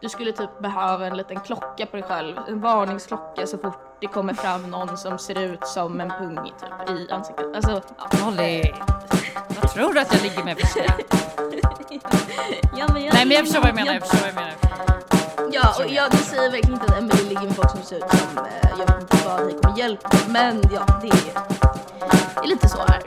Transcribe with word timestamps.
du 0.00 0.08
skulle 0.08 0.32
typ 0.32 0.58
behöva 0.58 1.06
en 1.06 1.16
liten 1.16 1.40
klocka 1.40 1.86
på 1.86 1.96
dig 1.96 2.02
själv, 2.02 2.38
en 2.48 2.60
varningsklocka 2.60 3.46
så 3.46 3.58
fort 3.58 3.96
det 4.00 4.06
kommer 4.06 4.34
fram 4.34 4.70
någon 4.70 4.98
som 4.98 5.18
ser 5.18 5.40
ut 5.40 5.66
som 5.66 6.00
en 6.00 6.10
pung 6.10 6.36
typ 6.44 6.96
i 6.96 7.10
ansiktet. 7.10 7.46
Alltså, 7.54 7.82
ja. 7.98 8.24
Molly, 8.24 8.72
vad 9.60 9.70
tror 9.70 9.92
du 9.92 10.00
att 10.00 10.14
jag 10.14 10.22
ligger 10.22 10.44
med 10.44 10.58
för 10.58 10.66
skratt? 10.66 11.00
ja, 12.76 12.86
men 12.92 13.04
jag 13.04 13.14
Nej 13.14 13.26
men 13.26 13.30
jag 13.30 13.44
förstår 13.44 13.60
vad 13.60 13.68
jag 13.68 13.74
menar, 13.74 13.92
jag 13.92 14.02
förstår 14.02 14.18
vad 14.18 14.28
jag 14.28 14.34
menar. 14.34 14.54
Ja, 15.52 15.84
och 15.84 15.90
jag 15.90 16.14
säger 16.14 16.50
verkligen 16.50 16.80
inte 16.80 16.92
att 16.92 16.98
Emelie 16.98 17.28
ligger 17.28 17.42
med 17.42 17.56
folk 17.56 17.70
som 17.70 17.82
ser 17.82 17.96
ut 17.96 18.10
som 18.10 18.38
eh, 18.38 18.70
jag 18.70 18.86
vet 18.86 19.00
inte 19.00 19.16
vad 19.26 19.46
ni 19.46 19.52
kommer 19.52 19.78
hjälpa 19.78 20.10
men 20.28 20.62
ja, 20.74 20.86
det 21.02 21.08
är, 21.08 21.34
det 22.34 22.44
är 22.44 22.48
lite 22.48 22.68
så 22.68 22.78
här. 22.78 23.02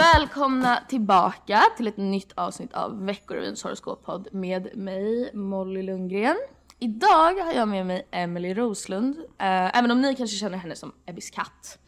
Välkomna 0.00 0.82
tillbaka 0.88 1.62
till 1.76 1.86
ett 1.86 1.96
nytt 1.96 2.32
avsnitt 2.34 2.72
av 2.72 3.04
Veckorevyns 3.04 3.62
horoskopodd 3.62 4.28
med 4.32 4.76
mig 4.76 5.30
Molly 5.34 5.82
Lundgren. 5.82 6.36
Idag 6.78 7.34
har 7.34 7.52
jag 7.52 7.68
med 7.68 7.86
mig 7.86 8.06
Emily 8.10 8.54
Roslund, 8.54 9.16
äh, 9.18 9.78
även 9.78 9.90
om 9.90 10.00
ni 10.00 10.14
kanske 10.14 10.36
känner 10.36 10.58
henne 10.58 10.76
som 10.76 10.92
Ebbis 11.06 11.30
katt. 11.30 11.78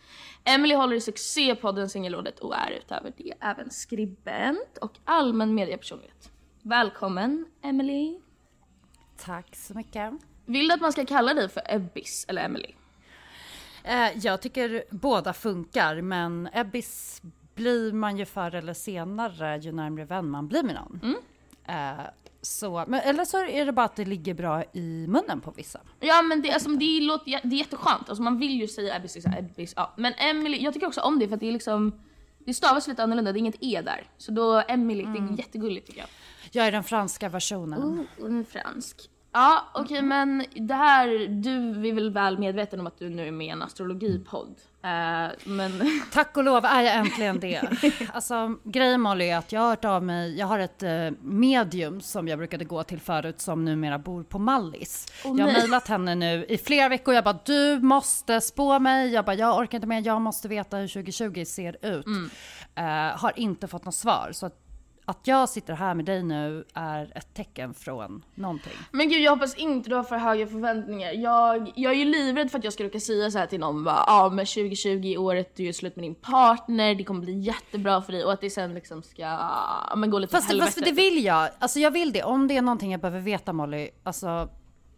Emily 0.44 0.74
håller 0.74 0.96
i 0.96 1.00
succépodden 1.00 1.88
Singelrådet 1.88 2.38
och 2.38 2.54
är 2.56 2.70
utöver 2.70 3.12
det 3.16 3.32
även 3.40 3.70
skribent 3.70 4.78
och 4.80 4.92
allmän 5.04 5.54
mediepersonlighet. 5.54 6.30
Välkommen 6.62 7.46
Emily. 7.62 8.18
Tack 9.16 9.56
så 9.56 9.74
mycket. 9.74 10.12
Vill 10.46 10.68
du 10.68 10.74
att 10.74 10.80
man 10.80 10.92
ska 10.92 11.06
kalla 11.06 11.34
dig 11.34 11.48
för 11.48 11.62
Ebbis 11.68 12.24
eller 12.28 12.44
Emily? 12.44 12.74
Eh, 13.84 14.08
jag 14.14 14.42
tycker 14.42 14.84
båda 14.90 15.32
funkar 15.32 16.00
men 16.00 16.48
Ebbis 16.52 17.22
blir 17.54 17.92
man 17.92 18.16
ju 18.16 18.24
förr 18.24 18.54
eller 18.54 18.74
senare 18.74 19.58
ju 19.58 19.72
närmre 19.72 20.04
vän 20.04 20.30
man 20.30 20.48
blir 20.48 20.62
med 20.62 20.74
någon. 20.74 21.00
Mm. 21.02 21.18
Eh, 21.98 22.04
så, 22.42 22.84
men, 22.88 23.00
eller 23.00 23.24
så 23.24 23.44
är 23.44 23.66
det 23.66 23.72
bara 23.72 23.86
att 23.86 23.96
det 23.96 24.04
ligger 24.04 24.34
bra 24.34 24.64
i 24.72 25.06
munnen 25.08 25.40
på 25.40 25.50
vissa. 25.50 25.80
Ja 26.00 26.22
men 26.22 26.42
det, 26.42 26.50
alltså, 26.50 26.70
det, 26.70 27.00
låter, 27.00 27.40
det 27.42 27.54
är 27.54 27.58
jätteskönt, 27.58 28.08
alltså, 28.08 28.22
man 28.22 28.38
vill 28.38 28.60
ju 28.60 28.68
säga 28.68 28.96
Ebbis, 28.96 29.14
liksom, 29.14 29.32
Ebbis 29.38 29.72
ja. 29.76 29.94
Men 29.96 30.12
Emily, 30.12 30.58
jag 30.58 30.74
tycker 30.74 30.86
också 30.86 31.00
om 31.00 31.18
det 31.18 31.28
för 31.28 31.34
att 31.34 31.40
det 31.40 31.48
är 31.48 31.52
liksom 31.52 31.92
det 32.44 32.54
stavas 32.54 32.88
lite 32.88 33.02
annorlunda, 33.02 33.32
det 33.32 33.36
är 33.36 33.40
inget 33.40 33.58
e 33.60 33.82
där. 33.84 34.06
Så 34.18 34.32
då 34.32 34.62
Emily, 34.68 35.02
mm. 35.02 35.12
det 35.12 35.18
är 35.18 35.22
mm. 35.22 35.34
jättegulligt 35.34 35.86
tycker 35.86 36.00
jag. 36.00 36.08
Jag 36.52 36.66
är 36.66 36.72
den 36.72 36.84
franska 36.84 37.28
versionen. 37.28 38.06
Oh, 38.18 38.26
en 38.26 38.44
fransk. 38.44 39.10
Ja, 39.34 39.68
okej, 39.72 39.84
okay, 39.84 40.02
men 40.02 40.44
det 40.54 40.74
här, 40.74 41.26
du 41.28 41.88
är 41.88 41.92
väl 41.92 42.10
väl 42.10 42.38
medveten 42.38 42.80
om 42.80 42.86
att 42.86 42.98
du 42.98 43.10
nu 43.10 43.28
är 43.28 43.32
med 43.32 43.46
i 43.46 43.50
en 43.50 43.62
astrologipodd. 43.62 44.54
Uh, 44.84 45.30
men... 45.44 46.00
Tack 46.12 46.36
och 46.36 46.44
lov 46.44 46.64
är 46.64 46.82
jag 46.82 46.94
äntligen 46.94 47.40
det. 47.40 47.62
Alltså, 48.12 48.54
grejen 48.64 49.00
Molly 49.00 49.24
är 49.24 49.38
att 49.38 49.52
jag 49.52 49.60
har 49.60 49.68
hört 49.68 49.84
av 49.84 50.02
mig, 50.02 50.38
jag 50.38 50.46
har 50.46 50.58
ett 50.58 50.82
uh, 50.82 51.10
medium 51.20 52.00
som 52.00 52.28
jag 52.28 52.38
brukade 52.38 52.64
gå 52.64 52.82
till 52.82 53.00
förut 53.00 53.40
som 53.40 53.64
numera 53.64 53.98
bor 53.98 54.22
på 54.22 54.38
Mallis. 54.38 55.06
Oh, 55.24 55.38
jag 55.38 55.46
har 55.46 55.52
mejlat 55.52 55.88
henne 55.88 56.14
nu 56.14 56.44
i 56.48 56.58
flera 56.58 56.88
veckor, 56.88 57.14
jag 57.14 57.24
bara 57.24 57.38
du 57.44 57.78
måste 57.80 58.40
spå 58.40 58.78
mig, 58.78 59.12
jag 59.12 59.24
bara 59.24 59.36
jag 59.36 59.58
orkar 59.58 59.78
inte 59.78 59.88
mer, 59.88 60.02
jag 60.06 60.20
måste 60.20 60.48
veta 60.48 60.76
hur 60.76 60.88
2020 60.88 61.44
ser 61.44 61.76
ut. 61.86 62.06
Mm. 62.06 62.30
Uh, 62.78 63.18
har 63.18 63.32
inte 63.36 63.68
fått 63.68 63.84
något 63.84 63.94
svar, 63.94 64.30
så 64.32 64.46
att 64.46 64.61
att 65.04 65.26
jag 65.26 65.48
sitter 65.48 65.74
här 65.74 65.94
med 65.94 66.04
dig 66.04 66.22
nu 66.22 66.64
är 66.74 67.12
ett 67.14 67.34
tecken 67.34 67.74
från 67.74 68.24
någonting. 68.34 68.72
Men 68.90 69.08
gud, 69.08 69.22
jag 69.22 69.32
hoppas 69.32 69.54
inte 69.54 69.90
du 69.90 69.96
har 69.96 70.02
för 70.02 70.16
höga 70.16 70.46
förväntningar. 70.46 71.12
Jag, 71.12 71.72
jag 71.76 71.92
är 71.92 71.96
ju 71.96 72.04
livrädd 72.04 72.50
för 72.50 72.58
att 72.58 72.64
jag 72.64 72.72
ska 72.72 72.84
råka 72.84 73.00
säga 73.00 73.30
så 73.30 73.38
här 73.38 73.46
till 73.46 73.60
någon 73.60 73.84
bara, 73.84 73.94
ja 73.94 74.04
ah, 74.06 74.30
men 74.30 74.46
2020 74.46 74.88
är 74.88 75.18
året 75.18 75.56
du 75.56 75.68
är 75.68 75.72
slut 75.72 75.96
med 75.96 76.04
din 76.04 76.14
partner, 76.14 76.94
det 76.94 77.04
kommer 77.04 77.20
bli 77.20 77.38
jättebra 77.40 78.02
för 78.02 78.12
dig 78.12 78.24
och 78.24 78.32
att 78.32 78.40
det 78.40 78.50
sen 78.50 78.74
liksom 78.74 79.02
ska, 79.02 79.22
ja 79.22 79.94
men 79.96 80.10
gå 80.10 80.18
lite 80.18 80.30
fast, 80.30 80.48
helvete. 80.48 80.72
Fast 80.72 80.84
det 80.84 80.92
vill 80.92 81.24
jag, 81.24 81.48
alltså 81.58 81.78
jag 81.78 81.90
vill 81.90 82.12
det. 82.12 82.22
Om 82.22 82.48
det 82.48 82.56
är 82.56 82.62
någonting 82.62 82.92
jag 82.92 83.00
behöver 83.00 83.20
veta 83.20 83.52
Molly, 83.52 83.90
alltså 84.02 84.48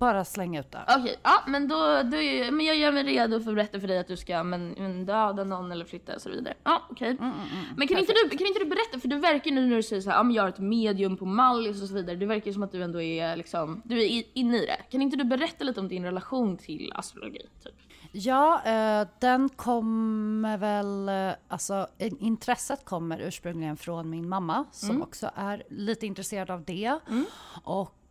bara 0.04 0.24
släng 0.24 0.56
ut 0.56 0.72
det. 0.72 0.84
Okej, 0.88 1.02
okay, 1.02 1.16
ja 1.22 1.42
men 1.46 1.68
då, 1.68 1.76
då 2.02 2.16
men 2.56 2.66
jag 2.66 2.76
gör 2.76 2.92
mig 2.92 3.02
redo 3.02 3.40
för 3.40 3.50
att 3.50 3.56
berätta 3.56 3.80
för 3.80 3.88
dig 3.88 3.98
att 3.98 4.08
du 4.08 4.16
ska 4.16 4.44
men, 4.44 5.06
döda 5.06 5.44
någon 5.44 5.72
eller 5.72 5.84
flytta 5.84 6.14
och 6.14 6.22
så 6.22 6.30
vidare. 6.30 6.54
Ja 6.64 6.82
okej. 6.90 7.12
Okay. 7.12 7.26
Mm, 7.26 7.38
mm, 7.38 7.48
mm, 7.52 7.64
men 7.76 7.88
kan 7.88 7.98
inte, 7.98 8.12
du, 8.12 8.36
kan 8.38 8.46
inte 8.46 8.60
du 8.60 8.64
berätta, 8.64 9.00
för 9.00 9.08
du 9.08 9.18
verkar 9.18 9.50
nu 9.50 9.66
när 9.66 9.76
du 9.76 9.82
säger 9.82 10.02
så 10.02 10.10
här, 10.10 10.16
ja 10.16 10.22
men 10.22 10.34
jag 10.34 10.42
har 10.42 10.48
ett 10.48 10.58
medium 10.58 11.16
på 11.16 11.26
Mallis 11.26 11.82
och 11.82 11.88
så 11.88 11.94
vidare. 11.94 12.16
Det 12.16 12.26
verkar 12.26 12.52
som 12.52 12.62
att 12.62 12.72
du 12.72 12.82
ändå 12.82 13.02
är 13.02 13.36
liksom, 13.36 13.82
du 13.84 14.04
är 14.04 14.22
inne 14.34 14.56
i 14.56 14.66
det. 14.66 14.76
Kan 14.90 15.02
inte 15.02 15.16
du 15.16 15.24
berätta 15.24 15.64
lite 15.64 15.80
om 15.80 15.88
din 15.88 16.04
relation 16.04 16.56
till 16.56 16.92
astrologi? 16.94 17.46
Typ? 17.64 17.74
Ja, 18.12 18.62
eh, 18.64 19.08
den 19.18 19.48
kommer 19.48 20.58
väl, 20.58 21.08
eh, 21.08 21.34
alltså 21.48 21.86
intresset 21.98 22.84
kommer 22.84 23.18
ursprungligen 23.20 23.76
från 23.76 24.10
min 24.10 24.28
mamma 24.28 24.64
som 24.72 24.90
mm. 24.90 25.02
också 25.02 25.30
är 25.34 25.62
lite 25.68 26.06
intresserad 26.06 26.50
av 26.50 26.64
det. 26.64 26.98
Mm. 27.08 27.24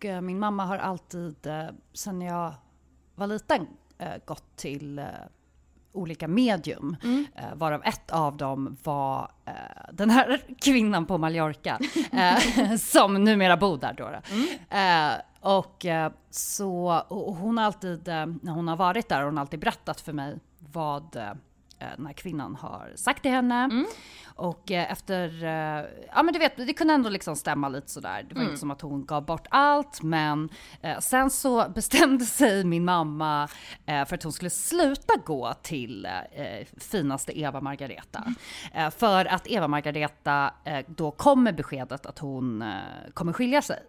Och 0.03 0.09
Eh, 0.09 0.21
min 0.21 0.39
mamma 0.39 0.65
har 0.65 0.77
alltid, 0.77 1.47
eh, 1.47 1.65
sen 1.93 2.21
jag 2.21 2.53
var 3.15 3.27
liten, 3.27 3.67
eh, 3.97 4.13
gått 4.25 4.55
till 4.55 5.05
olika 5.91 6.27
medium. 6.27 6.95
Mm. 7.03 7.25
varav 7.53 7.81
ett 7.85 8.11
av 8.11 8.37
dem 8.37 8.77
var 8.83 9.31
den 9.91 10.09
här 10.09 10.41
kvinnan 10.61 11.05
på 11.05 11.17
Mallorca 11.17 11.79
som 12.79 13.23
numera 13.23 13.57
bor 13.57 13.77
där. 13.77 13.93
Då. 13.93 14.09
Mm. 14.31 15.21
och 15.39 15.85
så, 16.29 17.03
och 17.07 17.35
hon 17.35 17.57
har 17.57 17.65
alltid, 17.65 18.07
när 18.07 18.51
hon 18.51 18.67
har 18.67 18.75
varit 18.75 19.09
där, 19.09 19.23
hon 19.23 19.37
har 19.37 19.41
alltid 19.41 19.59
berättat 19.59 20.01
för 20.01 20.13
mig 20.13 20.39
vad 20.59 21.17
den 21.97 22.05
här 22.05 22.13
kvinnan 22.13 22.55
har 22.55 22.91
sagt 22.95 23.21
till 23.21 23.31
henne. 23.31 23.63
Mm. 23.63 23.85
Och 24.35 24.71
eh, 24.71 24.91
efter, 24.91 25.43
eh, 25.43 25.85
ja 26.13 26.23
men 26.23 26.33
du 26.33 26.39
vet, 26.39 26.57
det 26.57 26.73
kunde 26.73 26.93
ändå 26.93 27.09
liksom 27.09 27.35
stämma 27.35 27.69
lite 27.69 27.89
sådär. 27.89 28.25
Det 28.29 28.35
var 28.35 28.41
mm. 28.41 28.51
inte 28.51 28.59
som 28.59 28.71
att 28.71 28.81
hon 28.81 29.05
gav 29.05 29.25
bort 29.25 29.47
allt, 29.49 30.01
men 30.01 30.49
eh, 30.81 30.99
sen 30.99 31.29
så 31.29 31.69
bestämde 31.75 32.25
sig 32.25 32.63
min 32.63 32.85
mamma 32.85 33.47
för 33.85 34.13
att 34.13 34.23
hon 34.23 34.31
skulle 34.31 34.49
sluta 34.49 35.13
gå 35.25 35.53
till 35.61 36.07
finaste 36.77 37.39
Eva 37.39 37.61
Margareta. 37.61 38.23
Mm. 38.73 38.91
för 38.91 39.25
att 39.25 39.47
Eva 39.47 39.67
Margareta, 39.67 40.53
då 40.87 41.11
kom 41.11 41.43
med 41.43 41.55
beskedet 41.55 42.05
att 42.05 42.19
hon 42.19 42.63
kommer 43.13 43.33
skilja 43.33 43.61
sig. 43.61 43.79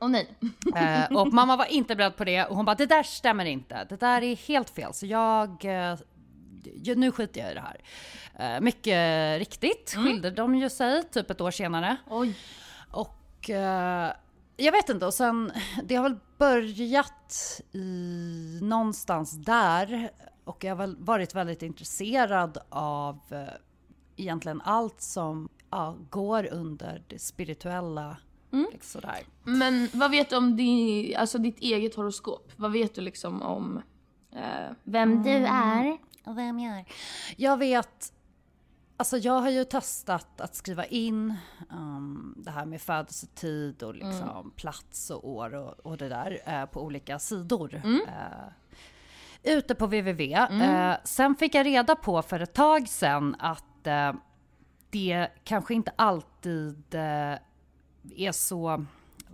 Oh, 0.00 0.10
nej. 0.10 0.28
eh, 0.76 1.16
och 1.16 1.32
mamma 1.32 1.56
var 1.56 1.64
inte 1.64 1.96
beredd 1.96 2.16
på 2.16 2.24
det 2.24 2.44
och 2.44 2.56
hon 2.56 2.64
bara 2.64 2.74
det 2.74 2.86
där 2.86 3.02
stämmer 3.02 3.44
inte. 3.44 3.86
Det 3.88 4.00
där 4.00 4.22
är 4.22 4.36
helt 4.36 4.70
fel 4.70 4.94
så 4.94 5.06
jag, 5.06 5.64
eh, 5.64 5.98
nu 6.96 7.12
skiter 7.12 7.40
jag 7.40 7.50
i 7.50 7.54
det 7.54 7.60
här. 7.60 7.80
Eh, 8.38 8.60
mycket 8.60 9.38
riktigt 9.38 9.94
mm. 9.94 10.06
skilde 10.06 10.30
de 10.30 10.54
ju 10.54 10.70
sig 10.70 11.02
typ 11.02 11.30
ett 11.30 11.40
år 11.40 11.50
senare. 11.50 11.96
Oj. 12.10 12.36
Och 12.90 13.50
eh, 13.50 14.12
jag 14.56 14.72
vet 14.72 14.88
inte, 14.88 15.06
och 15.06 15.14
sen 15.14 15.52
det 15.84 15.94
har 15.94 16.02
väl 16.02 16.18
börjat 16.38 17.60
i 17.72 18.58
någonstans 18.62 19.32
där 19.32 20.10
och 20.44 20.64
jag 20.64 20.70
har 20.70 20.76
väl 20.76 20.96
varit 20.98 21.34
väldigt 21.34 21.62
intresserad 21.62 22.58
av 22.68 23.20
eh, 23.30 23.44
egentligen 24.16 24.60
allt 24.60 25.00
som 25.00 25.48
ja, 25.70 25.96
går 26.10 26.48
under 26.52 27.02
det 27.08 27.18
spirituella. 27.18 28.16
Mm. 28.52 28.66
Liksom 28.72 29.00
sådär. 29.00 29.22
Men 29.44 29.88
vad 29.92 30.10
vet 30.10 30.30
du 30.30 30.36
om 30.36 30.56
din, 30.56 31.16
alltså 31.16 31.38
ditt 31.38 31.58
eget 31.58 31.94
horoskop? 31.94 32.52
Vad 32.56 32.72
vet 32.72 32.94
du 32.94 33.00
liksom 33.00 33.42
om 33.42 33.82
eh, 34.32 34.76
vem 34.84 35.12
mm. 35.12 35.22
du 35.22 35.46
är? 35.46 35.98
Vem 36.24 36.58
jag 36.58 36.78
är? 36.78 36.84
Jag 37.36 37.56
vet 37.56 38.12
Alltså 38.96 39.16
jag 39.16 39.40
har 39.40 39.50
ju 39.50 39.64
testat 39.64 40.40
att 40.40 40.54
skriva 40.54 40.84
in 40.84 41.34
um, 41.70 42.34
det 42.36 42.50
här 42.50 42.66
med 42.66 42.80
födelsetid 42.80 43.82
och 43.82 43.94
liksom 43.94 44.28
mm. 44.28 44.50
plats 44.50 45.10
och 45.10 45.28
år 45.28 45.54
och, 45.54 45.86
och 45.86 45.96
det 45.96 46.08
där 46.08 46.42
uh, 46.48 46.66
på 46.66 46.82
olika 46.82 47.18
sidor. 47.18 47.74
Mm. 47.84 48.00
Uh, 48.00 48.48
ute 49.42 49.74
på 49.74 49.86
www. 49.86 50.34
Mm. 50.34 50.90
Uh, 50.90 50.96
sen 51.04 51.34
fick 51.34 51.54
jag 51.54 51.66
reda 51.66 51.96
på 51.96 52.22
för 52.22 52.40
ett 52.40 52.52
tag 52.52 52.88
sedan 52.88 53.36
att 53.38 53.64
det 54.90 55.28
kanske 55.44 55.74
inte 55.74 55.92
alltid 55.96 56.94
är 56.94 58.32
så 58.32 58.84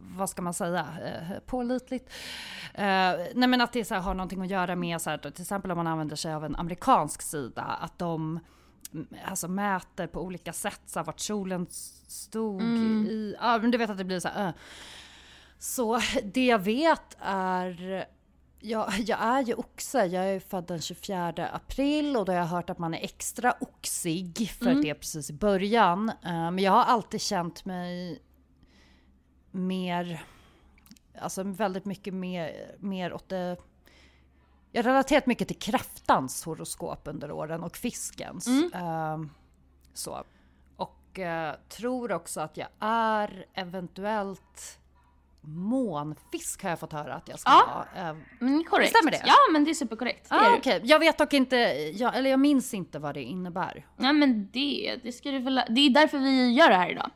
vad 0.00 0.30
ska 0.30 0.42
man 0.42 0.54
säga, 0.54 0.86
eh, 1.04 1.38
pålitligt. 1.46 2.10
Eh, 2.74 3.12
nej 3.34 3.48
men 3.48 3.60
att 3.60 3.72
det 3.72 3.84
så 3.84 3.94
här, 3.94 4.00
har 4.00 4.14
någonting 4.14 4.42
att 4.42 4.50
göra 4.50 4.76
med, 4.76 5.00
så 5.00 5.10
här, 5.10 5.18
till 5.18 5.42
exempel 5.42 5.70
om 5.70 5.76
man 5.76 5.86
använder 5.86 6.16
sig 6.16 6.34
av 6.34 6.44
en 6.44 6.56
amerikansk 6.56 7.22
sida, 7.22 7.62
att 7.62 7.98
de 7.98 8.40
alltså 9.24 9.48
mäter 9.48 10.06
på 10.06 10.22
olika 10.22 10.52
sätt 10.52 10.80
så 10.86 10.98
här, 10.98 11.06
vart 11.06 11.20
solen 11.20 11.66
stod 12.08 12.62
mm. 12.62 13.06
i, 13.06 13.36
ja 13.40 13.58
men 13.58 13.70
du 13.70 13.78
vet 13.78 13.90
att 13.90 13.98
det 13.98 14.04
blir 14.04 14.20
så 14.20 14.28
här, 14.28 14.48
uh. 14.48 14.54
Så 15.58 16.00
det 16.24 16.46
jag 16.46 16.58
vet 16.58 17.16
är 17.20 18.06
jag, 18.60 18.92
jag 18.98 19.22
är 19.22 19.42
ju 19.42 19.54
oxe, 19.54 20.06
jag 20.06 20.28
är 20.28 20.40
född 20.40 20.64
den 20.66 20.80
24 20.80 21.28
april 21.52 22.16
och 22.16 22.24
då 22.24 22.32
har 22.32 22.38
jag 22.38 22.46
hört 22.46 22.70
att 22.70 22.78
man 22.78 22.94
är 22.94 23.04
extra 23.04 23.54
oxig 23.60 24.50
för 24.58 24.66
mm. 24.66 24.82
det 24.82 24.90
är 24.90 24.94
precis 24.94 25.30
i 25.30 25.32
början. 25.32 26.12
Men 26.22 26.58
jag 26.58 26.72
har 26.72 26.84
alltid 26.84 27.20
känt 27.20 27.64
mig 27.64 28.22
mer, 29.50 30.24
alltså 31.20 31.42
väldigt 31.42 31.84
mycket 31.84 32.14
mer, 32.14 32.74
mer 32.78 33.12
åt 33.12 33.28
det 33.28 33.56
jag 34.72 34.82
har 34.82 34.90
relaterat 34.90 35.26
mycket 35.26 35.48
till 35.48 35.58
kräftans 35.58 36.44
horoskop 36.44 37.00
under 37.04 37.32
åren 37.32 37.62
och 37.62 37.76
fiskens. 37.76 38.46
Mm. 38.46 38.64
Uh, 38.84 39.26
så. 39.94 40.24
Och 40.76 41.18
uh, 41.18 41.52
tror 41.68 42.12
också 42.12 42.40
att 42.40 42.56
jag 42.56 42.68
är 42.80 43.46
eventuellt 43.54 44.78
månfisk 45.42 46.62
har 46.62 46.70
jag 46.70 46.78
fått 46.78 46.92
höra 46.92 47.14
att 47.14 47.28
jag 47.28 47.38
ska 47.38 47.50
Ja. 47.50 47.86
ha. 47.94 48.08
Eh, 48.10 48.16
Men 48.38 48.64
korrekt. 48.64 48.90
Stämmer 48.96 49.10
det? 49.10 49.22
Ja 49.26 49.36
men 49.52 49.64
det 49.64 49.70
är 49.70 49.74
superkorrekt. 49.74 50.28
Det 50.28 50.34
ah, 50.34 50.54
okej. 50.58 50.80
Jag 50.84 50.98
vet 50.98 51.18
dock 51.18 51.32
inte, 51.32 51.56
jag, 51.94 52.16
eller 52.16 52.30
jag 52.30 52.40
minns 52.40 52.74
inte 52.74 52.98
vad 52.98 53.14
det 53.14 53.22
innebär. 53.22 53.86
Ja 53.96 54.12
men 54.12 54.50
det, 54.52 55.00
det 55.02 55.12
ska 55.12 55.30
du 55.30 55.38
väl, 55.38 55.62
det 55.68 55.80
är 55.80 55.90
därför 55.90 56.18
vi 56.18 56.52
gör 56.52 56.68
det 56.68 56.76
här 56.76 56.90
idag. 56.90 57.10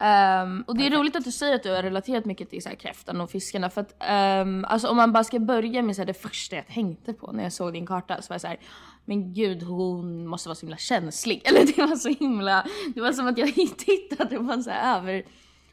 Ehm, 0.00 0.64
och 0.66 0.76
det 0.78 0.86
är 0.86 0.90
roligt 0.90 1.16
att 1.16 1.24
du 1.24 1.32
säger 1.32 1.54
att 1.54 1.62
du 1.62 1.70
har 1.70 1.82
relaterat 1.82 2.24
mycket 2.24 2.50
till 2.50 2.62
så 2.62 2.68
här 2.68 2.76
kräftan 2.76 3.20
och 3.20 3.30
fiskarna 3.30 3.70
för 3.70 3.80
att 3.80 3.94
ehm, 4.00 4.64
alltså 4.68 4.88
om 4.88 4.96
man 4.96 5.12
bara 5.12 5.24
ska 5.24 5.38
börja 5.38 5.82
med 5.82 5.96
så 5.96 6.02
här, 6.02 6.06
det 6.06 6.14
första 6.14 6.56
jag 6.56 6.66
tänkte 6.66 7.12
på 7.12 7.32
när 7.32 7.42
jag 7.42 7.52
såg 7.52 7.72
din 7.72 7.86
karta 7.86 8.22
så 8.22 8.28
var 8.28 8.34
jag 8.34 8.40
så 8.40 8.46
här, 8.46 8.60
men 9.04 9.34
gud 9.34 9.62
hon 9.62 10.26
måste 10.26 10.48
vara 10.48 10.56
så 10.56 10.66
himla 10.66 10.76
känslig. 10.76 11.42
Eller 11.48 11.76
det 11.76 11.86
var 11.86 11.96
så 11.96 12.08
himla, 12.08 12.66
det 12.94 13.00
var 13.00 13.12
som 13.12 13.26
att 13.26 13.38
jag 13.38 13.54
tittade 13.78 14.38
på 14.38 14.52
en 14.52 14.64
så 14.64 14.70
här 14.70 14.98
över 14.98 15.24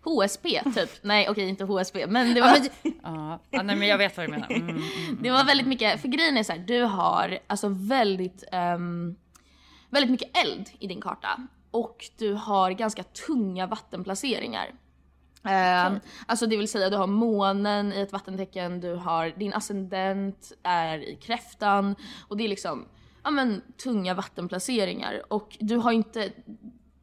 HSP 0.04 0.62
typ. 0.76 0.90
Nej 1.02 1.30
okej 1.30 1.50
inte 1.50 1.64
HSP 1.64 2.08
men 2.08 2.34
det 2.34 2.42
var, 2.42 2.58
Ja, 2.84 2.92
ah, 3.52 3.64
nej 3.64 3.76
men 3.76 3.88
jag 3.88 3.98
vet 3.98 4.18
vad 4.18 4.26
du 4.26 4.31
menar. 4.31 4.52
Mm. 4.52 4.81
det 5.22 5.31
var 5.31 5.44
väldigt 5.46 5.68
mycket, 5.68 6.02
för 6.02 6.08
grejen 6.08 6.38
är 6.38 6.44
så 6.44 6.52
här, 6.52 6.60
du 6.60 6.81
har 6.81 7.40
alltså 7.48 7.68
väldigt, 7.69 8.44
ehm, 8.52 9.16
väldigt 9.90 10.12
mycket 10.12 10.38
eld 10.38 10.69
i 10.80 10.88
din 10.88 11.02
karta. 11.02 11.48
Och 11.74 12.06
du 12.18 12.34
har 12.34 12.72
ganska 12.72 13.04
tunga 13.04 13.68
vattenplaceringar. 13.68 14.74
Ehm, 15.44 16.00
Alltså 16.25 16.48
det 16.48 16.58
vill 16.58 16.68
säga 16.68 16.90
du 16.90 16.98
har 16.98 17.08
månen 17.08 17.94
i 17.94 18.02
ett 18.02 18.12
vattentecken, 18.12 18.80
du 18.80 18.96
har 18.96 19.30
din 19.40 19.54
ascendent 19.54 20.52
är 20.64 20.98
i 20.98 21.16
kräftan 21.16 21.96
och 22.28 22.38
det 22.38 22.44
är 22.44 22.48
liksom 22.48 22.86
ja 23.24 23.31
men 23.31 23.62
tunga 23.84 24.14
vattenplaceringar 24.14 25.34
och 25.34 25.58
du 25.60 25.78
har 25.78 25.92
inte 25.92 26.31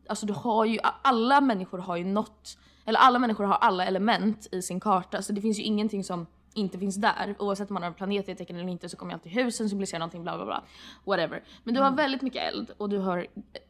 Alltså 0.09 0.27
du 0.27 0.33
har 0.33 0.65
ju, 0.65 0.79
alla 1.03 1.41
människor 1.41 1.79
har 1.79 1.97
ju 1.97 2.05
något, 2.05 2.59
eller 2.85 2.99
alla 2.99 3.19
människor 3.19 3.45
har 3.45 3.55
alla 3.55 3.85
element 3.87 4.47
i 4.53 4.63
sin 4.63 4.81
karta 4.81 5.23
så 5.23 5.33
det 5.33 5.41
finns 5.41 5.59
ju 5.59 5.63
ingenting 5.63 6.05
som 6.05 6.27
inte 6.55 6.79
finns 6.79 6.97
där. 6.97 7.35
Oavsett 7.39 7.71
om 7.71 7.75
man 7.75 7.83
har 7.83 7.89
en 7.89 7.95
planet 7.95 8.29
i 8.29 8.35
tecken 8.35 8.57
eller 8.57 8.69
inte 8.69 8.89
så 8.89 8.97
kommer 8.97 9.13
ju 9.13 9.15
alltid 9.15 9.33
husen 9.33 9.69
symbolisera 9.69 9.99
någonting 9.99 10.23
bla 10.23 10.37
bla 10.37 10.45
bla. 10.45 10.65
Whatever. 11.05 11.43
Men 11.65 11.75
du 11.75 11.81
har 11.81 11.91
väldigt 11.91 12.23
mycket 12.23 12.43
eld 12.43 12.71
och 12.77 12.89
du 12.89 12.99
har 12.99 13.27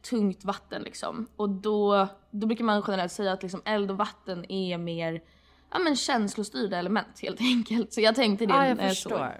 tungt 0.09 0.45
vatten 0.45 0.81
liksom. 0.81 1.27
Och 1.35 1.49
då, 1.49 2.07
då 2.31 2.47
brukar 2.47 2.63
man 2.63 2.83
generellt 2.87 3.11
säga 3.11 3.31
att 3.31 3.43
liksom 3.43 3.61
eld 3.65 3.91
och 3.91 3.97
vatten 3.97 4.51
är 4.51 4.77
mer 4.77 5.21
ja, 5.71 5.79
men 5.79 5.95
känslostyrda 5.95 6.77
element 6.77 7.19
helt 7.21 7.41
enkelt. 7.55 7.93
Så 7.93 8.01
jag 8.01 8.15
tänkte 8.15 8.45
det 8.45 8.53
Ja, 8.53 8.67
jag 8.67 8.81
jag 8.81 8.89
förstår. 8.89 9.31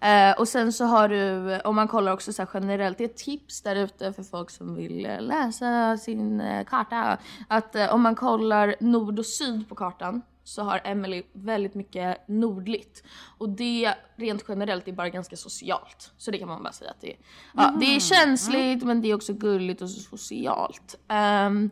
Eh, 0.00 0.38
och 0.38 0.48
sen 0.48 0.72
så 0.72 0.84
har 0.84 1.08
du, 1.08 1.60
om 1.60 1.76
man 1.76 1.88
kollar 1.88 2.12
också 2.12 2.32
så 2.32 2.42
här 2.42 2.48
generellt, 2.54 2.98
det 2.98 3.04
är 3.04 3.08
ett 3.08 3.16
tips 3.16 3.62
där 3.62 3.76
ute 3.76 4.12
för 4.12 4.22
folk 4.22 4.50
som 4.50 4.74
vill 4.74 5.06
eh, 5.06 5.20
läsa 5.20 5.96
sin 5.96 6.40
eh, 6.40 6.64
karta. 6.64 7.18
Att 7.48 7.74
eh, 7.74 7.94
om 7.94 8.02
man 8.02 8.14
kollar 8.14 8.74
nord 8.80 9.18
och 9.18 9.26
syd 9.26 9.68
på 9.68 9.74
kartan 9.74 10.22
så 10.48 10.62
har 10.62 10.80
Emily 10.84 11.22
väldigt 11.32 11.74
mycket 11.74 12.28
nordligt. 12.28 13.02
Och 13.38 13.48
det 13.48 13.94
rent 14.16 14.44
generellt 14.48 14.88
är 14.88 14.92
bara 14.92 15.08
ganska 15.08 15.36
socialt. 15.36 16.12
Så 16.16 16.30
det 16.30 16.38
kan 16.38 16.48
man 16.48 16.62
bara 16.62 16.72
säga 16.72 16.90
att 16.90 17.00
det 17.00 17.12
är. 17.12 17.16
Ja, 17.54 17.74
det 17.80 17.96
är 17.96 18.00
känsligt 18.00 18.84
men 18.84 19.02
det 19.02 19.08
är 19.08 19.14
också 19.14 19.32
gulligt 19.32 19.82
och 19.82 19.90
socialt. 19.90 20.94
Ehm, 21.08 21.70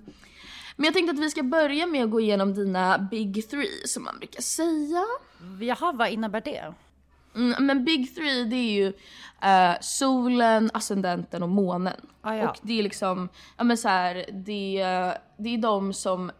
men 0.77 0.85
jag 0.85 0.95
tänkte 0.95 1.13
att 1.13 1.19
vi 1.19 1.31
ska 1.31 1.43
börja 1.43 1.87
med 1.87 2.05
att 2.05 2.11
gå 2.11 2.21
igenom 2.21 2.55
dina 2.55 2.99
big 2.99 3.51
three 3.51 3.87
som 3.87 4.05
man 4.05 4.19
brukar 4.19 4.43
säga. 4.43 5.05
Jaha, 5.61 5.93
vad 5.93 6.09
innebär 6.09 6.41
det? 6.41 6.75
Mm, 7.35 7.67
men 7.67 7.85
big 7.85 8.15
three 8.15 8.45
det 8.45 8.57
är 8.57 8.73
ju 8.73 8.93
eh, 9.43 9.77
solen, 9.81 10.71
ascendenten 10.75 11.43
och 11.43 11.49
månen. 11.49 12.01
Ah, 12.21 12.35
ja. 12.35 12.51
Och 12.51 12.57
det 12.63 12.79
är 12.79 12.83
liksom, 12.83 13.29
ja 13.57 13.65
men 13.65 13.77
så 13.77 13.89
här, 13.89 14.15
det, 14.33 14.85
det 15.37 15.55
är 15.55 15.59
de 15.59 15.93
som, 15.93 16.31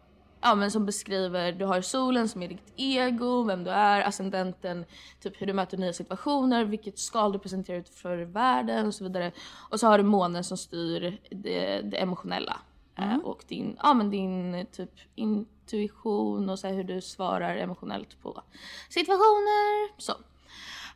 ja 0.41 0.55
men 0.55 0.71
som 0.71 0.87
beskriver, 0.87 1.53
du 1.53 1.65
har 1.65 1.81
solen 1.81 2.29
som 2.29 2.43
är 2.43 2.49
ditt 2.49 2.73
ego, 2.77 3.43
vem 3.43 3.65
du 3.65 3.71
är, 3.71 4.01
ascendenten, 4.09 4.85
typ 5.21 5.41
hur 5.41 5.47
du 5.47 5.53
möter 5.53 5.79
nya 5.79 5.93
situationer, 5.93 6.65
vilket 6.65 6.99
skal 6.99 7.33
du 7.33 7.39
presenterar 7.39 7.79
ut 7.79 7.89
för 7.89 8.19
världen 8.19 8.87
och 8.87 8.95
så 8.95 9.05
vidare. 9.05 9.33
Och 9.71 9.81
så 9.81 9.87
har 9.87 9.99
du 9.99 10.05
månen 10.05 10.45
som 10.45 10.57
styr 10.57 11.19
det, 11.31 11.81
det 11.81 11.97
emotionella. 11.97 12.61
Eh, 12.99 13.17
och 13.17 13.45
din, 13.49 13.77
ja 13.83 13.95
men 13.95 14.11
din 14.11 14.67
typ 14.73 14.93
intuition 15.15 16.51
och 16.51 16.59
så 16.59 16.69
hur 16.69 16.85
du 16.85 17.01
svarar 17.01 17.57
emotionellt 17.57 18.23
på 18.23 18.43
situationer. 18.89 20.01
Så. 20.01 20.13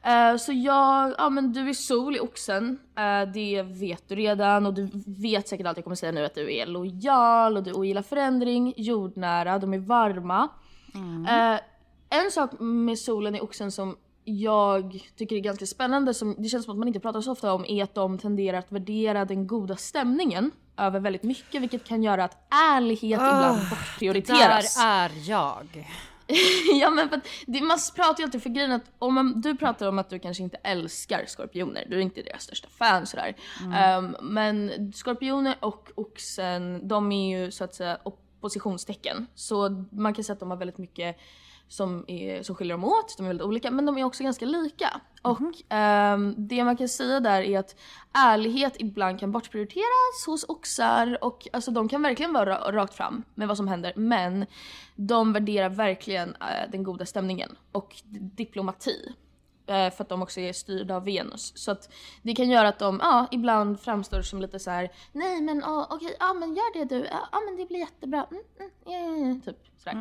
Eh, 0.02 0.36
så 0.36 0.52
jag, 0.52 1.14
ja 1.18 1.30
men 1.30 1.52
du 1.52 1.68
är 1.68 1.72
sol 1.72 2.16
i 2.16 2.20
oxen, 2.20 2.78
Eh, 3.00 3.32
det 3.32 3.62
vet 3.62 4.08
du 4.08 4.14
redan 4.14 4.66
och 4.66 4.74
du 4.74 4.90
vet 5.06 5.48
säkert 5.48 5.66
allt 5.66 5.76
jag 5.76 5.84
kommer 5.84 5.96
säga 5.96 6.12
nu 6.12 6.24
att 6.24 6.34
du 6.34 6.54
är 6.54 6.66
lojal 6.66 7.56
och 7.56 7.62
du 7.62 7.72
ogillar 7.72 8.02
förändring, 8.02 8.74
jordnära, 8.76 9.58
de 9.58 9.74
är 9.74 9.78
varma. 9.78 10.48
Eh, 11.28 11.60
en 12.20 12.30
sak 12.30 12.50
med 12.60 12.98
solen 12.98 13.34
i 13.34 13.40
oxen 13.40 13.72
som 13.72 13.96
jag 14.24 15.08
tycker 15.16 15.36
är 15.36 15.40
ganska 15.40 15.66
spännande, 15.66 16.14
som 16.14 16.34
det 16.38 16.48
känns 16.48 16.64
som 16.64 16.72
att 16.72 16.78
man 16.78 16.88
inte 16.88 17.00
pratar 17.00 17.20
så 17.20 17.32
ofta 17.32 17.52
om, 17.52 17.64
är 17.68 17.82
att 17.82 17.94
de 17.94 18.18
tenderar 18.18 18.58
att 18.58 18.72
värdera 18.72 19.24
den 19.24 19.46
goda 19.46 19.76
stämningen 19.76 20.50
över 20.76 21.00
väldigt 21.00 21.22
mycket 21.22 21.62
vilket 21.62 21.84
kan 21.84 22.02
göra 22.02 22.24
att 22.24 22.36
ärlighet 22.74 23.20
ibland 23.20 23.60
bortprioriteras. 23.70 24.76
Där 24.76 24.82
är 24.84 25.28
jag. 25.28 25.86
ja 26.80 26.90
men 26.90 27.08
för 27.08 27.16
att 27.16 27.26
det, 27.46 27.60
man 27.60 27.78
pratar 27.96 28.18
ju 28.18 28.24
alltid 28.24 28.42
för 28.42 28.50
grejen 28.50 28.72
att 28.72 28.90
om 28.98 29.14
man, 29.14 29.40
du 29.40 29.56
pratar 29.56 29.88
om 29.88 29.98
att 29.98 30.10
du 30.10 30.18
kanske 30.18 30.42
inte 30.42 30.56
älskar 30.56 31.24
skorpioner, 31.26 31.84
du 31.88 31.96
är 31.96 32.00
inte 32.00 32.22
deras 32.22 32.42
största 32.42 32.68
fan 32.68 33.06
sådär. 33.06 33.36
Ehm, 33.74 34.16
men 34.22 34.92
skorpioner 34.92 35.56
och 35.60 35.90
oxen, 35.94 36.88
de 36.88 37.12
är 37.12 37.38
ju 37.38 37.50
så 37.50 37.64
att 37.64 37.74
säga 37.74 37.98
oppositionstecken. 38.02 39.26
Så 39.34 39.84
man 39.90 40.14
kan 40.14 40.24
säga 40.24 40.34
att 40.34 40.40
de 40.40 40.50
har 40.50 40.58
väldigt 40.58 40.78
mycket 40.78 41.16
som, 41.70 42.04
är, 42.08 42.42
som 42.42 42.54
skiljer 42.54 42.74
dem 42.74 42.84
åt, 42.84 43.16
de 43.16 43.22
är 43.22 43.28
väldigt 43.28 43.46
olika 43.46 43.70
men 43.70 43.86
de 43.86 43.98
är 43.98 44.04
också 44.04 44.22
ganska 44.22 44.44
lika. 44.44 45.00
Och 45.22 45.40
ehm, 45.68 46.34
det 46.38 46.64
man 46.64 46.76
kan 46.76 46.88
säga 46.88 47.20
där 47.20 47.42
är 47.42 47.58
att 47.58 47.76
ärlighet 48.12 48.76
ibland 48.78 49.20
kan 49.20 49.32
bortprioriteras 49.32 50.26
hos 50.26 50.44
oxar 50.48 51.18
och 51.24 51.48
alltså 51.52 51.70
de 51.70 51.88
kan 51.88 52.02
verkligen 52.02 52.32
vara 52.32 52.58
ra- 52.58 52.72
rakt 52.72 52.94
fram 52.94 53.22
med 53.34 53.48
vad 53.48 53.56
som 53.56 53.68
händer 53.68 53.92
men 53.96 54.46
de 54.96 55.32
värderar 55.32 55.68
verkligen 55.68 56.28
eh, 56.34 56.70
den 56.72 56.82
goda 56.82 57.06
stämningen 57.06 57.56
och 57.72 57.96
diplomati. 58.36 59.14
Eh, 59.66 59.90
för 59.90 60.02
att 60.04 60.08
de 60.08 60.22
också 60.22 60.40
är 60.40 60.52
styrda 60.52 60.96
av 60.96 61.04
Venus. 61.04 61.52
Så 61.56 61.70
att 61.70 61.92
det 62.22 62.34
kan 62.34 62.50
göra 62.50 62.68
att 62.68 62.78
de 62.78 63.00
ja, 63.02 63.26
ibland 63.30 63.80
framstår 63.80 64.22
som 64.22 64.40
lite 64.40 64.58
så 64.58 64.70
här: 64.70 64.90
nej 65.12 65.40
men 65.40 65.60
ja, 65.60 65.86
okej, 65.90 66.16
ja 66.20 66.32
men 66.34 66.54
gör 66.54 66.78
det 66.78 66.84
du, 66.94 67.06
ja 67.06 67.40
men 67.46 67.56
det 67.56 67.66
blir 67.66 67.78
jättebra. 67.78 68.26
Mm, 68.30 68.42
mm, 68.86 69.34
ja, 69.44 69.52
typ 69.52 69.58
sådär. 69.78 69.96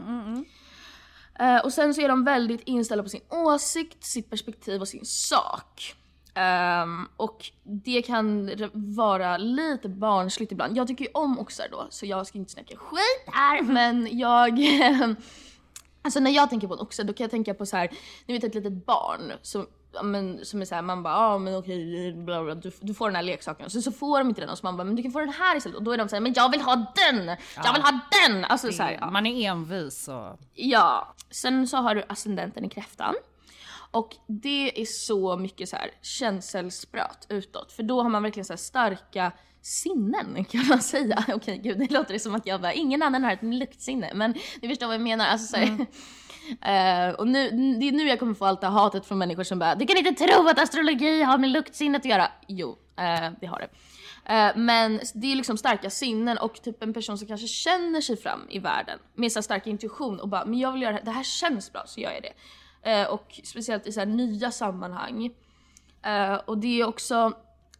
Eh, 1.40 1.58
och 1.58 1.74
sen 1.74 1.94
så 1.94 2.02
är 2.02 2.08
de 2.08 2.24
väldigt 2.24 2.62
inställda 2.66 3.04
på 3.04 3.10
sin 3.10 3.22
åsikt, 3.30 4.04
sitt 4.04 4.30
perspektiv 4.30 4.82
och 4.82 4.88
sin 4.88 5.06
sak. 5.06 5.96
Ehm, 6.34 7.08
och 7.18 7.52
det 7.64 8.02
kan 8.02 8.52
vara 8.74 9.38
lite 9.38 9.90
barnsligt 9.90 10.52
ibland. 10.52 10.78
Jag 10.78 10.88
tycker 10.88 11.06
ju 11.06 11.12
om 11.14 11.40
oxar 11.40 11.68
då, 11.72 11.88
så 11.90 12.06
jag 12.06 12.28
ska 12.28 12.38
inte 12.38 12.52
snacka 12.52 12.78
skit 12.78 13.34
här, 13.34 13.62
men 13.74 14.18
jag... 14.18 14.60
alltså 16.02 16.20
när 16.20 16.32
jag 16.32 16.50
tänker 16.50 16.68
på 16.68 16.74
en 16.74 16.80
oxe, 16.80 17.04
då 17.04 17.14
kan 17.14 17.24
jag 17.24 17.32
tänka 17.32 17.54
på 17.54 17.66
så 17.66 17.78
här, 17.78 17.90
ni 18.26 18.34
vet 18.34 18.44
ett 18.44 18.56
litet 18.56 18.86
barn 18.86 19.32
som 19.42 19.68
men, 20.04 20.46
som 20.46 20.62
är 20.62 20.66
såhär, 20.66 20.82
man 20.82 21.04
bara 21.04 21.14
ja 21.14 21.20
ah, 21.20 21.38
men 21.38 21.56
okej, 21.56 22.14
bla, 22.14 22.44
bla, 22.44 22.56
du, 22.56 22.72
du 22.80 22.94
får 22.94 23.08
den 23.08 23.16
här 23.16 23.24
leksaken 23.24 23.66
och 23.66 23.72
så, 23.72 23.82
så 23.82 23.92
får 23.92 24.20
de 24.20 24.30
inte 24.30 24.42
den 24.42 24.50
och 24.50 24.58
så 24.58 24.66
man 24.66 24.78
bara 24.78 24.84
men 24.84 24.96
du 24.96 25.04
kan 25.04 25.12
få 25.12 25.20
den 25.20 25.30
här 25.30 25.58
istället 25.58 25.78
och 25.78 25.84
då 25.84 25.92
är 25.92 25.98
de 25.98 26.10
såhär 26.10 26.22
men 26.22 26.34
jag 26.34 26.52
vill 26.52 26.62
ha 26.62 26.76
den! 26.76 27.38
Jag 27.56 27.74
vill 27.74 27.82
ha 27.82 28.00
den! 28.28 28.46
Alltså 28.46 28.72
så 28.72 28.84
här, 28.84 28.98
ja. 29.02 29.10
Man 29.10 29.26
är 29.26 29.50
envis 29.50 30.08
och... 30.08 30.40
Ja, 30.54 31.16
sen 31.32 31.68
så 31.68 31.78
har 31.78 31.96
du 31.96 32.04
ascendenten 32.08 32.66
i 32.66 32.70
kräftan. 32.70 33.16
Och 33.92 34.16
det 34.28 34.82
är 34.82 34.86
så 34.86 35.38
mycket 35.38 35.70
så 35.70 35.76
här 35.76 35.92
känselspröt 36.02 37.26
utåt. 37.30 37.72
För 37.72 37.84
då 37.84 38.02
har 38.02 38.10
man 38.10 38.24
verkligen 38.24 38.46
så 38.46 38.58
starka 38.58 39.32
sinnen 39.62 40.46
kan 40.46 40.68
man 40.68 40.82
säga. 40.82 41.26
Okej 41.34 41.58
gud, 41.64 41.80
det 41.80 41.92
låter 41.92 42.14
det 42.14 42.20
som 42.20 42.36
att 42.36 42.48
jag 42.48 42.62
bara, 42.62 42.74
ingen 42.74 43.04
annan 43.04 43.24
har 43.24 43.32
ett 43.32 43.44
luktsinne. 43.44 44.12
Men 44.14 44.34
ni 44.62 44.68
förstår 44.68 44.88
vad 44.88 44.94
jag 44.94 45.02
menar. 45.02 45.26
Alltså, 45.26 45.48
så 45.48 45.58
här, 45.58 45.68
Uh, 46.50 47.16
och 47.16 47.28
nu, 47.28 47.50
det 47.80 47.88
är 47.88 47.92
nu 47.92 48.08
jag 48.08 48.20
kommer 48.20 48.34
få 48.34 48.46
allt 48.46 48.62
det 48.62 48.68
här 48.68 48.74
hatet 48.74 49.06
från 49.06 49.18
människor 49.18 49.44
som 49.44 49.60
bara, 49.60 49.76
du 49.76 49.86
kan 49.86 49.98
inte 49.98 50.26
tro 50.26 50.48
att 50.48 50.60
astrologi 50.60 51.22
har 51.22 51.38
med 51.38 51.50
luktsinnet 51.50 52.00
att 52.00 52.06
göra. 52.06 52.32
Jo, 52.48 52.70
uh, 52.70 53.30
det 53.42 53.48
har 53.48 53.60
det. 53.60 53.70
Uh, 54.30 54.58
men 54.58 55.00
det 55.14 55.32
är 55.32 55.36
liksom 55.36 55.58
starka 55.58 55.90
sinnen 55.90 56.38
och 56.38 56.62
typ 56.62 56.84
en 56.84 56.94
person 56.94 57.18
som 57.18 57.28
kanske 57.28 57.48
känner 57.48 58.02
sig 58.02 58.18
fram 58.18 58.40
i 58.50 58.60
världen 58.60 59.00
med 59.16 59.32
så 59.32 59.42
stark 59.42 59.68
intuition 59.68 60.20
och 60.20 60.30
bara, 60.30 60.46
men 60.46 60.60
jag 60.60 60.72
vill 60.72 60.82
göra 60.82 60.92
det 60.92 60.98
här, 60.98 61.06
det 61.06 61.12
här 61.12 61.24
känns 61.24 61.74
bra 61.74 61.84
så 61.86 62.00
gör 62.00 62.12
jag 62.12 62.24
det. 62.24 63.08
Och 63.08 63.40
speciellt 63.44 63.88
i 63.88 63.92
så 63.92 64.00
här 64.00 64.08
nya 64.08 64.52
sammanhang. 64.52 65.32
Och 66.46 66.58
det 66.58 66.82
är 66.82 66.88
också 66.88 67.34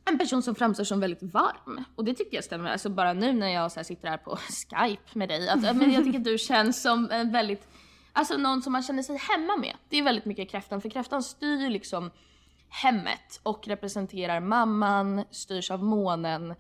en 0.10 0.18
person 0.18 0.42
som 0.42 0.56
framstår 0.56 0.84
som 0.84 1.00
väldigt 1.00 1.24
varm. 1.24 1.84
Och 1.96 2.06
det 2.06 2.14
tycker 2.14 2.36
jag 2.36 2.44
stämmer. 2.44 2.70
Alltså 2.70 2.90
bara 2.90 3.14
nu 3.14 3.34
när 3.34 3.50
jag 3.50 3.72
så 3.72 3.80
här 3.80 3.84
sitter 3.84 4.08
här 4.08 4.18
på 4.18 4.36
Skype 4.70 5.18
med 5.18 5.30
dig. 5.30 5.50
Att, 5.50 5.62
men 5.62 5.92
jag 5.92 6.04
tycker 6.04 6.20
att 6.20 6.26
du 6.26 6.38
känns 6.38 6.82
som 6.82 7.12
en 7.12 7.32
väldigt, 7.32 7.68
alltså 8.14 8.38
någon 8.38 8.62
som 8.62 8.74
man 8.74 8.84
känner 8.84 9.04
sig 9.04 9.18
hemma 9.18 9.58
med. 9.58 9.76
Det 9.90 9.98
är 9.98 10.04
väldigt 10.04 10.26
mycket 10.26 10.52
kräftan. 10.52 10.82
För 10.82 10.90
kräftan 10.90 11.24
styr 11.24 11.70
liksom 11.70 12.12
hemmet 12.70 13.40
och 13.44 13.68
representerar 13.68 14.40
mamman, 14.40 15.24
styrs 15.32 15.72
av 15.72 15.84
månen. 15.84 16.56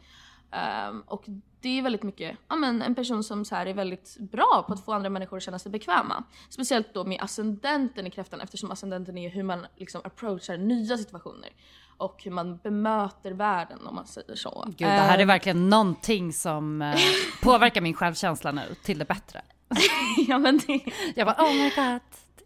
Um, 0.89 1.03
och 1.07 1.23
det 1.61 1.79
är 1.79 1.81
väldigt 1.81 2.03
mycket, 2.03 2.37
ja 2.47 2.55
men 2.55 2.81
en 2.81 2.95
person 2.95 3.23
som 3.23 3.45
så 3.45 3.55
här 3.55 3.65
är 3.65 3.73
väldigt 3.73 4.17
bra 4.19 4.63
på 4.67 4.73
att 4.73 4.85
få 4.85 4.93
andra 4.93 5.09
människor 5.09 5.37
att 5.37 5.43
känna 5.43 5.59
sig 5.59 5.71
bekväma. 5.71 6.23
Speciellt 6.49 6.93
då 6.93 7.05
med 7.05 7.21
ascendenten 7.21 8.07
i 8.07 8.11
kräftan 8.11 8.41
eftersom 8.41 8.71
ascendenten 8.71 9.17
är 9.17 9.29
hur 9.29 9.43
man 9.43 9.65
liksom 9.75 10.01
approachar 10.03 10.57
nya 10.57 10.97
situationer. 10.97 11.49
Och 11.97 12.23
hur 12.23 12.31
man 12.31 12.57
bemöter 12.57 13.31
världen 13.31 13.87
om 13.87 13.95
man 13.95 14.07
säger 14.07 14.35
så. 14.35 14.63
Gud, 14.67 14.77
det 14.77 14.85
här 14.85 15.17
är 15.17 15.21
ehm. 15.21 15.27
verkligen 15.27 15.69
någonting 15.69 16.33
som 16.33 16.81
eh, 16.81 16.95
påverkar 17.41 17.81
min 17.81 17.93
självkänsla 17.93 18.51
nu 18.51 18.75
till 18.83 18.99
det 18.99 19.05
bättre. 19.05 19.41
ja 20.27 20.37
men 20.37 20.57
det... 20.57 20.81
Jag 21.15 21.27
bara 21.27 21.45
oh 21.45 21.53
my 21.53 21.69
god. 21.69 22.01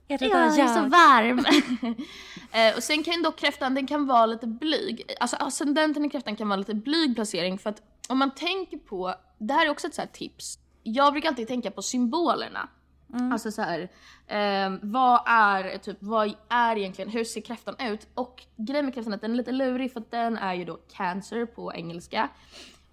Är 0.07 0.17
det 0.17 0.25
jag 0.25 0.59
är 0.59 0.67
så 0.67 0.81
varm. 0.81 1.39
eh, 2.51 2.75
och 2.75 2.83
sen 2.83 3.03
kan 3.03 3.23
dock 3.23 3.39
kräftan, 3.39 3.75
den 3.75 3.87
kan 3.87 4.07
vara 4.07 4.25
lite 4.25 4.47
blyg. 4.47 5.15
Alltså 5.19 5.35
ascendenten 5.35 6.05
i 6.05 6.09
kräftan 6.09 6.35
kan 6.35 6.49
vara 6.49 6.57
lite 6.57 6.73
blyg 6.73 7.15
placering 7.15 7.57
för 7.57 7.69
att 7.69 7.81
om 8.09 8.17
man 8.17 8.31
tänker 8.31 8.77
på, 8.77 9.15
det 9.37 9.53
här 9.53 9.65
är 9.65 9.69
också 9.69 9.87
ett 9.87 9.95
så 9.95 10.01
tips. 10.13 10.59
Jag 10.83 11.13
brukar 11.13 11.29
alltid 11.29 11.47
tänka 11.47 11.71
på 11.71 11.81
symbolerna. 11.81 12.69
Mm. 13.13 13.31
Alltså 13.31 13.51
så 13.51 13.61
här, 13.61 13.79
eh, 14.27 14.77
vad 14.81 15.21
är 15.25 15.77
typ, 15.77 15.97
vad 15.99 16.33
är 16.49 16.77
egentligen, 16.77 17.11
hur 17.11 17.23
ser 17.23 17.41
kräftan 17.41 17.75
ut? 17.79 18.07
Och 18.13 18.43
grejen 18.55 18.85
med 18.85 18.93
kräftan 18.93 19.13
är 19.13 19.17
att 19.17 19.21
den 19.21 19.31
är 19.31 19.35
lite 19.35 19.51
lurig 19.51 19.93
för 19.93 19.99
att 19.99 20.11
den 20.11 20.37
är 20.37 20.53
ju 20.53 20.65
då 20.65 20.79
cancer 20.97 21.45
på 21.45 21.73
engelska. 21.73 22.29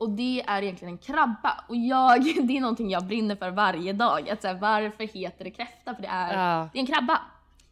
Och 0.00 0.10
det 0.10 0.42
är 0.46 0.62
egentligen 0.62 0.94
en 0.94 0.98
krabba. 0.98 1.64
Och 1.68 1.76
jag, 1.76 2.24
det 2.42 2.56
är 2.56 2.60
någonting 2.60 2.90
jag 2.90 3.04
brinner 3.04 3.36
för 3.36 3.50
varje 3.50 3.92
dag. 3.92 4.30
Att 4.30 4.42
så 4.42 4.48
här, 4.48 4.54
varför 4.54 5.04
heter 5.04 5.44
det 5.44 5.50
kräfta? 5.50 5.94
För 5.94 6.02
det 6.02 6.08
är, 6.08 6.32
ja. 6.32 6.68
det 6.72 6.78
är 6.78 6.80
en 6.80 6.86
krabba. 6.86 7.20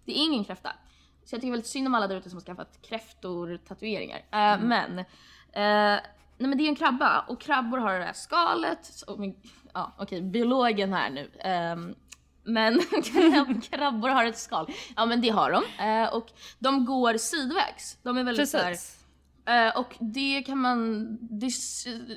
Det 0.04 0.12
är 0.12 0.25
ingen 0.25 0.44
kräfta. 0.44 0.73
Så 1.25 1.35
jag 1.35 1.40
tycker 1.40 1.50
väldigt 1.50 1.70
synd 1.70 1.87
om 1.87 1.94
alla 1.94 2.06
där 2.06 2.16
ute 2.16 2.30
som 2.30 2.37
har 2.37 2.44
skaffat 2.44 2.78
kräftor-tatueringar. 2.82 4.18
Uh, 4.18 4.38
mm. 4.38 4.68
Men, 4.68 4.99
uh, 4.99 5.04
nej 6.38 6.49
men 6.49 6.58
det 6.58 6.64
är 6.64 6.68
en 6.68 6.76
krabba 6.76 7.25
och 7.28 7.40
krabbor 7.40 7.78
har 7.78 7.99
det 7.99 8.04
här 8.04 8.12
skalet. 8.12 9.04
Ja, 9.75 9.92
okej, 9.99 10.23
biologen 10.23 10.92
här 10.92 11.11
nu. 11.11 11.30
Um, 11.73 11.94
men 12.44 12.80
krabbor 13.62 14.08
har 14.08 14.25
ett 14.25 14.38
skal. 14.38 14.70
Ja 14.97 15.06
men 15.06 15.20
det 15.20 15.28
har 15.28 15.50
de. 15.50 15.85
Uh, 15.85 16.14
och 16.14 16.26
de 16.58 16.85
går 16.85 17.16
sidvägs. 17.16 17.99
De 18.02 18.16
är 18.16 18.25
väldigt 18.25 18.52
Precis. 18.52 18.98
Uh, 19.49 19.78
och 19.78 19.95
det 20.00 20.43
kan 20.43 20.59
man, 20.59 21.07
det 21.21 21.50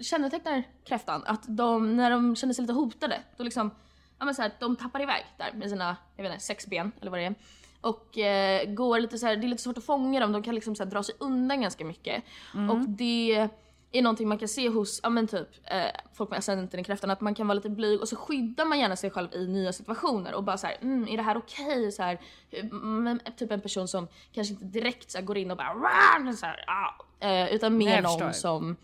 kännetecknar 0.04 0.64
kräftan 0.86 1.24
att 1.26 1.44
de, 1.48 1.96
när 1.98 2.12
de 2.12 2.36
känner 2.36 2.54
sig 2.54 2.62
lite 2.62 2.74
hotade, 2.74 3.20
då 3.38 3.44
liksom, 3.44 3.72
ja 4.20 4.26
men 4.26 4.36
så 4.36 4.42
här, 4.42 4.52
de 4.60 4.76
tappar 4.76 5.02
iväg 5.02 5.26
där 5.38 5.52
med 5.54 5.70
sina, 5.70 5.98
jag 6.16 6.24
vet 6.24 6.32
inte, 6.32 6.46
sex 6.46 6.68
ben 6.68 6.92
eller 7.02 7.12
vad 7.12 7.20
det 7.20 7.26
är. 7.26 7.36
Och 7.82 8.18
uh, 8.18 8.74
går 8.74 9.00
lite 9.00 9.18
så 9.18 9.26
här, 9.26 9.36
det 9.36 9.46
är 9.46 9.50
lite 9.50 9.64
svårt 9.64 9.78
att 9.78 9.84
fånga 9.84 10.20
dem, 10.20 10.32
de 10.32 10.44
kan 10.44 10.56
liksom 10.56 10.76
så 10.76 10.84
här, 10.84 10.92
dra 10.92 11.04
sig 11.04 11.16
undan 11.20 11.62
ganska 11.62 11.86
mycket. 11.86 12.24
Mm. 12.54 12.70
Och 12.70 12.90
det 12.90 13.50
är 13.92 14.02
någonting 14.02 14.28
man 14.28 14.38
kan 14.38 14.48
se 14.48 14.70
hos 14.70 15.00
ja, 15.04 15.10
men 15.10 15.28
typ, 15.28 15.48
eh, 15.64 15.86
folk 16.14 16.30
med 16.30 16.40
ascendenten 16.40 16.80
i 16.80 16.84
kräftan, 16.84 17.12
att 17.12 17.22
man 17.22 17.36
kan 17.36 17.48
vara 17.48 17.56
lite 17.56 17.70
blyg 17.70 18.02
och 18.02 18.10
så 18.10 18.16
skyddar 18.16 18.66
man 18.66 18.80
gärna 18.80 18.96
sig 18.96 19.10
själv 19.10 19.34
i 19.34 19.48
nya 19.48 19.74
situationer 19.74 20.34
och 20.34 20.44
bara 20.44 20.58
så 20.58 20.68
här, 20.68 20.78
mm, 20.82 21.08
är 21.08 21.18
det 21.18 21.24
här 21.24 21.38
okej? 21.38 21.66
Okay? 21.66 21.92
Så 21.92 22.04
här, 22.04 22.20
mm, 22.52 23.20
typ 23.38 23.52
en 23.52 23.62
person 23.62 23.88
som 23.88 24.08
kanske 24.34 24.54
inte 24.54 24.66
direkt 24.66 25.12
så 25.12 25.18
här, 25.18 25.26
går 25.26 25.38
in 25.38 25.52
och 25.52 25.58
bara 25.58 26.34
så 26.34 26.46
här, 26.46 26.66
ah, 26.68 27.26
eh, 27.28 27.54
utan 27.54 27.78
mer 27.78 28.02
någon 28.02 28.34
som 28.34 28.76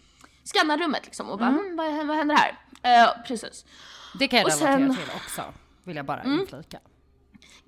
skannar 0.44 0.78
rummet 0.78 1.06
liksom 1.06 1.30
och 1.30 1.38
bara 1.38 1.50
mm. 1.50 1.66
mm 1.66 1.78
vad, 1.78 2.08
vad 2.08 2.18
händer 2.18 2.36
här? 2.36 2.58
Eh, 2.82 3.24
precis. 3.28 3.66
Det 4.20 4.28
kan 4.28 4.40
jag 4.40 4.48
relatera 4.48 4.78
sen, 4.78 4.96
till 4.96 5.16
också, 5.16 5.44
vill 5.84 5.96
jag 5.96 6.06
bara 6.06 6.22
mm. 6.22 6.48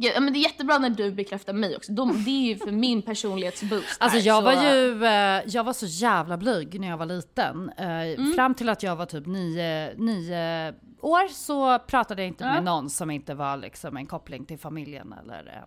Ja, 0.01 0.19
men 0.19 0.33
det 0.33 0.39
är 0.39 0.41
jättebra 0.41 0.77
när 0.77 0.89
du 0.89 1.11
bekräftar 1.11 1.53
mig 1.53 1.75
också. 1.75 1.91
De, 1.91 2.23
det 2.23 2.29
är 2.29 2.47
ju 2.47 2.57
för 2.57 2.71
min 2.71 3.01
personlighetsboost. 3.01 3.97
Alltså 3.99 4.17
jag 4.17 4.37
så... 4.37 4.45
var 4.45 4.63
ju, 4.63 5.05
eh, 5.05 5.43
jag 5.47 5.63
var 5.63 5.73
så 5.73 5.85
jävla 5.85 6.37
blyg 6.37 6.79
när 6.79 6.87
jag 6.87 6.97
var 6.97 7.05
liten. 7.05 7.71
Eh, 7.77 8.01
mm. 8.01 8.33
Fram 8.33 8.55
till 8.55 8.69
att 8.69 8.83
jag 8.83 8.95
var 8.95 9.05
typ 9.05 9.25
nio, 9.25 9.93
nio 9.97 10.73
år 11.01 11.27
så 11.27 11.79
pratade 11.79 12.21
jag 12.21 12.27
inte 12.27 12.43
ja. 12.43 12.53
med 12.53 12.63
någon 12.63 12.89
som 12.89 13.11
inte 13.11 13.33
var 13.33 13.57
liksom 13.57 13.97
en 13.97 14.07
koppling 14.07 14.45
till 14.45 14.59
familjen 14.59 15.13
eller 15.23 15.65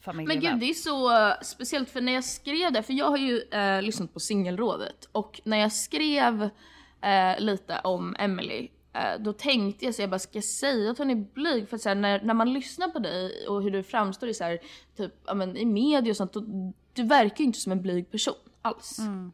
familjen. 0.00 0.40
Men 0.40 0.50
gud 0.50 0.60
det 0.60 0.70
är 0.70 0.74
så 0.74 1.34
speciellt 1.44 1.90
för 1.90 2.00
när 2.00 2.12
jag 2.12 2.24
skrev 2.24 2.72
det, 2.72 2.82
för 2.82 2.92
jag 2.92 3.10
har 3.10 3.18
ju 3.18 3.40
eh, 3.40 3.82
lyssnat 3.82 4.14
på 4.14 4.20
singelrådet 4.20 5.08
och 5.12 5.40
när 5.44 5.56
jag 5.56 5.72
skrev 5.72 6.50
eh, 7.02 7.38
lite 7.38 7.80
om 7.84 8.16
Emily 8.18 8.68
Eh, 8.68 8.75
då 9.18 9.32
tänkte 9.32 9.84
jag 9.84 9.94
så 9.94 10.02
jag 10.02 10.10
bara 10.10 10.18
ska 10.18 10.30
jag 10.32 10.44
säga 10.44 10.90
att 10.90 10.98
hon 10.98 11.10
är 11.10 11.14
blyg 11.14 11.68
för 11.68 11.76
att 11.76 11.82
så 11.82 11.88
här, 11.88 11.96
när, 11.96 12.22
när 12.22 12.34
man 12.34 12.52
lyssnar 12.52 12.88
på 12.88 12.98
dig 12.98 13.46
och 13.48 13.62
hur 13.62 13.70
du 13.70 13.82
framstår 13.82 14.28
i 14.28 14.34
så 14.34 14.44
här, 14.44 14.58
typ, 14.96 15.12
ja, 15.26 15.34
men, 15.34 15.56
i 15.56 15.64
media 15.64 16.10
och 16.10 16.16
sånt, 16.16 16.32
då, 16.32 16.44
du 16.92 17.02
verkar 17.02 17.38
ju 17.38 17.44
inte 17.44 17.58
som 17.58 17.72
en 17.72 17.82
blyg 17.82 18.10
person 18.10 18.34
alls. 18.62 18.98
Mm. 18.98 19.32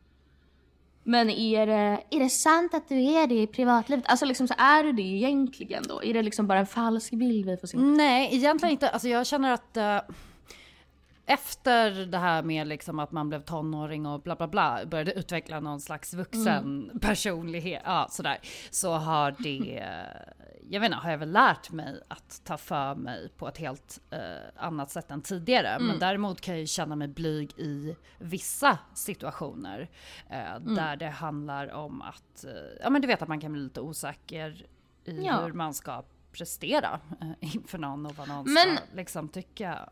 Men 1.05 1.31
är 1.31 1.67
det, 1.67 2.03
är 2.11 2.21
det 2.21 2.31
sant 2.31 2.75
att 2.75 2.89
du 2.89 3.03
är 3.03 3.27
det 3.27 3.43
i 3.43 3.47
privatlivet? 3.47 4.05
Alltså 4.09 4.27
liksom 4.27 4.49
så 4.49 4.55
är 4.59 4.85
du 4.85 4.93
det 4.93 5.03
egentligen 5.03 5.83
då? 5.89 6.03
Är 6.03 6.15
det 6.15 6.23
liksom 6.23 6.47
bara 6.47 6.59
en 6.59 6.67
falsk 6.67 7.13
bild 7.13 7.47
vi 7.47 7.57
får 7.57 7.67
se? 7.67 7.77
Nej, 7.77 8.29
egentligen 8.37 8.73
inte. 8.73 8.89
Alltså 8.89 9.09
jag 9.09 9.27
känner 9.27 9.53
att 9.53 9.77
uh 9.77 10.15
efter 11.27 12.07
det 12.07 12.19
här 12.19 12.43
med 12.43 12.67
liksom 12.67 12.99
att 12.99 13.13
man 13.13 13.29
blev 13.29 13.43
tonåring 13.43 14.07
och 14.07 14.23
bla 14.23 14.37
bla 14.37 14.49
bla, 14.49 14.87
började 14.87 15.13
utveckla 15.13 15.61
någon 15.61 15.81
slags 15.81 16.15
vuxen 16.15 16.85
mm. 16.85 17.01
personlighet, 17.01 17.83
ja 17.85 18.07
sådär, 18.11 18.39
så 18.71 18.93
har 18.93 19.37
det, 19.39 19.85
jag 20.69 20.81
vet 20.81 20.87
inte, 20.87 20.99
har 20.99 21.11
jag 21.11 21.19
väl 21.19 21.33
lärt 21.33 21.71
mig 21.71 22.01
att 22.09 22.41
ta 22.45 22.57
för 22.57 22.95
mig 22.95 23.29
på 23.37 23.49
ett 23.49 23.59
helt 23.59 24.01
eh, 24.11 24.19
annat 24.57 24.91
sätt 24.91 25.11
än 25.11 25.23
tidigare. 25.23 25.69
Mm. 25.69 25.87
Men 25.87 25.99
däremot 25.99 26.41
kan 26.41 26.55
jag 26.55 26.61
ju 26.61 26.67
känna 26.67 26.97
mig 26.97 27.09
blyg 27.09 27.59
i 27.59 27.97
vissa 28.19 28.79
situationer 28.95 29.91
eh, 30.31 30.55
mm. 30.55 30.75
där 30.75 30.97
det 30.97 31.09
handlar 31.09 31.73
om 31.73 32.03
att, 32.03 32.45
eh, 32.45 32.51
ja 32.83 32.91
men 32.91 33.03
du 33.03 33.09
vet 33.09 33.23
att 33.23 33.29
man 33.29 33.41
kan 33.41 33.53
bli 33.53 33.63
lite 33.63 33.81
osäker 33.81 34.67
i 35.05 35.23
ja. 35.25 35.41
hur 35.41 35.53
man 35.53 35.75
ska 35.75 36.05
prestera 36.33 37.01
eh, 37.21 37.55
inför 37.55 37.79
någon 37.79 38.07
och 38.07 38.15
vad 38.15 38.29
någon 38.29 38.53
men... 38.53 38.77
ska 38.77 38.85
liksom 38.95 39.29
tycka. 39.29 39.89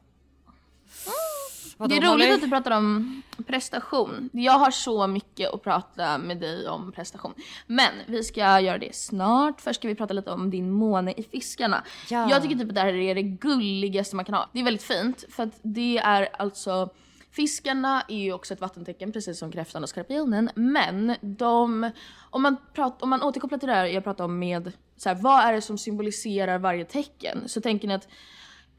Vadå, 1.80 1.94
det 1.94 2.06
är 2.06 2.12
roligt 2.12 2.34
att 2.34 2.40
du 2.40 2.48
pratar 2.48 2.70
om 2.70 3.22
prestation. 3.46 4.30
Jag 4.32 4.52
har 4.52 4.70
så 4.70 5.06
mycket 5.06 5.54
att 5.54 5.62
prata 5.62 6.18
med 6.18 6.40
dig 6.40 6.68
om 6.68 6.92
prestation. 6.92 7.34
Men 7.66 7.92
vi 8.06 8.24
ska 8.24 8.60
göra 8.60 8.78
det 8.78 8.94
snart. 8.94 9.60
Först 9.60 9.80
ska 9.80 9.88
vi 9.88 9.94
prata 9.94 10.14
lite 10.14 10.30
om 10.30 10.50
din 10.50 10.70
måne 10.70 11.12
i 11.16 11.22
fiskarna. 11.22 11.84
Ja. 12.10 12.30
Jag 12.30 12.42
tycker 12.42 12.56
typ 12.56 12.68
att 12.68 12.74
det 12.74 12.80
här 12.80 12.94
är 12.94 13.14
det 13.14 13.22
gulligaste 13.22 14.16
man 14.16 14.24
kan 14.24 14.34
ha. 14.34 14.48
Det 14.52 14.60
är 14.60 14.64
väldigt 14.64 14.82
fint 14.82 15.24
för 15.28 15.42
att 15.42 15.58
det 15.62 15.98
är 15.98 16.28
alltså 16.38 16.90
Fiskarna 17.32 18.02
är 18.08 18.18
ju 18.18 18.32
också 18.32 18.54
ett 18.54 18.60
vattentecken 18.60 19.12
precis 19.12 19.38
som 19.38 19.52
kräftan 19.52 19.82
och 19.82 19.88
skorpionen. 19.88 20.50
Men 20.54 21.16
de, 21.20 21.90
om 22.30 22.42
man, 22.42 22.56
prat, 22.74 23.02
om 23.02 23.10
man 23.10 23.22
återkopplar 23.22 23.58
till 23.58 23.68
det 23.68 23.74
här 23.74 23.86
jag 23.86 24.04
pratade 24.04 24.24
om 24.24 24.38
med 24.38 24.72
så 24.96 25.08
här, 25.08 25.16
vad 25.16 25.44
är 25.44 25.52
det 25.52 25.60
som 25.60 25.78
symboliserar 25.78 26.58
varje 26.58 26.84
tecken? 26.84 27.48
Så 27.48 27.60
tänker 27.60 27.88
ni 27.88 27.94
att 27.94 28.08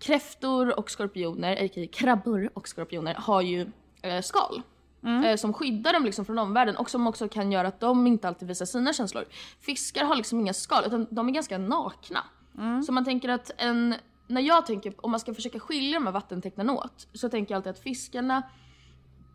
kräftor 0.01 0.79
och 0.79 0.91
skorpioner, 0.91 1.65
a.k.a. 1.65 1.88
krabbor 1.91 2.50
och 2.53 2.67
skorpioner, 2.67 3.13
har 3.13 3.41
ju 3.41 3.72
eh, 4.01 4.22
skal. 4.22 4.62
Mm. 5.03 5.24
Eh, 5.24 5.36
som 5.36 5.53
skyddar 5.53 5.93
dem 5.93 6.05
liksom 6.05 6.25
från 6.25 6.39
omvärlden 6.39 6.75
och 6.75 6.89
som 6.89 7.08
också 7.08 7.27
kan 7.29 7.51
göra 7.51 7.67
att 7.67 7.79
de 7.79 8.08
inte 8.08 8.27
alltid 8.27 8.48
visar 8.48 8.65
sina 8.65 8.93
känslor. 8.93 9.25
Fiskar 9.60 10.03
har 10.03 10.15
liksom 10.15 10.39
inga 10.39 10.53
skal 10.53 10.86
utan 10.86 11.08
de 11.10 11.27
är 11.29 11.31
ganska 11.31 11.58
nakna. 11.58 12.24
Mm. 12.58 12.84
Så 12.84 12.91
man 12.91 13.05
tänker 13.05 13.29
att 13.29 13.51
en, 13.58 13.96
när 14.27 14.41
jag 14.41 14.65
tänker, 14.65 14.93
om 14.98 15.12
man 15.12 15.20
ska 15.20 15.34
försöka 15.34 15.60
skilja 15.60 16.00
de 16.00 16.05
här 16.05 16.13
vattentecknen 16.13 16.70
åt, 16.70 17.08
så 17.13 17.29
tänker 17.29 17.53
jag 17.53 17.58
alltid 17.58 17.70
att 17.70 17.79
fiskarna, 17.79 18.43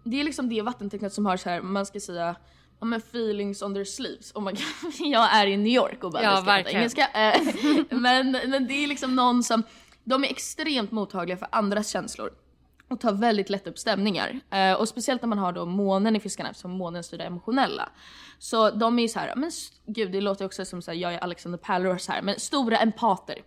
det 0.05 0.21
är 0.21 0.25
liksom 0.25 0.49
det 0.49 0.63
vattentecknet 0.63 1.13
som 1.13 1.27
har 1.27 1.37
så 1.37 1.51
här, 1.51 1.63
man 1.63 1.87
ska 1.87 2.01
säga 2.01 2.37
Ja 2.81 2.87
men 2.87 2.99
feelings 3.01 3.63
on 3.63 3.75
their 3.75 3.85
sleeves. 3.85 4.33
Oh 4.35 4.43
my 4.43 4.51
God. 4.51 4.93
jag 4.99 5.35
är 5.35 5.47
i 5.47 5.57
New 5.57 5.73
York 5.73 6.05
och 6.05 6.13
bara 6.13 6.23
ja, 6.23 6.37
ska 6.37 6.71
engelska. 6.71 7.09
Eh, 7.15 7.41
men, 7.91 8.31
men 8.31 8.67
det 8.67 8.85
är 8.85 8.87
liksom 8.87 9.17
någon 9.17 9.43
som, 9.43 9.63
de 10.07 10.25
är 10.25 10.29
extremt 10.29 10.91
mottagliga 10.91 11.37
för 11.37 11.49
andras 11.53 11.89
känslor 11.89 12.31
och 12.89 13.01
tar 13.01 13.13
väldigt 13.13 13.51
lätt 13.51 13.67
upp 13.67 13.79
stämningar. 13.79 14.41
Eh, 14.51 14.73
och 14.73 14.89
speciellt 14.89 15.23
när 15.23 15.29
man 15.29 15.39
har 15.39 15.53
då 15.53 15.67
månen 15.67 16.17
i 16.17 16.21
fiskarna 16.21 16.51
eftersom 16.51 16.71
månen 16.71 17.05
styr 17.05 17.19
det 17.19 17.25
emotionella. 17.25 17.89
Så 18.39 18.71
de 18.71 18.99
är 18.99 19.03
ju 19.03 19.09
så 19.09 19.19
här, 19.19 19.33
men 19.37 19.51
gud 19.87 20.13
det 20.13 20.21
låter 20.21 20.45
också 20.45 20.65
som 20.65 20.83
så 20.83 20.91
här, 20.91 20.99
jag 20.99 21.15
är 21.15 21.19
Alexander 21.19 21.59
Pärlros 21.59 22.09
här, 22.09 22.23
men 22.23 22.41
stora 22.41 22.79
empater. 22.79 23.39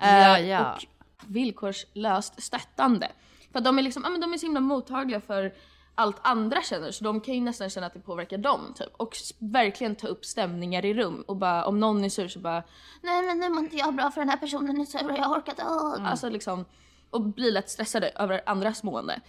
Eh, 0.00 0.18
ja, 0.18 0.38
ja. 0.38 0.74
Och 0.74 0.82
villkorslöst 1.26 2.42
stöttande. 2.42 3.08
För 3.52 3.58
att 3.58 3.64
de 3.64 3.78
är 3.78 3.82
liksom, 3.82 4.02
ja 4.04 4.10
men 4.10 4.20
de 4.20 4.32
är 4.32 4.38
så 4.38 4.46
himla 4.46 4.60
mottagliga 4.60 5.20
för 5.20 5.54
allt 5.94 6.16
andra 6.22 6.62
känner 6.62 6.90
så 6.90 7.04
de 7.04 7.20
kan 7.20 7.34
ju 7.34 7.40
nästan 7.40 7.70
känna 7.70 7.86
att 7.86 7.94
det 7.94 8.00
påverkar 8.00 8.38
dem 8.38 8.74
typ. 8.76 8.94
Och 8.96 9.16
verkligen 9.38 9.96
ta 9.96 10.06
upp 10.06 10.24
stämningar 10.24 10.84
i 10.84 10.94
rum 10.94 11.24
och 11.26 11.36
bara 11.36 11.64
om 11.64 11.80
någon 11.80 12.04
är 12.04 12.08
sur 12.08 12.28
så 12.28 12.38
bara 12.38 12.62
Nej 13.00 13.22
men 13.22 13.38
nu 13.38 13.48
mår 13.48 13.58
inte 13.58 13.76
jag 13.76 13.94
bra 13.94 14.10
för 14.10 14.20
den 14.20 14.28
här 14.28 14.36
personen 14.36 14.80
är 14.80 14.84
sur 14.84 15.10
och 15.10 15.18
jag 15.18 15.30
orkar 15.30 15.52
inte. 15.52 15.62
Mm. 15.62 16.06
Alltså 16.06 16.28
liksom 16.28 16.64
och 17.10 17.20
blir 17.20 17.52
lätt 17.52 17.70
stressade 17.70 18.08
över 18.14 18.42
andras 18.46 18.82
mående. 18.82 19.20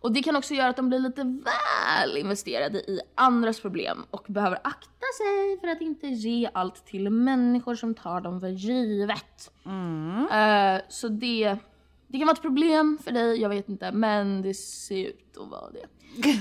Och 0.00 0.12
det 0.12 0.22
kan 0.22 0.36
också 0.36 0.54
göra 0.54 0.68
att 0.68 0.76
de 0.76 0.88
blir 0.88 0.98
lite 0.98 1.22
väl 1.24 2.16
investerade 2.16 2.78
i 2.78 3.00
andras 3.14 3.60
problem 3.60 4.04
och 4.10 4.24
behöver 4.28 4.58
akta 4.64 5.06
sig 5.16 5.60
för 5.60 5.68
att 5.68 5.80
inte 5.80 6.06
ge 6.06 6.50
allt 6.54 6.86
till 6.86 7.10
människor 7.10 7.74
som 7.74 7.94
tar 7.94 8.20
dem 8.20 8.40
för 8.40 8.48
givet. 8.48 9.50
Mm. 9.66 10.22
Uh, 10.22 10.82
så 10.88 11.08
det 11.08 11.58
Det 12.10 12.18
kan 12.18 12.26
vara 12.26 12.36
ett 12.36 12.42
problem 12.42 12.98
för 13.04 13.12
dig, 13.12 13.40
jag 13.40 13.48
vet 13.48 13.68
inte, 13.68 13.92
men 13.92 14.42
det 14.42 14.54
ser 14.54 15.08
ut 15.08 15.36
att 15.36 15.48
vara 15.48 15.70
det. 15.70 15.86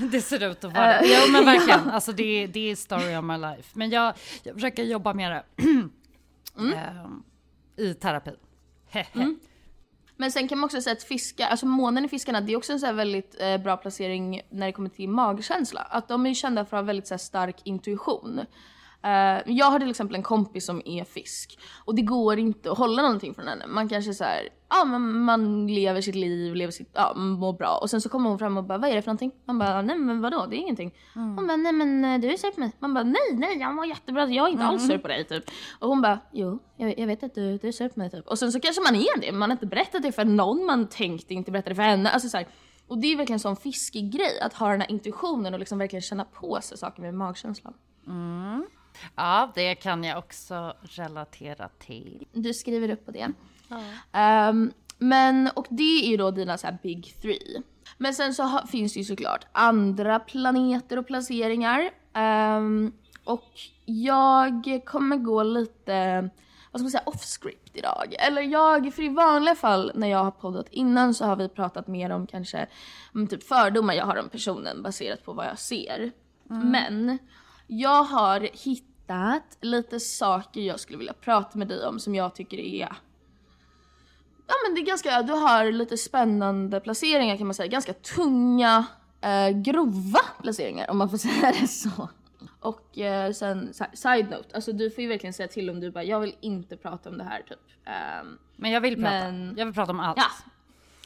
det 0.11 0.21
ser 0.21 0.51
ut 0.51 0.63
att 0.63 0.73
vara 0.73 1.01
det. 1.01 1.07
Ja 1.07 1.19
men 1.31 1.45
verkligen, 1.45 1.89
alltså 1.89 2.11
det, 2.11 2.47
det 2.47 2.71
är 2.71 2.75
story 2.75 3.15
of 3.15 3.23
my 3.23 3.37
life. 3.37 3.69
Men 3.73 3.89
jag, 3.89 4.13
jag 4.43 4.53
försöker 4.53 4.83
jobba 4.83 5.13
med 5.13 5.31
det 5.31 5.63
mm. 6.57 6.73
um, 7.05 7.23
i 7.77 7.93
terapi. 7.93 8.31
mm. 9.13 9.39
Men 10.17 10.31
sen 10.31 10.47
kan 10.47 10.57
man 10.57 10.65
också 10.65 10.81
säga 10.81 10.93
att 10.93 11.03
fiskar, 11.03 11.47
alltså 11.47 11.65
månen 11.65 12.05
i 12.05 12.07
fiskarna, 12.07 12.41
det 12.41 12.53
är 12.53 12.57
också 12.57 12.73
en 12.73 12.79
så 12.79 12.91
väldigt 12.91 13.35
eh, 13.39 13.57
bra 13.57 13.77
placering 13.77 14.41
när 14.49 14.65
det 14.65 14.71
kommer 14.71 14.89
till 14.89 15.09
magkänsla. 15.09 15.81
Att 15.81 16.07
de 16.07 16.25
är 16.25 16.33
kända 16.33 16.65
för 16.65 16.77
att 16.77 16.83
ha 16.83 16.87
väldigt 16.87 17.07
så 17.07 17.17
stark 17.17 17.55
intuition. 17.63 18.41
Uh, 19.05 19.41
jag 19.45 19.65
har 19.65 19.79
till 19.79 19.89
exempel 19.89 20.15
en 20.15 20.23
kompis 20.23 20.65
som 20.65 20.81
är 20.85 21.03
fisk 21.03 21.59
och 21.85 21.95
det 21.95 22.01
går 22.01 22.39
inte 22.39 22.71
att 22.71 22.77
hålla 22.77 23.01
någonting 23.01 23.33
från 23.33 23.47
henne. 23.47 23.67
Man 23.67 23.89
kanske 23.89 24.13
så 24.13 24.23
här, 24.23 24.49
ja 24.69 24.85
men 24.85 25.19
man 25.19 25.67
lever 25.67 26.01
sitt 26.01 26.15
liv, 26.15 26.55
lever 26.55 26.71
sitt, 26.71 26.89
ja 26.93 27.13
mår 27.15 27.53
bra 27.53 27.79
och 27.81 27.89
sen 27.89 28.01
så 28.01 28.09
kommer 28.09 28.29
hon 28.29 28.39
fram 28.39 28.57
och 28.57 28.63
bara 28.63 28.77
vad 28.77 28.89
är 28.89 28.95
det 28.95 29.01
för 29.01 29.09
någonting? 29.09 29.31
Man 29.45 29.59
bara 29.59 29.81
nej 29.81 29.97
men 29.97 30.21
vadå 30.21 30.45
det 30.49 30.55
är 30.55 30.57
ingenting. 30.57 30.93
Mm. 31.15 31.37
Hon 31.37 31.47
bara 31.47 31.57
nej 31.57 31.71
men 31.71 32.05
eh, 32.05 32.19
du 32.19 32.33
är 32.33 32.37
sur 32.37 32.51
på 32.51 32.59
mig. 32.59 32.71
Man 32.79 32.93
bara 32.93 33.03
nej 33.03 33.33
nej 33.33 33.57
jag 33.57 33.75
mår 33.75 33.85
jättebra 33.85 34.25
jag 34.25 34.45
är 34.45 34.51
inte 34.51 34.63
mm. 34.63 34.73
alls 34.73 34.87
sur 34.87 34.97
på 34.97 35.07
dig 35.07 35.23
typ. 35.23 35.43
Och 35.79 35.89
hon 35.89 36.01
bara 36.01 36.19
jo 36.31 36.59
jag, 36.77 36.99
jag 36.99 37.07
vet 37.07 37.23
att 37.23 37.35
du, 37.35 37.57
du 37.57 37.67
är 37.67 37.71
sur 37.71 37.89
på 37.89 37.99
mig 37.99 38.09
typ. 38.09 38.27
Och 38.27 38.39
sen 38.39 38.51
så 38.51 38.59
kanske 38.59 38.81
man 38.81 38.95
är 38.95 39.21
det, 39.21 39.31
man 39.31 39.49
har 39.49 39.55
inte 39.55 39.65
berättat 39.65 40.03
det 40.03 40.11
för 40.11 40.25
någon 40.25 40.65
man 40.65 40.87
tänkte 40.87 41.33
inte 41.33 41.51
berätta 41.51 41.69
det 41.69 41.75
för 41.75 41.83
henne. 41.83 42.09
Alltså 42.09 42.29
så 42.29 42.37
här, 42.37 42.47
och 42.87 42.97
det 42.97 43.07
är 43.07 43.17
verkligen 43.17 43.35
en 43.35 43.39
sån 43.39 43.55
fiskig 43.55 44.11
grej 44.11 44.39
att 44.41 44.53
ha 44.53 44.69
den 44.71 44.81
här 44.81 44.91
intuitionen 44.91 45.53
och 45.53 45.59
liksom 45.59 45.77
verkligen 45.77 46.01
känna 46.01 46.25
på 46.25 46.61
sig 46.61 46.77
saker 46.77 47.01
med 47.01 47.13
magkänslan. 47.13 47.73
Mm. 48.07 48.65
Ja, 49.15 49.51
det 49.55 49.75
kan 49.75 50.03
jag 50.03 50.17
också 50.17 50.73
relatera 50.81 51.69
till. 51.79 52.27
Du 52.31 52.53
skriver 52.53 52.89
upp 52.89 53.05
på 53.05 53.11
det. 53.11 53.31
Ja. 54.11 54.49
Um, 54.49 54.71
men, 54.97 55.49
och 55.55 55.67
det 55.69 56.05
är 56.05 56.09
ju 56.09 56.17
då 56.17 56.31
dina 56.31 56.57
så 56.57 56.67
här 56.67 56.77
big 56.83 57.15
three. 57.21 57.61
Men 57.97 58.13
sen 58.13 58.33
så 58.33 58.43
ha, 58.43 58.67
finns 58.67 58.93
det 58.93 58.99
ju 58.99 59.05
såklart 59.05 59.45
andra 59.51 60.19
planeter 60.19 60.99
och 60.99 61.07
placeringar. 61.07 61.89
Um, 62.13 62.93
och 63.23 63.51
jag 63.85 64.81
kommer 64.85 65.17
gå 65.17 65.43
lite, 65.43 66.29
vad 66.71 66.79
ska 66.79 66.83
man 66.83 66.91
säga, 66.91 67.03
off 67.05 67.23
script 67.23 67.77
idag. 67.77 68.15
Eller 68.19 68.41
jag, 68.41 68.93
för 68.93 69.03
i 69.03 69.09
vanliga 69.09 69.55
fall 69.55 69.91
när 69.95 70.07
jag 70.07 70.23
har 70.23 70.31
poddat 70.31 70.67
innan 70.69 71.13
så 71.13 71.25
har 71.25 71.35
vi 71.35 71.49
pratat 71.49 71.87
mer 71.87 72.09
om 72.09 72.27
kanske 72.27 72.67
om 73.13 73.27
typ 73.27 73.43
fördomar 73.43 73.93
jag 73.93 74.05
har 74.05 74.17
om 74.17 74.29
personen 74.29 74.83
baserat 74.83 75.25
på 75.25 75.33
vad 75.33 75.47
jag 75.47 75.59
ser. 75.59 76.11
Mm. 76.49 76.71
Men 76.71 77.17
jag 77.67 78.03
har 78.03 78.39
hittat 78.65 78.88
lite 79.61 79.99
saker 79.99 80.61
jag 80.61 80.79
skulle 80.79 80.97
vilja 80.97 81.13
prata 81.13 81.57
med 81.57 81.67
dig 81.67 81.85
om 81.85 81.99
som 81.99 82.15
jag 82.15 82.35
tycker 82.35 82.57
är 82.57 82.89
Ja 84.49 84.55
men 84.65 84.75
det 84.75 84.81
är 84.81 84.85
ganska, 84.85 85.21
du 85.21 85.33
har 85.33 85.71
lite 85.71 85.97
spännande 85.97 86.79
placeringar 86.79 87.37
kan 87.37 87.47
man 87.47 87.53
säga, 87.53 87.67
ganska 87.67 87.93
tunga, 87.93 88.85
eh, 89.21 89.49
grova 89.49 90.19
placeringar 90.41 90.89
om 90.89 90.97
man 90.97 91.09
får 91.09 91.17
säga 91.27 91.53
det 91.61 91.67
så. 91.67 92.09
Och 92.59 92.97
eh, 92.99 93.31
sen 93.31 93.73
side 93.93 94.29
note, 94.29 94.55
alltså 94.55 94.71
du 94.71 94.91
får 94.91 95.01
ju 95.01 95.07
verkligen 95.07 95.33
säga 95.33 95.47
till 95.47 95.69
om 95.69 95.79
du 95.79 95.91
bara 95.91 96.03
jag 96.03 96.19
vill 96.19 96.35
inte 96.41 96.77
prata 96.77 97.09
om 97.09 97.17
det 97.17 97.23
här 97.23 97.41
typ. 97.41 97.59
Um, 98.21 98.37
men 98.55 98.71
jag 98.71 98.81
vill 98.81 98.95
prata, 98.95 99.11
men... 99.11 99.55
jag 99.57 99.65
vill 99.65 99.73
prata 99.73 99.91
om 99.91 99.99
allt. 99.99 100.17
Ja. 100.17 100.27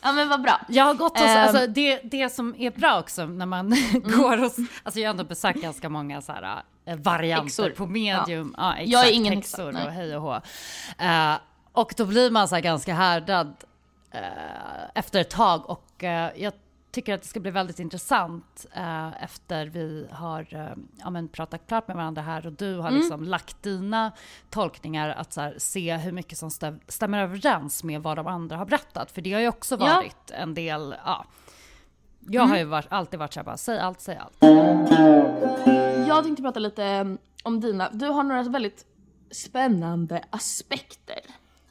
Ja 0.02 0.12
men 0.12 0.30
vad 0.30 0.42
bra. 0.42 0.62
Jag 0.70 0.84
har 0.84 0.94
gått 0.94 1.20
hos, 1.20 1.32
um, 1.32 1.38
alltså 1.38 1.68
det, 1.68 2.02
det 2.04 2.30
som 2.30 2.56
är 2.58 2.72
bra 2.72 3.00
också 3.00 3.26
när 3.26 3.46
man 3.46 3.74
mm. 3.74 4.02
går 4.18 4.38
hos, 4.38 4.58
alltså 4.84 5.00
jag 5.00 5.10
har 5.10 5.12
ändå 5.14 5.24
besökt 5.24 5.62
ganska 5.62 5.90
många 5.90 6.22
så 6.22 6.32
här 6.32 6.64
varianter 6.86 7.44
Häxor. 7.44 7.70
på 7.70 7.86
medium. 7.86 8.56
Ja. 8.58 8.63
ja 8.63 8.75
exakt, 8.75 8.92
jag 8.92 9.08
är 9.08 9.12
ingen 9.12 9.34
häxor 9.34 9.70
och 9.70 9.92
hej 9.92 10.16
och 10.16 10.22
hå. 10.22 10.36
Uh, 11.02 11.38
och 11.72 11.94
då 11.98 12.06
blir 12.06 12.32
man 12.32 12.48
så 12.48 12.60
ganska 12.60 12.94
härdad 12.94 13.54
uh, 14.16 14.20
efter 14.96 15.22
ett 15.22 15.30
tag 15.30 15.70
och 15.70 16.04
uh, 16.04 16.10
jag 16.42 16.54
tycker 16.94 17.13
att 17.13 17.22
det 17.22 17.28
ska 17.28 17.40
bli 17.40 17.52
väldigt 17.52 17.80
intressant 17.80 18.66
eh, 18.74 19.24
efter 19.24 19.66
vi 19.66 20.08
har 20.12 20.48
eh, 20.52 20.75
ja, 21.00 21.10
men 21.10 21.28
pratat 21.28 21.68
klart 21.68 21.88
med 21.88 21.98
varandra 21.98 22.22
här 22.22 22.46
och 22.46 22.54
du 22.54 22.78
har 22.78 22.90
mm. 22.90 23.00
liksom 23.00 23.24
lagt 23.24 23.63
dina 23.63 24.12
tolkningar 24.50 25.10
att 25.10 25.36
här, 25.36 25.56
se 25.58 25.98
hur 25.98 26.12
mycket 26.12 26.38
som 26.38 26.52
stäm 26.52 26.80
stämmer 26.88 27.24
överens 27.24 27.84
med 27.84 28.02
vad 28.02 28.18
de 28.18 28.28
andra 28.28 28.58
har 28.58 28.66
berättat. 28.66 29.12
För 29.12 29.22
det 29.22 29.34
har 29.34 29.42
ju 29.42 29.48
också 29.48 29.78
varit 29.78 30.16
ja. 30.28 30.36
en 30.36 30.54
del, 30.54 30.96
ja. 31.06 31.25
Jag 32.20 32.36
mm. 32.36 32.50
har 32.50 32.58
ju 32.58 32.63
varit, 32.63 32.88
alltid 32.90 33.20
varit 33.20 33.34
såhär 33.34 33.46
bara, 33.46 33.58
säg 33.58 33.80
allt, 33.80 34.02
säg 34.02 34.18
allt. 34.18 34.38
Jag 36.08 36.24
tänkte 36.24 36.42
prata 36.42 36.60
lite 36.60 36.84
mm, 36.84 37.18
om 37.44 37.60
dina, 37.60 37.89
du 37.89 38.06
har 38.06 38.24
några 38.24 38.44
väldigt 38.44 38.86
spännande 39.32 40.24
aspekter 40.30 41.20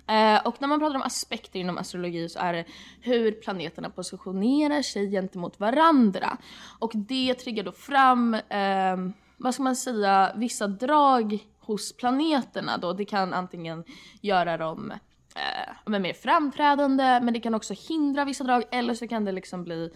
Eh, 0.06 0.46
och 0.46 0.56
när 0.60 0.68
man 0.68 0.80
pratar 0.80 0.96
om 0.96 1.02
aspekter 1.02 1.60
inom 1.60 1.78
astrologi 1.78 2.28
så 2.28 2.38
är 2.38 2.52
det 2.52 2.64
hur 3.00 3.32
planeterna 3.32 3.90
positionerar 3.90 4.82
sig 4.82 5.10
gentemot 5.10 5.60
varandra. 5.60 6.36
Och 6.78 6.92
det 6.94 7.34
triggar 7.34 7.64
då 7.64 7.72
fram, 7.72 8.34
eh, 8.34 8.96
vad 9.36 9.54
ska 9.54 9.62
man 9.62 9.76
säga, 9.76 10.32
vissa 10.36 10.66
drag 10.66 11.38
hos 11.60 11.96
planeterna 11.96 12.78
då. 12.78 12.92
Det 12.92 13.04
kan 13.04 13.32
antingen 13.32 13.84
göra 14.20 14.56
dem 14.56 14.92
eh, 15.34 16.00
mer 16.00 16.12
framträdande 16.12 17.20
men 17.22 17.34
det 17.34 17.40
kan 17.40 17.54
också 17.54 17.74
hindra 17.88 18.24
vissa 18.24 18.44
drag 18.44 18.64
eller 18.70 18.94
så 18.94 19.08
kan 19.08 19.24
det 19.24 19.32
liksom 19.32 19.64
bli 19.64 19.90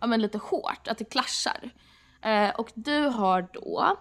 ja, 0.00 0.06
men 0.06 0.20
lite 0.22 0.38
hårt, 0.38 0.88
att 0.88 0.98
det 0.98 1.04
klaschar. 1.04 1.70
Eh, 2.22 2.50
och 2.50 2.70
du 2.74 2.98
har 2.98 3.48
då 3.52 3.96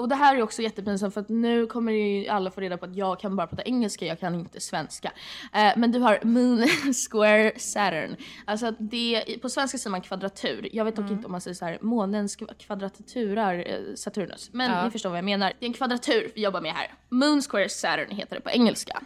och 0.00 0.08
det 0.08 0.14
här 0.14 0.36
är 0.36 0.42
också 0.42 0.62
jättepinsamt 0.62 1.14
för 1.14 1.20
att 1.20 1.28
nu 1.28 1.66
kommer 1.66 1.92
ju 1.92 2.28
alla 2.28 2.50
få 2.50 2.60
reda 2.60 2.76
på 2.76 2.84
att 2.84 2.96
jag 2.96 3.20
kan 3.20 3.36
bara 3.36 3.46
prata 3.46 3.62
engelska, 3.62 4.06
jag 4.06 4.20
kan 4.20 4.34
inte 4.34 4.60
svenska. 4.60 5.12
Eh, 5.52 5.72
men 5.76 5.92
du 5.92 5.98
har 5.98 6.18
Moon 6.22 6.66
Square 7.10 7.52
Saturn. 7.56 8.16
Alltså 8.44 8.70
det, 8.78 9.24
på 9.42 9.48
svenska 9.48 9.78
säger 9.78 9.90
man 9.90 10.00
kvadratur. 10.00 10.68
Jag 10.72 10.84
vet 10.84 10.96
dock 10.96 11.04
mm. 11.04 11.12
inte 11.12 11.26
om 11.26 11.32
man 11.32 11.40
säger 11.40 11.54
så 11.54 11.64
här 11.64 11.78
månens 11.80 12.36
kvadraturar 12.58 13.64
eh, 13.66 13.94
Saturnus. 13.94 14.50
Men 14.52 14.70
ja. 14.70 14.84
ni 14.84 14.90
förstår 14.90 15.10
vad 15.10 15.18
jag 15.18 15.24
menar. 15.24 15.52
Det 15.58 15.64
är 15.64 15.68
en 15.68 15.74
kvadratur 15.74 16.32
vi 16.34 16.42
jobbar 16.42 16.60
med 16.60 16.72
här. 16.72 16.94
Moon 17.08 17.42
Square 17.42 17.68
Saturn 17.68 18.10
heter 18.10 18.36
det 18.36 18.42
på 18.42 18.50
engelska. 18.50 19.02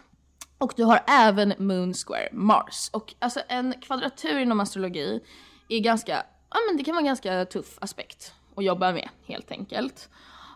Och 0.57 0.73
du 0.75 0.83
har 0.83 1.03
även 1.07 1.53
Moon 1.57 1.93
Square 1.93 2.29
Mars. 2.31 2.89
Och 2.93 3.13
alltså 3.19 3.39
en 3.47 3.73
kvadratur 3.81 4.39
inom 4.39 4.59
astrologi 4.59 5.21
är 5.69 5.79
ganska, 5.79 6.23
ja 6.55 6.59
men 6.67 6.77
det 6.77 6.83
kan 6.83 6.95
vara 6.95 7.01
en 7.01 7.05
ganska 7.05 7.45
tuff 7.45 7.77
aspekt 7.81 8.33
att 8.55 8.63
jobba 8.63 8.91
med 8.91 9.09
helt 9.25 9.51
enkelt. 9.51 10.09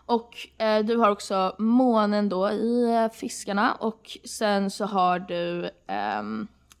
Och 0.06 0.48
eh, 0.58 0.84
du 0.84 0.96
har 0.96 1.10
också 1.10 1.54
månen 1.58 2.28
då 2.28 2.50
i 2.50 2.94
eh, 2.94 3.08
fiskarna 3.12 3.74
och 3.74 4.18
sen 4.24 4.70
så 4.70 4.84
har 4.84 5.18
du 5.18 5.64
eh, 5.86 6.22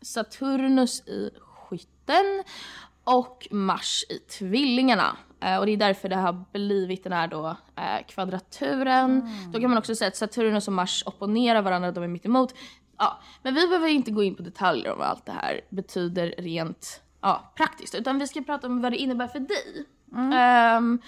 Saturnus 0.00 1.08
i 1.08 1.30
skytten 1.40 2.44
och 3.04 3.48
Mars 3.50 4.04
i 4.08 4.18
tvillingarna. 4.18 5.16
Eh, 5.40 5.58
och 5.58 5.66
det 5.66 5.72
är 5.72 5.76
därför 5.76 6.08
det 6.08 6.16
har 6.16 6.44
blivit 6.52 7.04
den 7.04 7.12
här 7.12 7.28
då 7.28 7.56
eh, 7.76 8.06
kvadraturen. 8.08 9.20
Mm. 9.20 9.52
Då 9.52 9.60
kan 9.60 9.70
man 9.70 9.78
också 9.78 9.94
säga 9.94 10.08
att 10.08 10.16
Saturnus 10.16 10.66
och 10.68 10.74
Mars 10.74 11.02
opponerar 11.06 11.62
varandra, 11.62 11.92
de 11.92 12.04
är 12.04 12.08
mitt 12.08 12.26
emot. 12.26 12.54
Ja, 12.98 13.20
men 13.42 13.54
vi 13.54 13.66
behöver 13.66 13.88
inte 13.88 14.10
gå 14.10 14.22
in 14.22 14.34
på 14.34 14.42
detaljer 14.42 14.92
om 14.92 14.98
vad 14.98 15.08
allt 15.08 15.26
det 15.26 15.32
här 15.32 15.60
betyder 15.68 16.34
rent 16.38 17.02
ja, 17.20 17.52
praktiskt. 17.56 17.94
Utan 17.94 18.18
vi 18.18 18.26
ska 18.26 18.42
prata 18.42 18.66
om 18.66 18.82
vad 18.82 18.92
det 18.92 18.96
innebär 18.96 19.26
för 19.26 19.40
dig. 19.40 19.86
Mm. 20.12 20.32
Ehm, 20.32 21.00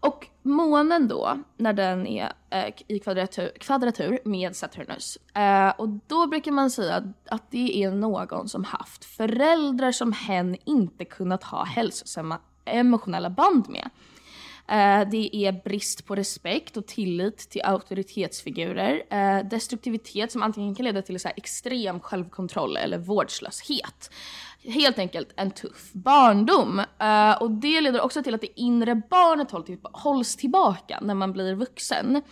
och 0.00 0.26
månen 0.42 1.08
då, 1.08 1.38
när 1.56 1.72
den 1.72 2.06
är 2.06 2.32
eh, 2.50 2.74
i 2.86 2.98
kvadratur, 2.98 3.52
kvadratur 3.60 4.18
med 4.24 4.56
Saturnus. 4.56 5.18
Eh, 5.34 5.68
och 5.68 5.88
då 5.88 6.26
brukar 6.26 6.52
man 6.52 6.70
säga 6.70 7.12
att 7.28 7.50
det 7.50 7.84
är 7.84 7.90
någon 7.90 8.48
som 8.48 8.64
haft 8.64 9.04
föräldrar 9.04 9.92
som 9.92 10.12
hen 10.12 10.56
inte 10.64 11.04
kunnat 11.04 11.44
ha 11.44 11.64
hälsosamma 11.64 12.38
emotionella 12.64 13.30
band 13.30 13.68
med. 13.68 13.90
Eh, 14.72 15.08
det 15.10 15.36
är 15.36 15.62
brist 15.64 16.06
på 16.06 16.14
respekt 16.14 16.76
och 16.76 16.86
tillit 16.86 17.38
till 17.38 17.62
auktoritetsfigurer. 17.64 19.02
Eh, 19.10 19.48
destruktivitet 19.48 20.32
som 20.32 20.42
antingen 20.42 20.74
kan 20.74 20.84
leda 20.84 21.02
till 21.02 21.20
så 21.20 21.28
extrem 21.36 22.00
självkontroll 22.00 22.76
eller 22.76 22.98
vårdslöshet 22.98 24.10
helt 24.64 24.98
enkelt 24.98 25.32
en 25.36 25.50
tuff 25.50 25.92
barndom. 25.92 26.78
Eh, 26.98 27.42
och 27.42 27.50
det 27.50 27.80
leder 27.80 28.00
också 28.00 28.22
till 28.22 28.34
att 28.34 28.40
det 28.40 28.60
inre 28.60 28.94
barnet 28.94 29.50
hålls 29.92 30.36
tillbaka 30.36 30.98
när 31.02 31.14
man 31.14 31.32
blir 31.32 31.54
vuxen. 31.54 32.22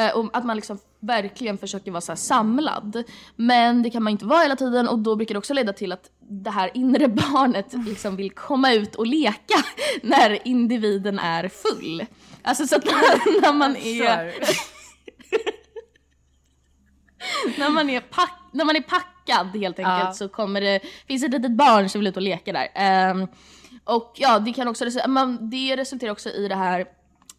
Uh, 0.00 0.16
och 0.16 0.36
att 0.36 0.44
man 0.44 0.56
liksom 0.56 0.78
verkligen 1.00 1.58
försöker 1.58 1.90
vara 1.90 2.00
så 2.00 2.16
samlad. 2.16 3.04
Men 3.36 3.82
det 3.82 3.90
kan 3.90 4.02
man 4.02 4.10
inte 4.10 4.24
vara 4.24 4.42
hela 4.42 4.56
tiden 4.56 4.88
och 4.88 4.98
då 4.98 5.16
brukar 5.16 5.34
det 5.34 5.38
också 5.38 5.54
leda 5.54 5.72
till 5.72 5.92
att 5.92 6.10
det 6.30 6.50
här 6.50 6.70
inre 6.74 7.08
barnet 7.32 7.72
liksom 7.72 8.16
vill 8.16 8.30
komma 8.30 8.72
ut 8.72 8.94
och 8.94 9.06
leka 9.06 9.64
när 10.02 10.48
individen 10.48 11.18
är 11.18 11.48
full. 11.48 12.06
Alltså 12.42 12.66
så 12.66 12.76
att 12.76 12.84
när 13.42 13.52
man 13.52 13.76
är... 13.76 14.34
när, 17.58 17.70
man 17.70 17.90
är 17.90 18.00
pack, 18.00 18.40
när 18.52 18.64
man 18.64 18.76
är 18.76 18.80
packad 18.80 19.46
helt 19.56 19.78
enkelt 19.78 20.04
ja. 20.04 20.12
så 20.12 20.28
kommer 20.28 20.60
det, 20.60 20.80
finns 21.06 21.24
ett 21.24 21.30
litet 21.30 21.52
barn 21.52 21.88
som 21.88 22.00
vill 22.00 22.08
ut 22.08 22.16
och 22.16 22.22
leka 22.22 22.52
där. 22.52 23.10
Um, 23.10 23.28
och 23.84 24.12
ja, 24.16 24.38
det 24.38 24.52
kan 24.52 24.68
också 24.68 24.84
man, 25.06 25.50
det 25.50 25.76
resulterar 25.76 26.12
också 26.12 26.30
i 26.30 26.48
det 26.48 26.54
här 26.54 26.86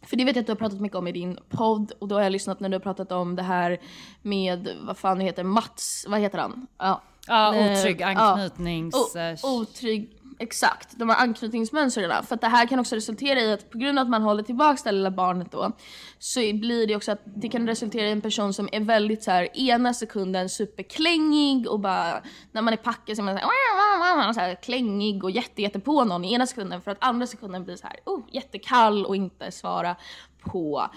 för 0.02 0.16
det 0.16 0.24
vet 0.24 0.36
jag 0.36 0.40
att 0.42 0.46
du 0.46 0.52
har 0.52 0.56
pratat 0.56 0.80
mycket 0.80 0.98
om 0.98 1.06
i 1.08 1.12
din 1.12 1.38
podd 1.48 1.92
och 1.98 2.08
då 2.08 2.14
har 2.14 2.22
jag 2.22 2.32
lyssnat 2.32 2.60
när 2.60 2.68
du 2.68 2.74
har 2.74 2.80
pratat 2.80 3.12
om 3.12 3.36
det 3.36 3.42
här 3.42 3.78
med, 4.22 4.68
vad 4.82 4.96
fan 4.98 5.18
det 5.18 5.24
heter, 5.24 5.44
Mats, 5.44 6.04
vad 6.08 6.20
heter 6.20 6.38
han? 6.38 6.66
Ja, 6.78 7.02
Ja, 7.26 7.54
Eh, 7.54 7.72
otrygg 7.80 8.00
ja. 8.00 8.06
anknytnings... 8.06 8.94
O- 8.94 9.18
eh, 9.18 9.36
otrygg, 9.42 10.19
exakt, 10.40 10.98
de 10.98 11.08
här 11.08 11.22
anknytningsmönstren. 11.22 12.24
För 12.24 12.34
att 12.34 12.40
det 12.40 12.46
här 12.46 12.66
kan 12.66 12.78
också 12.78 12.96
resultera 12.96 13.40
i 13.40 13.52
att 13.52 13.70
på 13.70 13.78
grund 13.78 13.98
av 13.98 14.02
att 14.02 14.10
man 14.10 14.22
håller 14.22 14.42
tillbaka 14.42 14.82
det 14.84 14.92
lilla 14.92 15.10
barnet 15.10 15.52
då 15.52 15.72
så 16.18 16.40
blir 16.40 16.86
det 16.86 16.96
också 16.96 17.12
att 17.12 17.22
det 17.24 17.48
kan 17.48 17.66
resultera 17.66 18.08
i 18.08 18.10
en 18.10 18.20
person 18.20 18.54
som 18.54 18.68
är 18.72 18.80
väldigt 18.80 19.22
så 19.22 19.30
här 19.30 19.58
ena 19.58 19.94
sekunden 19.94 20.48
superklängig 20.48 21.68
och 21.68 21.80
bara 21.80 22.22
när 22.52 22.62
man 22.62 22.72
är 22.72 22.76
packad 22.76 23.16
så 23.16 23.22
är 23.22 23.24
man 23.24 23.38
så 23.38 23.42
här, 23.42 24.32
så 24.32 24.40
här 24.40 24.54
klängig 24.54 25.24
och 25.24 25.30
jätte, 25.30 25.62
jätte 25.62 25.80
på 25.80 26.04
någon 26.04 26.24
i 26.24 26.34
ena 26.34 26.46
sekunden 26.46 26.82
för 26.82 26.90
att 26.90 27.04
andra 27.04 27.26
sekunden 27.26 27.64
blir 27.64 27.76
så 27.76 27.86
här 27.86 27.96
oh, 28.04 28.24
jättekall 28.32 29.06
och 29.06 29.16
inte 29.16 29.50
svara 29.50 29.96
på 30.40 30.90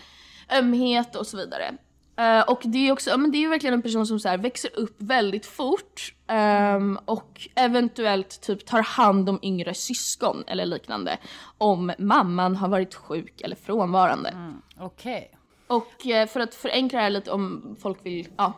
ömhet 0.52 1.16
och 1.16 1.28
så 1.28 1.38
vidare. 1.38 1.78
Eh, 2.16 2.42
och 2.42 2.62
det 2.64 2.88
är 2.88 2.92
också, 2.92 3.10
ja, 3.10 3.18
men 3.18 3.32
det 3.32 3.38
är 3.38 3.40
ju 3.40 3.50
verkligen 3.50 3.74
en 3.74 3.82
person 3.82 4.08
som 4.08 4.20
så 4.20 4.30
här 4.30 4.38
växer 4.38 4.80
upp 4.80 4.96
väldigt 4.98 5.46
fort 5.46 6.16
ehm, 6.28 7.00
och 7.06 7.50
eventuellt 7.56 8.42
typ 8.42 8.66
tar 8.66 8.82
hand 8.82 9.30
om 9.30 9.40
yngre 9.42 9.74
syskon 9.74 10.44
eller 10.48 10.66
liknande 10.66 11.18
om 11.58 11.92
mamman 11.98 12.56
har 12.56 12.68
varit 12.68 12.96
sjuk 12.96 13.42
eller 13.42 13.56
frånvarande. 13.56 14.34
Okej. 14.80 15.32
Och 15.68 16.08
eh, 16.08 16.28
för 16.28 16.40
att 16.40 16.56
förenkla 16.56 16.98
det 16.98 17.04
här 17.04 17.10
lite 17.10 17.32
om 17.32 17.76
folk 17.82 18.06
vill 18.06 18.28
ja, 18.38 18.54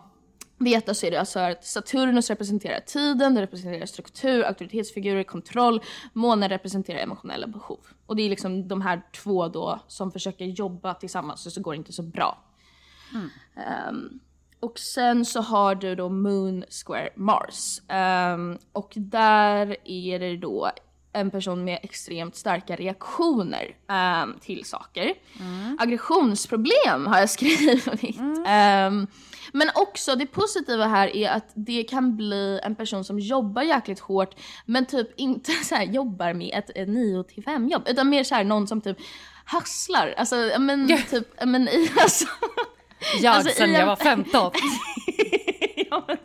veta 0.58 0.94
så 0.94 1.06
är 1.06 1.12
det 1.12 1.20
alltså 1.20 1.40
att 1.40 1.66
Saturnus 1.66 2.30
representerar 2.30 2.80
tiden, 2.80 3.34
det 3.34 3.42
representerar 3.42 3.86
struktur, 3.86 4.44
auktoritetsfigurer, 4.44 5.24
kontroll, 5.24 5.82
månen 6.14 6.50
representerar 6.50 7.00
emotionella 7.00 7.48
behov. 7.48 7.80
Och 8.06 8.16
det 8.16 8.24
är 8.24 8.30
liksom 8.30 8.68
de 8.68 8.82
här 8.82 9.02
två 9.24 9.48
då 9.48 9.80
som 9.88 10.12
försöker 10.12 10.46
jobba 10.46 10.94
tillsammans 10.94 11.46
och 11.46 11.52
så 11.52 11.62
går 11.62 11.72
det 11.72 11.78
inte 11.78 11.94
så 11.94 12.04
bra. 12.04 12.38
Ehm, 13.56 14.20
och 14.60 14.80
sen 14.80 15.26
så 15.26 15.42
har 15.42 15.76
du 15.76 15.96
då 15.96 16.10
Moon 16.10 16.64
Square 16.70 17.10
Mars. 17.16 17.82
Ehm, 17.88 18.58
och 18.72 18.94
där 18.96 19.78
är 19.86 20.20
det 20.20 20.38
då 20.38 20.72
en 21.14 21.32
person 21.32 21.64
med 21.64 21.80
extremt 21.84 22.36
starka 22.36 22.76
reaktioner 22.76 23.76
ehm, 23.90 24.40
till 24.42 24.66
saker. 24.66 25.14
Aggressionsproblem 25.80 27.08
har 27.08 27.20
jag 27.20 27.30
skrivit. 27.40 28.20
Ehm, 28.48 29.08
men 29.54 29.70
också 29.76 30.16
det 30.16 30.26
positiva 30.26 30.86
här 30.86 31.16
är 31.16 31.30
att 31.30 31.52
det 31.54 31.84
kan 31.84 32.16
bli 32.16 32.60
en 32.64 32.76
person 32.76 33.04
som 33.04 33.20
jobbar 33.20 33.62
jäkligt 33.62 34.00
hårt 34.00 34.36
men 34.66 34.86
typ 34.86 35.20
inte 35.20 35.52
så 35.64 35.76
jobbar 35.88 36.34
med 36.34 36.52
ett, 36.54 36.70
ett 36.76 36.90
9 36.90 37.24
till 37.24 37.44
5 37.44 37.68
jobb 37.68 37.84
utan 37.88 38.10
mer 38.10 38.24
så 38.24 38.36
här 38.36 38.44
någon 38.44 38.68
som 38.68 38.82
typ 38.82 38.98
hasslar. 39.46 40.14
Alltså 40.18 40.36
men 40.60 40.88
typ, 41.10 41.28
men 41.46 41.68
i 41.68 41.92
alltså 42.02 42.28
Jag 43.22 43.36
Alltså, 43.36 43.54
sen 43.58 43.74
jag 43.74 43.86
var 43.86 43.96
15. 43.96 44.32
ja, 45.90 46.04
men, 46.08 46.18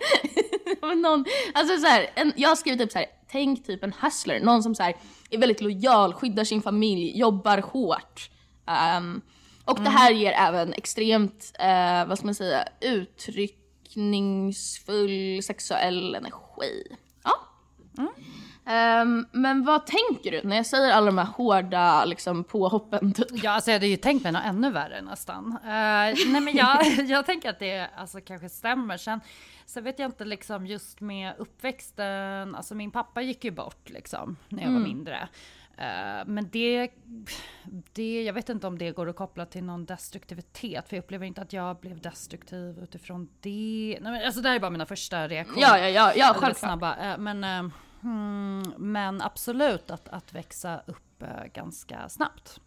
ja, 0.81 0.87
men 0.87 1.03
någon, 1.03 1.25
alltså 1.55 1.77
så 1.77 1.87
här, 1.87 2.11
en, 2.15 2.33
jag 2.37 2.59
skrivit 2.59 2.81
typ 2.81 2.93
så 2.93 2.99
här, 2.99 3.07
tänk 3.31 3.67
typ 3.67 3.85
en 3.85 3.93
hustler, 4.03 4.41
någon 4.41 4.63
som 4.63 4.75
så 4.75 4.83
här, 4.83 4.97
är 5.31 5.39
väldigt 5.39 5.61
lojal, 5.61 6.15
skyddar 6.15 6.45
sin 6.45 6.63
familj, 6.63 7.19
jobbar 7.19 7.59
hårt. 7.59 8.31
Ehm, 8.67 9.21
och 9.65 9.81
det 9.81 9.91
här 9.91 10.11
ger 10.11 10.33
även 10.33 10.73
extremt, 10.73 11.53
eh, 11.59 12.07
vad 12.07 12.19
ska 12.19 12.27
man 12.27 12.35
säga, 12.35 12.65
uttryckningsfull 12.81 15.43
sexuell 15.43 16.15
energi. 16.15 16.97
Ja. 17.25 17.35
Ehm, 18.71 19.27
men 19.33 19.65
vad 19.65 19.87
tänker 19.87 20.31
du 20.31 20.41
när 20.49 20.57
jag 20.57 20.67
säger 20.67 20.93
alla 20.93 21.07
de 21.07 21.19
här 21.19 21.25
hårda 21.25 22.05
liksom, 22.05 22.45
påhoppen? 22.45 23.13
Typ? 23.13 23.27
Ja, 23.33 23.51
alltså 23.51 23.71
jag 23.71 23.75
hade 23.75 23.87
ju 23.87 23.97
tänkt 23.97 24.23
mig 24.23 24.33
något 24.33 24.43
ännu 24.45 24.71
värre 24.71 25.03
nästan. 25.03 25.59
Eh, 25.65 25.71
nej 26.27 26.41
men 26.41 26.57
jag, 26.57 26.85
jag 27.07 27.27
tänker 27.27 27.51
att 27.51 27.59
det 27.59 27.89
alltså, 27.97 28.21
kanske 28.21 28.49
stämmer. 28.49 28.97
Sen, 28.97 29.21
sen 29.67 29.85
vet 29.85 29.99
jag 29.99 30.09
inte 30.09 30.25
liksom 30.25 30.67
just 30.67 31.01
med 31.01 31.33
uppväxten, 31.39 32.55
alltså 32.55 32.75
min 32.75 32.91
pappa 32.91 33.23
gick 33.23 33.45
ju 33.45 33.51
bort 33.51 33.91
liksom 33.91 34.37
när 34.49 34.63
jag 34.63 34.71
var 34.71 34.81
mindre. 34.81 35.29
Eh, 35.77 36.27
men 36.27 36.49
det, 36.53 36.91
det, 37.93 38.23
jag 38.23 38.33
vet 38.33 38.49
inte 38.49 38.67
om 38.67 38.79
det 38.79 38.91
går 38.91 39.09
att 39.09 39.17
koppla 39.17 39.47
till 39.47 39.65
någon 39.65 39.85
destruktivitet, 39.85 40.89
för 40.89 40.97
jag 40.97 41.03
upplever 41.03 41.27
inte 41.27 41.43
att 41.43 41.53
jag 41.53 41.77
blev 41.77 42.01
destruktiv 42.01 42.79
utifrån 42.83 43.29
det. 43.41 43.99
Nej, 44.01 44.13
men, 44.13 44.27
alltså 44.27 44.41
det 44.41 44.49
här 44.49 44.57
är 44.57 44.61
bara 44.61 44.71
mina 44.71 44.87
första 44.87 45.29
reaktioner. 45.29 45.63
Ja, 45.63 45.79
ja, 45.79 45.89
ja, 45.89 46.13
ja 46.17 46.27
självklart. 46.27 46.57
snabba. 46.57 46.97
Eh, 46.97 47.19
Men, 47.19 47.73
eh, 48.03 48.09
hmm, 48.09 48.75
men 48.79 49.23
absolut 49.23 49.91
att, 49.91 50.09
att 50.09 50.33
växa 50.33 50.81
upp 50.87 51.23
eh, 51.23 51.45
ganska 51.55 52.09
snabbt. 52.09 52.61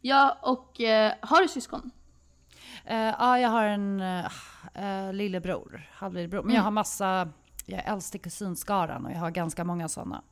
Ja, 0.00 0.38
och 0.42 0.80
eh, 0.80 1.12
har 1.20 1.42
du 1.42 1.48
syskon? 1.48 1.90
Eh, 2.84 2.96
ja, 2.96 3.38
jag 3.38 3.48
har 3.48 3.64
en 3.64 4.00
uh, 4.00 5.12
lillebror, 5.12 5.90
halvlillebror. 5.92 6.42
Men 6.42 6.54
jag 6.54 6.62
har 6.62 6.70
massa, 6.70 7.28
jag 7.66 7.80
är 7.80 7.92
äldst 7.92 8.14
i 8.14 8.18
kusinskaran 8.18 9.06
och 9.06 9.12
jag 9.12 9.18
har 9.18 9.30
ganska 9.30 9.64
många 9.64 9.88
sådana. 9.88 10.22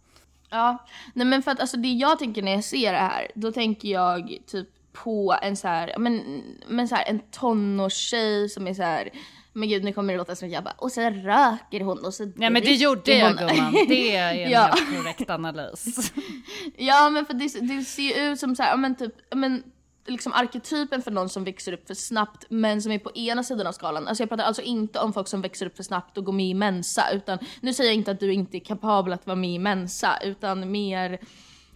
Ja, 0.50 0.78
nej 1.14 1.26
men 1.26 1.42
för 1.42 1.50
att 1.50 1.60
alltså 1.60 1.76
det 1.76 1.88
jag 1.88 2.18
tänker 2.18 2.42
när 2.42 2.52
jag 2.52 2.64
ser 2.64 2.92
det 2.92 2.98
här, 2.98 3.30
då 3.34 3.52
tänker 3.52 3.88
jag 3.88 4.38
typ 4.46 4.68
på 4.92 5.36
en 5.42 5.56
så 5.56 5.68
här, 5.68 5.94
men, 5.98 6.42
men 6.68 6.88
så 6.88 6.94
här 6.94 7.04
en 7.08 7.18
tonårstjej 7.18 8.48
som 8.48 8.66
är 8.66 8.74
så 8.74 8.82
här, 8.82 9.10
men 9.52 9.68
gud 9.68 9.84
nu 9.84 9.92
kommer 9.92 10.12
det 10.12 10.18
låta 10.18 10.36
som 10.36 10.48
att 10.48 10.52
jag 10.54 10.64
bara, 10.64 10.74
och 10.78 10.92
så 10.92 11.00
röker 11.10 11.80
hon 11.80 12.04
och 12.04 12.14
så 12.14 12.24
Nej 12.36 12.50
men 12.50 12.62
det 12.62 12.74
gjorde 12.74 13.14
jag 13.14 13.26
hon." 13.34 13.36
gumman, 13.48 13.72
det 13.88 14.16
är 14.16 14.34
en 14.44 14.50
Ja. 14.52 14.60
helt 14.60 14.96
korrekt 14.96 15.30
analys. 15.30 16.12
Ja 16.76 17.10
men 17.10 17.26
för 17.26 17.34
det, 17.34 17.60
det 17.60 17.84
ser 17.84 18.02
ju 18.02 18.32
ut 18.32 18.40
som 18.40 18.56
så 18.56 18.62
här, 18.62 18.76
men 18.76 18.94
typ, 18.94 19.14
men 19.34 19.62
liksom 20.06 20.32
arketypen 20.32 21.02
för 21.02 21.10
någon 21.10 21.28
som 21.28 21.44
växer 21.44 21.72
upp 21.72 21.86
för 21.86 21.94
snabbt 21.94 22.44
men 22.48 22.82
som 22.82 22.92
är 22.92 22.98
på 22.98 23.12
ena 23.14 23.44
sidan 23.44 23.66
av 23.66 23.72
skalan. 23.72 24.08
Alltså 24.08 24.22
jag 24.22 24.28
pratar 24.28 24.44
alltså 24.44 24.62
inte 24.62 24.98
om 24.98 25.12
folk 25.12 25.28
som 25.28 25.42
växer 25.42 25.66
upp 25.66 25.76
för 25.76 25.82
snabbt 25.82 26.18
och 26.18 26.24
går 26.24 26.32
med 26.32 26.46
i 26.46 26.54
Mensa 26.54 27.10
utan 27.12 27.38
nu 27.60 27.74
säger 27.74 27.90
jag 27.90 27.94
inte 27.94 28.10
att 28.10 28.20
du 28.20 28.32
inte 28.32 28.56
är 28.56 28.60
kapabel 28.60 29.12
att 29.12 29.26
vara 29.26 29.36
med 29.36 29.50
i 29.50 29.58
Mensa 29.58 30.18
utan 30.24 30.70
mer 30.70 31.18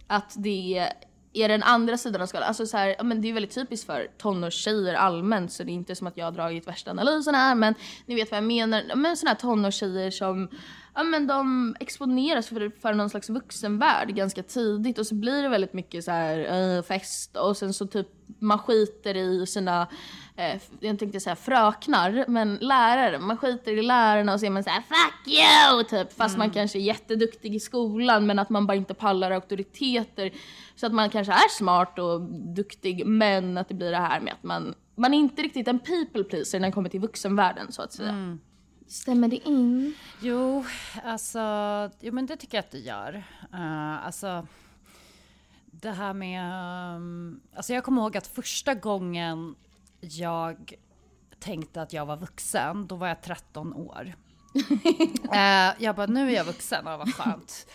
att 0.07 0.33
det 0.37 0.89
är 1.35 1.47
den 1.47 1.63
andra 1.63 1.97
sidan 1.97 2.21
av 2.21 2.25
skalan. 2.25 2.47
Alltså 2.47 2.65
så 2.65 2.77
här, 2.77 3.03
men 3.03 3.21
det 3.21 3.29
är 3.29 3.33
väldigt 3.33 3.55
typiskt 3.55 3.85
för 3.85 4.07
tonårstjejer 4.17 4.93
allmänt 4.93 5.51
så 5.51 5.63
det 5.63 5.71
är 5.71 5.73
inte 5.73 5.95
som 5.95 6.07
att 6.07 6.17
jag 6.17 6.25
har 6.25 6.31
dragit 6.31 6.67
värsta 6.67 6.91
analysen 6.91 7.35
här 7.35 7.55
men 7.55 7.75
ni 8.05 8.15
vet 8.15 8.31
vad 8.31 8.37
jag 8.37 8.43
menar. 8.43 8.95
Men 8.95 9.17
sådana 9.17 9.31
här 9.31 9.39
tonårstjejer 9.39 10.11
som 10.11 10.49
ja, 10.95 11.03
men 11.03 11.27
de 11.27 11.75
exponeras 11.79 12.47
för, 12.47 12.71
för 12.81 12.93
någon 12.93 13.09
slags 13.09 13.29
vuxenvärld 13.29 14.15
ganska 14.15 14.43
tidigt 14.43 14.99
och 14.99 15.07
så 15.07 15.15
blir 15.15 15.43
det 15.43 15.49
väldigt 15.49 15.73
mycket 15.73 16.03
så 16.03 16.11
här 16.11 16.37
eh, 16.77 16.83
fest 16.83 17.37
och 17.37 17.57
sen 17.57 17.73
så 17.73 17.87
typ 17.87 18.07
man 18.39 18.59
skiter 18.59 19.15
i 19.15 19.47
sina 19.47 19.87
eh, 20.35 20.61
jag 20.79 20.99
tänkte 20.99 21.19
säga 21.19 21.35
fröknar, 21.35 22.25
men 22.27 22.55
lärare. 22.55 23.19
Man 23.19 23.37
skiter 23.37 23.77
i 23.77 23.81
lärarna 23.81 24.33
och 24.33 24.39
så 24.39 24.45
är 24.45 24.49
man 24.49 24.63
så 24.63 24.69
här 24.69 24.81
fuck 24.81 25.27
you 25.27 25.83
typ. 25.83 26.13
Fast 26.17 26.37
man 26.37 26.49
kanske 26.49 26.77
är 26.77 26.81
jätteduktig 26.81 27.55
i 27.55 27.59
skolan 27.59 28.25
men 28.25 28.39
att 28.39 28.49
man 28.49 28.67
bara 28.67 28.77
inte 28.77 28.93
pallar 28.93 29.31
auktoriteter. 29.31 30.31
Så 30.75 30.85
att 30.85 30.93
man 30.93 31.09
kanske 31.09 31.33
är 31.33 31.49
smart 31.57 31.99
och 31.99 32.21
duktig 32.55 33.05
men 33.05 33.57
att 33.57 33.67
det 33.67 33.73
blir 33.73 33.91
det 33.91 33.97
här 33.97 34.19
med 34.19 34.33
att 34.33 34.43
man, 34.43 34.75
man 34.95 35.13
är 35.13 35.17
inte 35.17 35.41
riktigt 35.41 35.67
en 35.67 35.79
people 35.79 36.23
pleaser 36.23 36.59
när 36.59 36.67
det 36.67 36.73
kommer 36.73 36.89
till 36.89 36.99
vuxenvärlden 36.99 37.71
så 37.71 37.81
att 37.81 37.93
säga. 37.93 38.37
Stämmer 38.87 39.27
det 39.27 39.47
in? 39.49 39.93
Jo, 40.21 40.65
alltså, 41.03 41.39
jo 41.99 42.13
men 42.13 42.25
det 42.25 42.37
tycker 42.37 42.57
jag 42.57 42.63
att 42.63 42.71
det 42.71 42.79
gör. 42.79 43.23
Uh, 43.53 44.05
alltså, 44.05 44.47
det 45.81 45.91
här 45.91 46.13
med, 46.13 46.95
um, 46.95 47.41
alltså 47.55 47.73
jag 47.73 47.83
kommer 47.83 48.01
ihåg 48.01 48.17
att 48.17 48.27
första 48.27 48.73
gången 48.73 49.55
jag 50.09 50.73
tänkte 51.39 51.81
att 51.81 51.93
jag 51.93 52.05
var 52.05 52.17
vuxen, 52.17 52.87
då 52.87 52.95
var 52.95 53.07
jag 53.07 53.21
13 53.21 53.73
år. 53.73 54.15
Eh, 55.33 55.73
jag 55.79 55.95
bara, 55.95 56.05
nu 56.07 56.31
är 56.31 56.35
jag 56.35 56.45
vuxen, 56.45 56.83
ja, 56.85 56.97
vad 56.97 57.13
skönt. 57.13 57.67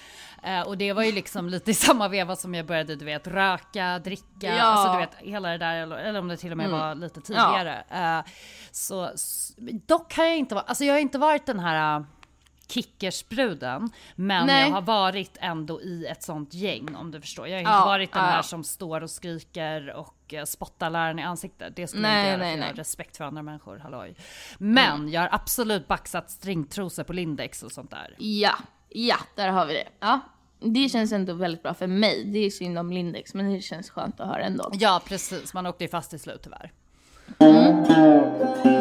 Eh, 0.43 0.61
och 0.61 0.79
det 0.79 0.93
var 0.93 1.03
ju 1.03 1.12
liksom 1.12 1.49
lite 1.49 1.71
i 1.71 1.75
samma 1.75 2.09
veva 2.09 2.37
som 2.37 2.55
jag 2.55 2.66
började, 2.66 2.97
du 2.97 3.05
vet, 3.05 3.27
röka, 3.27 3.99
dricka, 3.99 4.27
Ja. 4.40 4.49
Mm. 4.53 4.66
alltså 4.66 4.93
du 4.93 4.99
vet, 4.99 5.14
hela 5.14 5.49
det 5.49 5.59
där, 5.59 5.77
eller, 5.77 5.97
eller 5.97 6.21
om 6.21 6.29
det 6.29 6.37
till 6.37 6.51
och 6.51 6.57
med 6.57 6.71
var 6.71 6.95
lite 6.95 7.21
tidigare. 7.21 7.85
Eh, 7.90 8.21
så, 8.71 9.11
dock 9.87 10.16
har 10.16 10.25
jag 10.25 10.37
inte 10.37 10.55
varit, 10.55 10.69
alltså 10.69 10.85
jag 10.85 10.95
har 10.95 11.01
inte 11.01 11.19
varit 11.19 11.47
den 11.47 11.59
här 11.61 11.99
uh, 11.99 12.07
kickersbruden, 12.69 13.90
men 14.14 14.47
Nej. 14.47 14.62
jag 14.69 14.75
har 14.75 14.83
varit 14.83 15.37
ändå 15.40 15.83
i 15.83 16.07
ett 16.07 16.23
sånt 16.23 16.55
gäng 16.55 16.95
om 16.95 17.11
du 17.11 17.21
förstår. 17.21 17.47
Jag 17.49 17.55
har 17.55 17.61
inte 17.61 17.71
Ja, 17.71 17.85
varit 17.85 18.12
den 18.12 18.25
ja. 18.25 18.31
här 18.31 18.43
som 18.43 18.64
står 18.64 19.01
och 19.03 19.11
skriker 19.11 19.93
och 19.93 20.14
eh, 20.35 20.45
spottar 20.45 20.90
läraren 20.90 21.19
i 21.19 21.23
ansiktet. 21.23 21.77
Det 21.77 21.87
skulle 21.87 22.03
jag 22.03 22.12
Nej, 22.12 22.21
inte 22.21 22.29
göra 22.31 22.38
nej, 22.38 22.51
jag 22.51 22.59
nej. 22.59 22.69
har 22.69 22.75
respekt 22.75 23.16
för 23.16 23.25
andra 23.25 23.43
människor, 23.43 23.79
halloj. 23.79 24.16
Men 24.59 25.09
jag 25.09 25.21
har 25.21 25.29
absolut 25.33 25.88
baxat 25.88 26.31
stringtrosor 26.31 27.05
på 27.05 27.12
Lindex 27.12 27.62
och 27.62 27.73
sånt 27.73 27.90
där. 27.90 28.14
Ja, 28.19 28.55
ja, 28.88 29.16
där 29.37 29.49
har 29.49 29.66
vi 29.66 29.73
det. 29.73 29.88
Ja, 30.01 30.21
det 30.61 30.88
känns 30.88 31.12
ändå 31.12 31.35
väldigt 31.35 31.62
bra 31.62 31.75
för 31.75 31.87
mig. 31.87 32.25
Det 32.25 32.38
är 32.38 32.51
synd 32.51 32.79
om 32.79 32.93
Lindex, 32.93 33.35
men 33.35 33.53
det 33.53 33.61
känns 33.61 33.90
skönt 33.90 34.21
att 34.21 34.29
höra 34.29 34.43
ändå. 34.43 34.71
Ja 34.73 35.03
precis, 35.05 35.55
man 35.55 35.66
åkte 35.66 35.85
ju 35.85 35.88
fast 35.88 36.11
till 36.11 36.21
slut 36.21 36.40
tyvärr. 36.43 36.73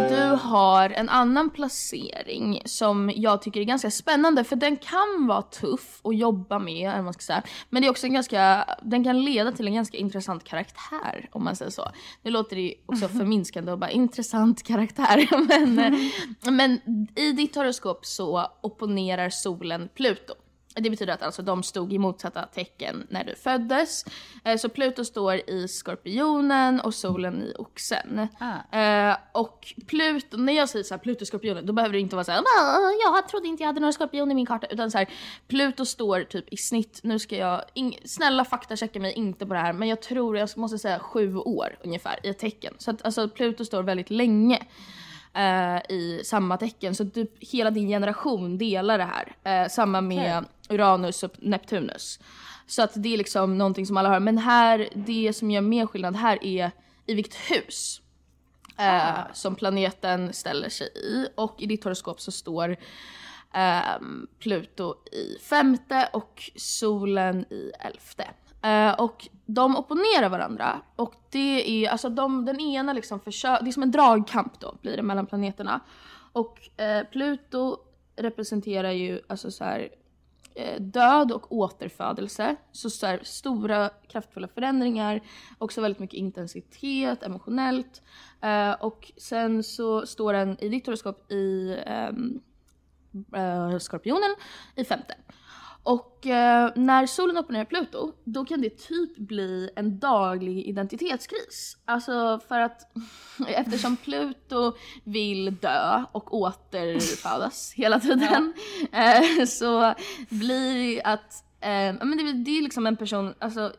Du 0.09 0.37
har 0.41 0.89
en 0.89 1.09
annan 1.09 1.49
placering 1.49 2.61
som 2.65 3.11
jag 3.15 3.41
tycker 3.41 3.59
är 3.59 3.63
ganska 3.63 3.91
spännande 3.91 4.43
för 4.43 4.55
den 4.55 4.77
kan 4.77 5.27
vara 5.27 5.41
tuff 5.41 6.01
att 6.03 6.17
jobba 6.17 6.59
med, 6.59 6.89
eller 6.89 7.01
man 7.01 7.13
ska 7.13 7.21
säga. 7.21 7.43
Men 7.69 7.81
det 7.81 7.87
är 7.87 7.89
också 7.89 8.07
en 8.07 8.13
ganska, 8.13 8.65
den 8.81 9.03
kan 9.03 9.21
leda 9.23 9.51
till 9.51 9.67
en 9.67 9.73
ganska 9.73 9.97
intressant 9.97 10.43
karaktär 10.43 11.29
om 11.31 11.43
man 11.43 11.55
säger 11.55 11.71
så. 11.71 11.91
Nu 12.21 12.31
låter 12.31 12.55
det 12.55 12.73
också 12.85 13.07
förminskande 13.07 13.71
och 13.71 13.79
bara 13.79 13.91
intressant 13.91 14.63
karaktär 14.63 15.29
men, 15.47 15.79
eh, 15.79 16.51
men 16.51 16.79
i 17.15 17.31
ditt 17.31 17.55
horoskop 17.55 18.05
så 18.05 18.47
opponerar 18.61 19.29
solen 19.29 19.89
Pluto. 19.95 20.33
Det 20.79 20.89
betyder 20.89 21.13
att 21.13 21.21
alltså 21.23 21.41
de 21.41 21.63
stod 21.63 21.93
i 21.93 21.97
motsatta 21.97 22.41
tecken 22.45 23.07
när 23.09 23.23
du 23.23 23.35
föddes. 23.35 24.05
Eh, 24.43 24.57
så 24.57 24.69
Pluto 24.69 25.05
står 25.05 25.35
i 25.35 25.67
Skorpionen 25.67 26.79
och 26.79 26.93
solen 26.93 27.41
i 27.41 27.53
Oxen. 27.57 28.27
Ah. 28.39 28.77
Eh, 28.79 29.17
och 29.31 29.73
Pluto, 29.87 30.37
när 30.37 30.53
jag 30.53 30.69
säger 30.69 30.83
så 30.83 30.93
här, 30.93 30.99
Pluto 30.99 31.25
Skorpionen, 31.25 31.65
då 31.65 31.73
behöver 31.73 31.93
det 31.93 31.99
inte 31.99 32.15
vara 32.15 32.23
så 32.23 32.31
här, 32.31 32.39
"Ah, 32.39 32.91
jag 33.05 33.27
trodde 33.27 33.47
inte 33.47 33.63
jag 33.63 33.67
hade 33.67 33.79
några 33.79 33.91
skorpioner 33.93 34.31
i 34.31 34.35
min 34.35 34.45
karta. 34.45 34.67
Utan 34.67 34.91
så 34.91 34.97
här, 34.97 35.09
Pluto 35.47 35.85
står 35.85 36.23
typ 36.23 36.53
i 36.53 36.57
snitt, 36.57 36.99
nu 37.03 37.19
ska 37.19 37.37
jag, 37.37 37.61
ing, 37.73 37.97
snälla 38.05 38.45
faktachecka 38.45 38.99
mig 38.99 39.13
inte 39.13 39.45
på 39.45 39.53
det 39.53 39.59
här, 39.59 39.73
men 39.73 39.87
jag 39.87 40.01
tror 40.01 40.37
jag 40.37 40.49
måste 40.57 40.77
säga 40.79 40.99
sju 40.99 41.35
år 41.37 41.77
ungefär 41.83 42.19
i 42.23 42.29
ett 42.29 42.39
tecken. 42.39 42.73
Så 42.77 42.91
att 42.91 43.05
alltså 43.05 43.29
Pluto 43.29 43.65
står 43.65 43.83
väldigt 43.83 44.09
länge 44.09 44.65
eh, 45.33 45.95
i 45.95 46.21
samma 46.25 46.57
tecken. 46.57 46.95
Så 46.95 47.05
typ 47.05 47.31
hela 47.39 47.71
din 47.71 47.87
generation 47.87 48.57
delar 48.57 48.97
det 48.97 49.09
här. 49.13 49.35
Eh, 49.43 49.69
samma 49.69 50.01
med 50.01 50.45
Uranus 50.69 51.23
och 51.23 51.33
Neptunus. 51.37 52.19
Så 52.67 52.81
att 52.81 52.91
det 52.95 53.13
är 53.13 53.17
liksom 53.17 53.57
någonting 53.57 53.85
som 53.85 53.97
alla 53.97 54.09
har. 54.09 54.19
Men 54.19 54.37
här, 54.37 54.89
det 54.93 55.33
som 55.33 55.51
gör 55.51 55.61
mer 55.61 55.85
skillnad 55.85 56.15
här 56.15 56.43
är 56.43 56.71
i 57.05 57.13
vilket 57.13 57.35
hus 57.35 58.01
eh, 58.77 59.33
som 59.33 59.55
planeten 59.55 60.33
ställer 60.33 60.69
sig 60.69 60.87
i. 60.87 61.27
Och 61.35 61.55
i 61.61 61.65
ditt 61.65 61.83
horoskop 61.83 62.21
så 62.21 62.31
står 62.31 62.77
ehm, 63.53 64.27
Pluto 64.39 64.95
i 65.11 65.39
femte 65.39 66.09
och 66.13 66.51
solen 66.55 67.45
i 67.49 67.71
elfte. 67.79 68.27
Eh, 68.61 68.91
och 68.91 69.27
de 69.45 69.77
opponerar 69.77 70.29
varandra 70.29 70.81
och 70.95 71.15
det 71.29 71.85
är 71.85 71.89
alltså 71.89 72.09
de, 72.09 72.45
den 72.45 72.59
ena 72.59 72.93
liksom 72.93 73.19
försöker, 73.19 73.63
det 73.63 73.69
är 73.69 73.71
som 73.71 73.83
en 73.83 73.91
dragkamp 73.91 74.59
då 74.59 74.75
blir 74.81 74.97
det 74.97 75.03
mellan 75.03 75.25
planeterna. 75.25 75.79
Och 76.31 76.79
eh, 76.79 77.03
Pluto 77.03 77.77
representerar 78.15 78.91
ju 78.91 79.21
alltså 79.27 79.51
så 79.51 79.63
här, 79.63 79.89
eh, 80.55 80.81
död 80.81 81.31
och 81.31 81.51
återfödelse. 81.51 82.55
Så, 82.71 82.89
så 82.89 83.05
här, 83.05 83.19
stora 83.23 83.89
kraftfulla 84.07 84.47
förändringar, 84.47 85.21
också 85.57 85.81
väldigt 85.81 85.99
mycket 85.99 86.17
intensitet 86.17 87.23
emotionellt. 87.23 88.01
Eh, 88.41 88.71
och 88.71 89.11
sen 89.17 89.63
så 89.63 90.05
står 90.05 90.33
den 90.33 90.57
i 90.59 90.69
ditt 90.69 90.85
horoskop 90.85 91.31
i 91.31 91.77
ehm, 91.85 92.41
eh, 93.35 93.77
Skorpionen 93.77 94.35
i 94.75 94.85
femte. 94.85 95.15
Och 95.83 96.27
eh, 96.27 96.71
när 96.75 97.05
solen 97.05 97.37
opponerar 97.37 97.65
Pluto, 97.65 98.11
då 98.23 98.45
kan 98.45 98.61
det 98.61 98.69
typ 98.69 99.17
bli 99.17 99.69
en 99.75 99.99
daglig 99.99 100.65
identitetskris. 100.65 101.77
Alltså 101.85 102.39
för 102.47 102.59
att 102.59 102.81
eftersom 103.47 103.97
Pluto 103.97 104.73
vill 105.03 105.55
dö 105.55 106.03
och 106.11 106.33
återfödas 106.33 107.73
hela 107.75 107.99
tiden 107.99 108.53
eh, 108.91 109.45
så 109.45 109.93
blir 110.29 111.07
att, 111.07 111.43
eh, 111.61 111.93
men 112.05 112.17
det, 112.17 112.33
det 112.33 112.57
är 112.57 112.63
liksom 112.63 112.87
en 112.87 112.97
person, 112.97 113.33
alltså 113.39 113.73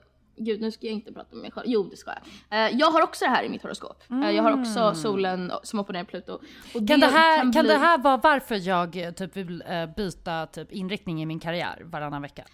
Gud, 0.44 0.60
nu 0.60 0.70
ska 0.70 0.86
jag 0.86 0.92
inte 0.94 1.12
prata 1.12 1.34
med 1.36 1.42
mig 1.42 1.50
själv. 1.50 1.66
Jo, 1.68 1.82
det 1.90 1.96
ska 1.96 2.10
jag. 2.50 2.66
Eh, 2.66 2.76
jag 2.78 2.90
har 2.90 3.02
också 3.02 3.24
det 3.24 3.30
här 3.30 3.42
i 3.42 3.48
mitt 3.48 3.62
horoskop. 3.62 4.02
Eh, 4.10 4.30
jag 4.30 4.42
har 4.42 4.60
också 4.60 4.94
solen 4.94 5.52
som 5.62 5.80
opponerar 5.80 6.04
Pluto. 6.04 6.32
Och 6.74 6.88
Kan 6.88 7.00
det, 7.00 7.06
här, 7.06 7.38
kan, 7.38 7.50
bli- 7.50 7.62
det 7.62 7.78
här 7.78 7.98
vara 7.98 8.16
varför 8.16 8.68
jag 8.68 8.96
eh, 8.96 9.10
typ 9.10 9.36
vill 9.36 9.62
byta 9.96 10.46
typ 10.46 10.72
inriktning 10.72 11.22
i 11.22 11.26
min 11.26 11.40
karriär 11.40 11.82
varannan 11.84 12.22
vecka? 12.22 12.44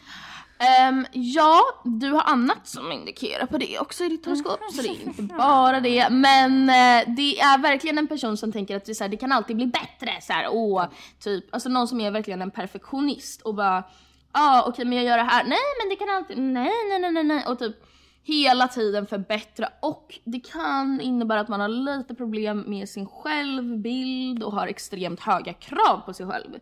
Ehm, 0.59 1.07
ja, 1.12 1.61
du 1.85 2.11
har 2.11 2.22
annat 2.22 2.66
som 2.68 2.92
indikerar 2.92 3.46
på 3.46 3.59
det 3.59 3.79
också 3.79 4.05
i 4.05 4.09
ditt 4.09 4.27
horoskop, 4.27 4.59
så 4.72 4.83
det 4.83 4.88
är 4.88 5.03
inte 5.07 5.22
bara 5.22 5.81
det. 5.81 6.09
Men 6.11 6.68
eh, 6.68 7.14
det 7.16 7.40
är 7.40 7.59
verkligen 7.59 7.99
en 7.99 8.07
person 8.07 8.37
som 8.37 8.53
tänker 8.53 8.77
att 8.77 8.85
det, 8.85 8.94
så 8.94 9.05
här, 9.05 9.09
det 9.09 9.16
kan 9.16 9.33
alltid 9.33 9.57
bli 9.57 9.66
bättre. 9.66 10.11
Så 10.22 10.33
här, 10.33 10.46
åh, 10.51 10.85
typ, 11.20 11.44
alltså 11.55 11.68
någon 11.68 11.88
som 11.88 12.01
är 12.01 12.11
verkligen 12.11 12.42
en 12.42 12.51
perfektionist 12.51 13.42
och 13.42 13.55
bara, 13.55 13.85
ah, 14.37 14.62
okej 14.68 14.85
men 14.85 14.99
jag 14.99 15.05
gör 15.05 15.16
det 15.16 15.22
här, 15.22 15.44
nej 15.44 15.59
men 15.81 15.88
det 15.88 15.96
kan 15.96 16.11
alltid, 16.11 16.38
nej 16.38 16.72
nej 16.88 16.99
nej 16.99 17.12
nej 17.12 17.25
nej 17.25 17.44
och 17.46 17.59
typ 17.59 17.77
hela 18.22 18.68
tiden 18.68 19.07
förbättra 19.07 19.68
och 19.81 20.18
det 20.25 20.40
kan 20.40 21.01
innebära 21.01 21.40
att 21.40 21.49
man 21.49 21.61
har 21.61 21.68
lite 21.68 22.14
problem 22.14 22.64
med 22.66 22.88
sin 22.88 23.07
självbild 23.07 24.42
och 24.42 24.53
har 24.53 24.66
extremt 24.66 25.20
höga 25.20 25.53
krav 25.53 26.01
på 26.07 26.12
sig 26.12 26.27
själv. 26.27 26.55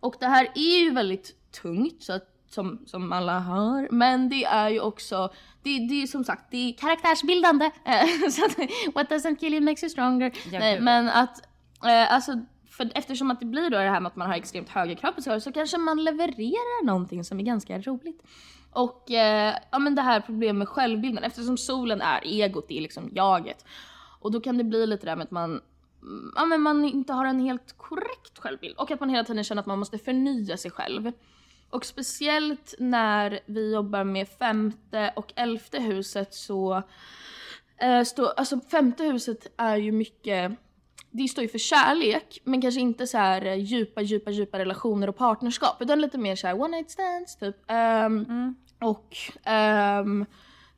Och 0.00 0.14
det 0.20 0.26
här 0.26 0.48
är 0.54 0.80
ju 0.80 0.90
väldigt 0.90 1.52
tungt 1.62 2.02
så 2.02 2.12
att, 2.12 2.26
som, 2.50 2.78
som 2.86 3.12
alla 3.12 3.38
hör, 3.40 3.88
men 3.90 4.28
det 4.28 4.44
är 4.44 4.68
ju 4.68 4.80
också, 4.80 5.32
det, 5.62 5.88
det 5.88 6.02
är 6.02 6.06
som 6.06 6.24
sagt, 6.24 6.50
det 6.50 6.68
är 6.68 6.72
karaktärsbildande. 6.72 7.70
Så 8.30 8.44
att, 8.44 8.56
what 8.94 9.10
doesn't 9.10 9.36
kill 9.36 9.54
you 9.54 9.64
makes 9.64 9.82
you 9.82 9.90
stronger. 9.90 10.32
Ja, 10.52 10.58
Nej, 10.58 10.80
men 10.80 11.08
att, 11.08 11.46
eh, 11.84 12.12
alltså 12.14 12.32
för 12.80 12.90
eftersom 12.94 13.30
att 13.30 13.40
det 13.40 13.46
blir 13.46 13.70
då 13.70 13.78
det 13.78 13.90
här 13.90 14.00
med 14.00 14.10
att 14.10 14.16
man 14.16 14.28
har 14.28 14.36
extremt 14.36 14.68
höga 14.68 14.94
krav 14.94 15.12
på 15.12 15.22
sig 15.22 15.30
själv 15.30 15.40
så 15.40 15.52
kanske 15.52 15.78
man 15.78 16.04
levererar 16.04 16.84
någonting 16.84 17.24
som 17.24 17.38
är 17.38 17.42
ganska 17.42 17.78
roligt. 17.78 18.22
Och 18.70 19.10
eh, 19.10 19.54
ja 19.70 19.78
men 19.78 19.94
det 19.94 20.02
här 20.02 20.20
problemet 20.20 20.56
med 20.56 20.68
självbilden 20.68 21.24
eftersom 21.24 21.56
solen 21.56 22.00
är 22.00 22.20
egot, 22.24 22.68
det 22.68 22.78
är 22.78 22.80
liksom 22.80 23.10
jaget. 23.12 23.64
Och 24.20 24.32
då 24.32 24.40
kan 24.40 24.58
det 24.58 24.64
bli 24.64 24.86
lite 24.86 25.06
det 25.06 25.10
där 25.10 25.16
med 25.16 25.24
att 25.24 25.30
man, 25.30 25.50
mm, 26.02 26.32
ja 26.36 26.44
men 26.44 26.60
man 26.60 26.84
inte 26.84 27.12
har 27.12 27.24
en 27.24 27.40
helt 27.40 27.74
korrekt 27.76 28.38
självbild 28.38 28.76
och 28.76 28.90
att 28.90 29.00
man 29.00 29.08
hela 29.08 29.24
tiden 29.24 29.44
känner 29.44 29.60
att 29.60 29.66
man 29.66 29.78
måste 29.78 29.98
förnya 29.98 30.56
sig 30.56 30.70
själv. 30.70 31.12
Och 31.70 31.84
speciellt 31.84 32.74
när 32.78 33.40
vi 33.46 33.72
jobbar 33.72 34.04
med 34.04 34.28
femte 34.28 35.12
och 35.16 35.32
elfte 35.36 35.80
huset 35.80 36.34
så 36.34 36.82
eh, 37.76 38.02
stå, 38.02 38.26
alltså 38.26 38.60
femte 38.60 39.04
huset 39.04 39.46
är 39.56 39.76
ju 39.76 39.92
mycket 39.92 40.58
det 41.10 41.28
står 41.28 41.42
ju 41.42 41.48
för 41.48 41.58
kärlek 41.58 42.38
men 42.44 42.62
kanske 42.62 42.80
inte 42.80 43.06
så 43.06 43.18
här 43.18 43.46
eh, 43.46 43.54
djupa, 43.54 44.00
djupa, 44.00 44.30
djupa 44.30 44.58
relationer 44.58 45.08
och 45.08 45.16
partnerskap 45.16 45.76
utan 45.82 46.00
lite 46.00 46.18
mer 46.18 46.36
så 46.36 46.46
här 46.46 46.60
one 46.60 46.76
night 46.76 46.90
stands 46.90 47.36
typ. 47.36 47.56
Ehm, 47.66 48.54
Och 48.80 49.16
ehm, 49.44 50.26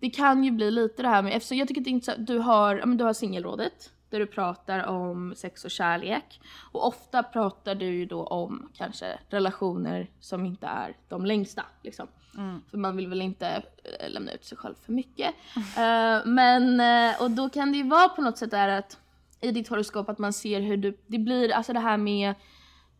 det 0.00 0.10
kan 0.10 0.44
ju 0.44 0.50
bli 0.50 0.70
lite 0.70 1.02
det 1.02 1.08
här 1.08 1.22
med, 1.22 1.36
eftersom 1.36 1.56
jag 1.56 1.68
tycker 1.68 1.80
att 1.80 1.84
det 1.84 1.90
är 1.90 1.92
inte 1.92 2.12
så, 2.12 2.18
du 2.18 2.38
har, 2.38 2.76
ja, 2.76 2.86
men 2.86 2.96
du 2.96 3.04
har 3.04 3.12
singelrådet 3.12 3.90
där 4.10 4.18
du 4.18 4.26
pratar 4.26 4.86
om 4.86 5.34
sex 5.36 5.64
och 5.64 5.70
kärlek 5.70 6.40
och 6.72 6.86
ofta 6.86 7.22
pratar 7.22 7.74
du 7.74 7.86
ju 7.86 8.06
då 8.06 8.24
om 8.24 8.68
kanske 8.74 9.18
relationer 9.28 10.10
som 10.20 10.46
inte 10.46 10.66
är 10.66 10.96
de 11.08 11.26
längsta 11.26 11.62
liksom. 11.82 12.06
För 12.70 12.78
man 12.78 12.96
vill 12.96 13.08
väl 13.08 13.22
inte 13.22 13.46
eh, 14.00 14.10
lämna 14.10 14.32
ut 14.32 14.44
sig 14.44 14.58
själv 14.58 14.74
för 14.84 14.92
mycket. 14.92 15.34
Eh, 15.76 16.26
men, 16.26 16.80
eh, 16.80 17.22
och 17.22 17.30
då 17.30 17.48
kan 17.48 17.72
det 17.72 17.78
ju 17.78 17.88
vara 17.88 18.08
på 18.08 18.22
något 18.22 18.38
sätt 18.38 18.50
där 18.50 18.68
att 18.68 18.98
i 19.42 19.50
ditt 19.50 19.68
horoskop 19.68 20.08
att 20.08 20.18
man 20.18 20.32
ser 20.32 20.60
hur 20.60 20.76
du, 20.76 20.98
det 21.06 21.18
blir 21.18 21.52
alltså 21.52 21.72
det 21.72 21.80
här 21.80 21.96
med 21.96 22.34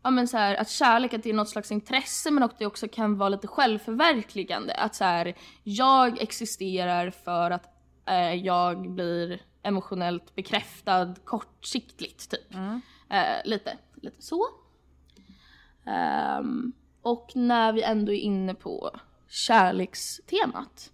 ja 0.02 0.10
men 0.10 0.28
så 0.28 0.36
här, 0.36 0.54
att 0.56 0.68
kärlek 0.68 1.14
att 1.14 1.22
det 1.22 1.30
är 1.30 1.34
något 1.34 1.48
slags 1.48 1.72
intresse 1.72 2.30
men 2.30 2.42
att 2.42 2.58
det 2.58 2.66
också 2.66 2.88
kan 2.88 3.18
vara 3.18 3.28
lite 3.28 3.46
självförverkligande. 3.46 4.74
Att 4.74 4.94
så 4.94 5.04
här, 5.04 5.34
jag 5.62 6.22
existerar 6.22 7.10
för 7.10 7.50
att 7.50 7.66
eh, 8.06 8.34
jag 8.34 8.90
blir 8.90 9.42
emotionellt 9.62 10.34
bekräftad 10.34 11.14
kortsiktigt 11.24 12.30
typ. 12.30 12.54
Eh, 13.10 13.44
lite, 13.44 13.78
lite 13.94 14.22
så. 14.22 14.46
Ehm, 15.86 16.72
och 17.02 17.30
när 17.34 17.72
vi 17.72 17.82
ändå 17.82 18.12
är 18.12 18.20
inne 18.20 18.54
på 18.54 18.90
kärlekstemat 19.28 20.92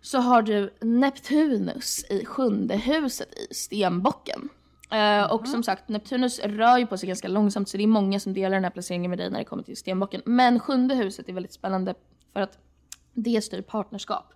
så 0.00 0.18
har 0.18 0.42
du 0.42 0.74
Neptunus 0.80 2.04
i 2.10 2.24
sjunde 2.24 2.76
huset 2.76 3.34
i 3.34 3.54
stenbocken. 3.54 4.48
Eh, 4.90 5.32
och 5.32 5.48
som 5.48 5.62
sagt, 5.62 5.88
Neptunus 5.88 6.40
rör 6.40 6.78
ju 6.78 6.86
på 6.86 6.96
sig 6.96 7.06
ganska 7.06 7.28
långsamt 7.28 7.68
så 7.68 7.76
det 7.76 7.82
är 7.82 7.86
många 7.86 8.20
som 8.20 8.34
delar 8.34 8.56
den 8.56 8.64
här 8.64 8.70
placeringen 8.70 9.10
med 9.10 9.18
dig 9.18 9.30
när 9.30 9.38
det 9.38 9.44
kommer 9.44 9.62
till 9.62 9.76
stenbocken. 9.76 10.22
Men 10.24 10.60
sjunde 10.60 10.94
huset 10.94 11.28
är 11.28 11.32
väldigt 11.32 11.52
spännande 11.52 11.94
för 12.32 12.40
att 12.40 12.58
det 13.14 13.44
styr 13.44 13.62
partnerskap. 13.62 14.34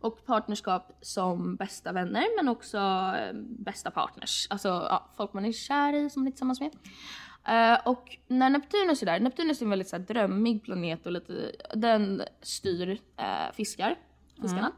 Och 0.00 0.26
partnerskap 0.26 0.98
som 1.00 1.56
bästa 1.56 1.92
vänner 1.92 2.36
men 2.36 2.48
också 2.48 2.78
eh, 2.78 3.32
bästa 3.58 3.90
partners. 3.90 4.46
Alltså 4.50 4.68
ja, 4.68 5.10
folk 5.16 5.32
man 5.32 5.44
är 5.44 5.52
kär 5.52 5.92
i 5.92 6.10
som 6.10 6.22
man 6.22 6.26
är 6.26 6.30
tillsammans 6.30 6.60
med. 6.60 6.70
Eh, 7.46 7.78
och 7.84 8.16
när 8.26 8.50
Neptunus 8.50 9.02
är 9.02 9.06
där, 9.06 9.20
Neptunus 9.20 9.60
är 9.60 9.64
en 9.64 9.70
väldigt 9.70 9.88
så 9.88 9.96
här, 9.96 10.04
drömmig 10.04 10.64
planet 10.64 11.06
och 11.06 11.12
lite, 11.12 11.52
den 11.74 12.22
styr 12.42 13.00
eh, 13.16 13.52
fiskar, 13.54 13.96
fiskarna. 14.42 14.72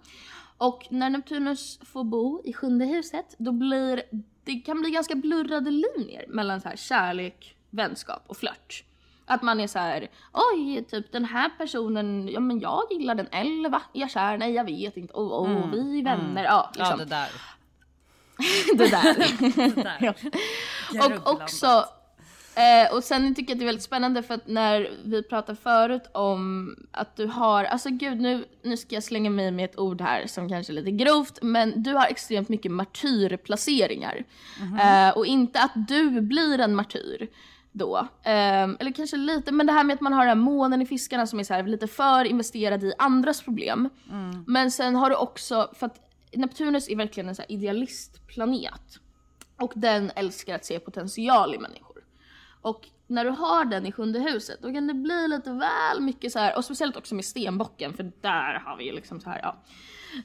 Och 0.59 0.87
när 0.91 1.11
Neptunus 1.11 1.79
får 1.79 2.05
bo 2.05 2.43
i 2.45 2.53
sjunde 2.53 2.85
huset 2.85 3.35
då 3.39 3.53
blir 3.53 4.03
det 4.47 4.55
kan 4.55 4.81
bli 4.81 4.91
ganska 4.91 5.15
blurrade 5.15 5.71
linjer 5.71 6.25
mellan 6.29 6.61
så 6.61 6.69
här 6.69 6.77
kärlek, 6.77 7.57
vänskap 7.71 8.23
och 8.27 8.37
flört. 8.37 8.85
Att 9.25 9.43
man 9.43 9.61
är 9.61 9.67
så 9.67 9.79
här, 9.79 10.11
oj, 10.33 10.85
typ 10.85 11.13
den 11.13 11.25
här 11.25 11.51
personen, 11.59 12.29
ja 12.29 12.41
men 12.41 12.61
jag 12.61 12.83
gillar 12.91 13.15
den, 13.15 13.27
eller 13.27 13.69
va? 13.69 13.83
Är 13.93 14.01
jag 14.01 14.11
kär? 14.11 14.39
Nej 14.39 14.53
jag 14.53 14.65
vet 14.65 14.97
inte, 14.97 15.15
oh, 15.15 15.43
oh, 15.43 15.71
vi 15.71 15.99
är 15.99 16.05
vänner, 16.05 16.45
ja 16.45 16.71
liksom. 16.75 16.91
Ja, 16.91 16.97
det 16.97 17.05
där. 17.05 17.29
det 18.77 18.91
där. 18.91 19.15
Det 20.93 20.99
där. 20.99 21.17
och 21.17 21.33
också, 21.33 21.85
eh, 22.57 22.95
och 22.95 23.05
sen 23.05 23.35
tycker 23.35 23.51
jag 23.51 23.55
att 23.55 23.59
det 23.59 23.65
är 23.65 23.67
väldigt 23.67 23.85
spännande 23.85 24.23
för 24.23 24.35
att 24.35 24.47
när 24.47 24.91
vi 25.05 25.23
pratade 25.23 25.59
förut 25.59 26.11
om 26.15 26.77
att 26.91 27.17
du 27.17 27.27
har, 27.27 27.65
alltså 27.65 27.89
gud 27.91 28.21
nu, 28.21 28.45
nu 28.63 28.77
ska 28.77 28.95
jag 28.95 29.05
slänga 29.05 29.31
mig 29.31 29.51
med 29.51 29.65
ett 29.65 29.79
ord 29.79 30.01
här 30.01 30.27
som 30.27 30.49
kanske 30.49 30.73
är 30.73 30.75
lite 30.75 30.91
grovt, 30.91 31.39
men 31.43 31.83
du 31.83 31.95
har 31.95 32.07
extremt 32.07 32.49
mycket 32.49 32.73
martyrplaceringar. 32.73 34.25
Eh, 34.81 35.17
och 35.17 35.27
inte 35.27 35.61
att 35.61 35.89
du 35.89 36.21
blir 36.21 36.61
en 36.61 36.75
martyr 36.75 37.29
då. 37.73 38.09
Ehm, 38.23 38.77
eller 38.81 38.93
kanske 38.93 39.17
lite, 39.17 39.53
men 39.53 39.67
det 39.67 39.73
här 39.73 39.85
med 39.85 39.95
att 39.95 40.01
man 40.01 40.13
har 40.13 40.21
den 40.21 40.29
här 40.29 40.45
månen 40.45 40.83
i 40.83 40.87
fiskarna 40.87 41.27
som 41.27 41.39
är 41.39 41.45
så 41.45 41.55
här 41.55 41.63
lite 41.63 41.87
för 41.87 42.25
investerad 42.25 42.85
i 42.85 42.93
andras 42.99 43.43
problem. 43.43 43.89
Men 44.47 44.71
sen 44.71 44.97
har 44.97 45.11
du 45.11 45.17
också, 45.17 45.71
för 45.75 45.87
att 45.87 46.01
Neptunus 46.33 46.89
är 46.89 46.97
verkligen 46.97 47.29
en 47.29 47.35
så 47.35 47.43
här 47.43 47.53
idealistplanet. 47.53 49.01
Och 49.61 49.73
den 49.75 50.11
älskar 50.17 50.55
att 50.55 50.65
se 50.65 50.79
potential 50.79 51.55
i 51.55 51.59
människor. 51.59 51.86
Och 52.67 52.89
när 53.07 53.25
du 53.25 53.31
har 53.31 53.65
den 53.65 53.87
i 53.87 53.93
sjunde 53.93 54.19
huset 54.19 54.63
då 54.63 54.73
kan 54.73 54.87
det 54.87 54.95
bli 54.95 55.29
lite 55.29 55.51
väl 55.51 56.01
mycket 56.01 56.33
så 56.33 56.39
här 56.39 56.57
och 56.57 56.65
speciellt 56.65 56.97
också 56.97 57.15
med 57.15 57.25
stenbocken 57.25 57.95
för 57.95 58.13
där 58.21 58.63
har 58.65 58.77
vi 58.77 58.85
ju 58.85 58.93
liksom 58.93 59.21
så 59.21 59.31
här 59.31 59.41
ja 59.43 59.57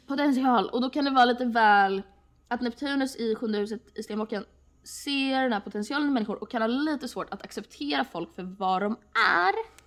potential 0.08 0.70
och 0.70 0.82
då 0.82 0.90
kan 0.90 1.06
det 1.06 1.12
vara 1.12 1.26
lite 1.26 1.46
väl 1.46 2.02
att 2.48 2.62
Neptunus 2.62 3.16
i 3.16 3.36
sjunde 3.36 3.58
huset 3.58 3.98
i 3.98 4.04
stenbocken 4.04 4.46
ser 4.84 5.44
den 5.44 5.54
här 5.54 5.60
potentialen 5.60 6.08
i 6.08 6.12
människor 6.12 6.44
och 6.44 6.52
kan 6.52 6.62
ha 6.62 6.68
lite 6.68 7.08
svårt 7.08 7.34
att 7.34 7.44
acceptera 7.44 8.06
folk 8.06 8.36
för 8.36 8.44
vad 8.44 8.82
de 8.82 8.98
är. 9.14 9.81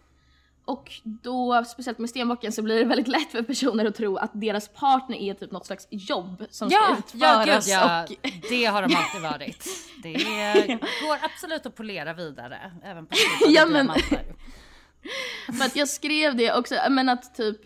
Och 0.66 0.92
då, 1.04 1.64
speciellt 1.64 1.98
med 1.98 2.10
stenbocken, 2.10 2.52
så 2.52 2.62
blir 2.62 2.78
det 2.78 2.84
väldigt 2.84 3.08
lätt 3.08 3.30
för 3.32 3.42
personer 3.42 3.84
att 3.84 3.94
tro 3.94 4.16
att 4.16 4.30
deras 4.34 4.68
partner 4.68 5.16
är 5.18 5.34
typ 5.34 5.50
något 5.52 5.66
slags 5.66 5.86
jobb 5.90 6.44
som 6.50 6.68
Ja, 6.72 6.80
ska 6.82 6.98
utföras. 7.18 7.68
ja, 7.68 8.02
och, 8.04 8.10
det 8.50 8.64
har 8.64 8.82
de 8.82 8.96
alltid 8.96 9.20
varit. 9.22 9.68
Det 10.02 10.12
går 11.06 11.18
absolut 11.22 11.66
att 11.66 11.74
polera 11.76 12.12
vidare, 12.14 12.72
även 12.84 13.06
på 13.06 13.14
Ja, 13.48 13.66
men-. 13.66 13.88
För 15.58 15.64
att 15.64 15.76
jag 15.76 15.88
skrev 15.88 16.36
det 16.36 16.52
också, 16.54 16.74
men 16.90 17.08
att 17.08 17.34
typ 17.34 17.56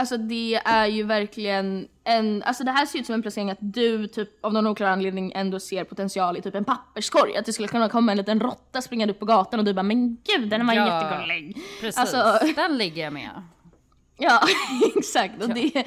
Alltså 0.00 0.16
det 0.16 0.54
är 0.64 0.86
ju 0.86 1.02
verkligen 1.02 1.88
en, 2.04 2.42
alltså 2.42 2.64
det 2.64 2.70
här 2.70 2.86
ser 2.86 2.98
ut 2.98 3.06
som 3.06 3.14
en 3.14 3.22
placering 3.22 3.50
att 3.50 3.58
du 3.60 4.06
typ 4.06 4.44
av 4.44 4.52
någon 4.52 4.66
oklar 4.66 4.88
anledning 4.88 5.32
ändå 5.34 5.60
ser 5.60 5.84
potential 5.84 6.36
i 6.36 6.42
typ 6.42 6.54
en 6.54 6.64
papperskorg. 6.64 7.36
Att 7.36 7.44
det 7.46 7.52
skulle 7.52 7.68
kunna 7.68 7.88
komma 7.88 8.12
en 8.12 8.18
liten 8.18 8.40
råtta 8.40 8.82
springande 8.82 9.14
upp 9.14 9.20
på 9.20 9.26
gatan 9.26 9.60
och 9.60 9.64
du 9.66 9.74
bara 9.74 9.82
men 9.82 10.16
gud 10.24 10.48
den 10.48 10.66
var 10.66 10.74
Ja. 10.74 11.02
jättegullig. 11.02 11.56
Precis, 11.80 11.98
Alltså- 11.98 12.38
den 12.56 12.78
ligger 12.78 13.02
jag 13.04 13.12
med. 13.12 13.30
Ja 14.18 14.40
exakt 14.96 15.42
och, 15.42 15.48
det, 15.54 15.84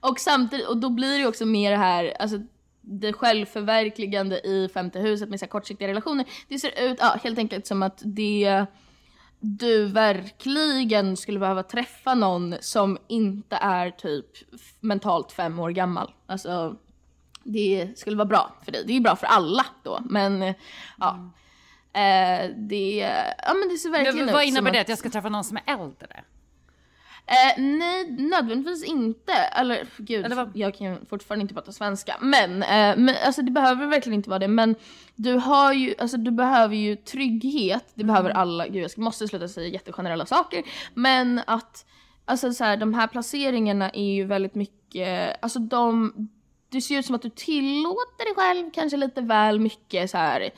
och 0.00 0.20
samtidigt, 0.20 0.66
och 0.68 0.76
då 0.76 0.90
blir 0.90 1.10
det 1.10 1.16
ju 1.18 1.26
också 1.26 1.46
mer 1.46 1.70
det 1.70 1.76
här, 1.76 2.16
alltså 2.20 2.38
det 2.80 3.12
självförverkligande 3.12 4.36
i 4.46 4.68
femte 4.74 4.98
huset 4.98 5.28
med 5.28 5.38
så 5.38 5.44
här 5.44 5.50
kortsiktiga 5.50 5.88
relationer. 5.88 6.24
Det 6.48 6.58
ser 6.58 6.82
ut, 6.90 6.96
ja 7.00 7.16
helt 7.24 7.38
enkelt 7.38 7.66
som 7.66 7.82
att 7.82 8.02
det 8.04 8.66
du 9.44 9.84
verkligen 9.86 11.16
skulle 11.16 11.38
behöva 11.38 11.62
träffa 11.62 12.14
någon 12.14 12.54
som 12.60 12.98
inte 13.08 13.56
är 13.56 13.90
typ 13.90 14.26
mentalt 14.80 15.32
fem 15.32 15.58
år 15.58 15.70
gammal. 15.70 16.12
Alltså 16.26 16.76
det 17.44 17.98
skulle 17.98 18.16
vara 18.16 18.26
bra 18.28 18.54
för 18.64 18.72
dig. 18.72 18.84
Det 18.86 18.96
är 18.96 19.00
bra 19.00 19.16
för 19.16 19.26
alla 19.26 19.66
då 19.82 20.00
men 20.04 20.42
eh, 20.42 20.54
ja. 20.98 21.30
Eh, 22.00 22.50
det, 22.56 23.12
ja 23.46 23.54
men 23.54 23.68
det 23.68 23.76
ser 23.78 23.90
verkligen 23.90 24.16
Men 24.16 24.28
ut 24.28 24.32
vad 24.34 24.44
innebär 24.44 24.70
det? 24.72 24.78
att- 24.78 24.82
Att 24.84 24.88
jag 24.88 24.98
ska 24.98 25.10
träffa 25.10 25.28
någon 25.28 25.44
som 25.44 25.56
är 25.56 25.62
äldre? 25.66 26.24
Eh, 27.26 27.62
nej, 27.62 28.10
nödvändigtvis 28.10 28.84
inte. 28.84 29.32
Eller 29.32 29.86
gud, 29.96 30.24
Eller 30.24 30.36
vad- 30.36 30.56
jag 30.56 30.74
kan 30.74 31.06
fortfarande 31.06 31.42
inte 31.42 31.54
prata 31.54 31.72
svenska. 31.72 32.16
Men, 32.20 32.62
eh, 32.62 32.96
men 32.96 33.14
alltså, 33.26 33.42
det 33.42 33.50
behöver 33.50 33.86
verkligen 33.86 34.14
inte 34.14 34.30
vara 34.30 34.38
det. 34.38 34.48
Men 34.48 34.74
du 35.14 35.32
har 35.34 35.72
ju, 35.72 35.94
alltså 35.98 36.16
du 36.16 36.30
behöver 36.30 36.76
ju 36.76 36.96
trygghet. 36.96 37.84
Det 37.94 38.04
behöver 38.04 38.30
alla. 38.30 38.68
Gud, 38.68 38.82
jag 38.84 38.98
måste 38.98 39.28
sluta 39.28 39.48
säga 39.48 39.68
jättegenerella 39.68 40.26
saker. 40.26 40.62
Men 40.94 41.40
att, 41.46 41.86
alltså 42.24 42.52
så 42.52 42.64
här, 42.64 42.76
de 42.76 42.94
här 42.94 43.06
placeringarna 43.06 43.90
är 43.90 44.12
ju 44.14 44.24
väldigt 44.24 44.54
mycket, 44.54 45.36
alltså 45.42 45.58
de, 45.58 46.12
det 46.68 46.80
ser 46.80 46.98
ut 46.98 47.06
som 47.06 47.14
att 47.14 47.22
du 47.22 47.30
tillåter 47.30 48.24
dig 48.24 48.34
själv 48.36 48.70
kanske 48.74 48.96
lite 48.96 49.20
väl 49.20 49.60
mycket 49.60 50.10
så 50.10 50.18
här 50.18 50.50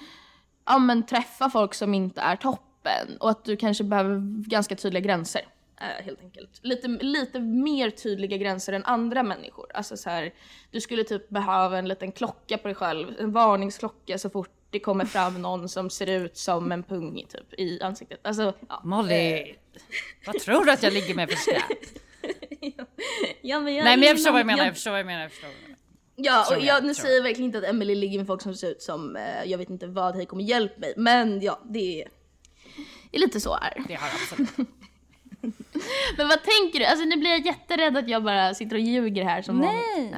ja 0.66 0.78
men 0.78 1.06
träffa 1.06 1.50
folk 1.50 1.74
som 1.74 1.94
inte 1.94 2.20
är 2.20 2.36
toppen 2.36 3.16
och 3.20 3.30
att 3.30 3.44
du 3.44 3.56
kanske 3.56 3.84
behöver 3.84 4.20
ganska 4.48 4.76
tydliga 4.76 5.00
gränser. 5.04 5.42
Eh, 5.80 6.04
helt 6.04 6.20
enkelt. 6.20 6.60
Lite, 6.62 6.88
lite 6.88 7.40
mer 7.40 7.90
tydliga 7.90 8.36
gränser 8.36 8.72
än 8.72 8.84
andra 8.84 9.22
människor. 9.22 9.66
Alltså 9.74 9.96
så 9.96 10.10
här, 10.10 10.34
du 10.70 10.80
skulle 10.80 11.04
typ 11.04 11.28
behöva 11.28 11.78
en 11.78 11.88
liten 11.88 12.12
klocka 12.12 12.58
på 12.58 12.68
dig 12.68 12.74
själv, 12.74 13.14
en 13.18 13.32
varningsklocka 13.32 14.18
så 14.18 14.30
fort 14.30 14.50
det 14.70 14.80
kommer 14.80 15.04
fram 15.04 15.42
någon 15.42 15.68
som 15.68 15.90
ser 15.90 16.06
ut 16.06 16.36
som 16.36 16.72
en 16.72 16.82
pung 16.82 17.26
typ 17.28 17.60
i 17.60 17.80
ansiktet. 17.82 18.20
Alltså, 18.22 18.54
ja. 18.68 18.80
Molly, 18.84 19.54
vad 20.26 20.38
tror 20.38 20.64
du 20.64 20.72
att 20.72 20.82
jag 20.82 20.92
ligger 20.92 21.14
med 21.14 21.30
för 21.30 21.36
skräp? 21.36 21.62
ja, 23.40 23.60
men 23.60 23.74
jag 23.74 23.84
Nej 23.84 23.96
men 23.96 24.08
jag 24.08 24.16
förstår 24.16 24.30
vad 24.30 24.40
jag 24.40 24.46
menar, 24.46 24.64
jag 24.64 24.74
förstår 24.74 24.90
vad 24.90 25.00
jag 25.00 25.06
menar, 25.06 25.22
jag 25.22 25.30
förstår. 25.32 25.48
vad 25.48 25.56
jag 25.56 25.62
menar. 25.62 25.74
Ja, 26.16 26.46
och 26.50 26.62
jag, 26.62 26.64
jag, 26.64 26.84
nu 26.84 26.94
säger 26.94 27.16
jag 27.16 27.22
verkligen 27.22 27.44
inte 27.44 27.58
att 27.58 27.64
Emily 27.64 27.94
ligger 27.94 28.18
med 28.18 28.26
folk 28.26 28.42
som 28.42 28.54
ser 28.54 28.70
ut 28.70 28.82
som, 28.82 29.16
eh, 29.16 29.44
jag 29.44 29.58
vet 29.58 29.70
inte 29.70 29.86
vad, 29.86 30.16
hej 30.16 30.26
kom 30.26 30.38
och 30.38 30.44
hjälp 30.44 30.78
mig. 30.78 30.94
Men 30.96 31.40
ja, 31.40 31.60
det 31.64 32.02
är, 32.02 32.08
är 33.12 33.18
lite 33.18 33.40
så 33.40 33.54
här. 33.54 33.84
Det 33.88 33.94
har 33.94 34.08
absolut. 34.08 34.68
Men 36.16 36.28
vad 36.28 36.42
tänker 36.42 36.78
du? 36.78 36.84
Alltså 36.84 37.04
nu 37.04 37.16
blir 37.16 37.30
jag 37.30 37.46
jätterädd 37.46 37.96
att 37.96 38.08
jag 38.08 38.24
bara 38.24 38.54
sitter 38.54 38.76
och 38.76 38.82
ljuger 38.82 39.24
här 39.24 39.42
som 39.42 39.58
Nej. 39.58 40.12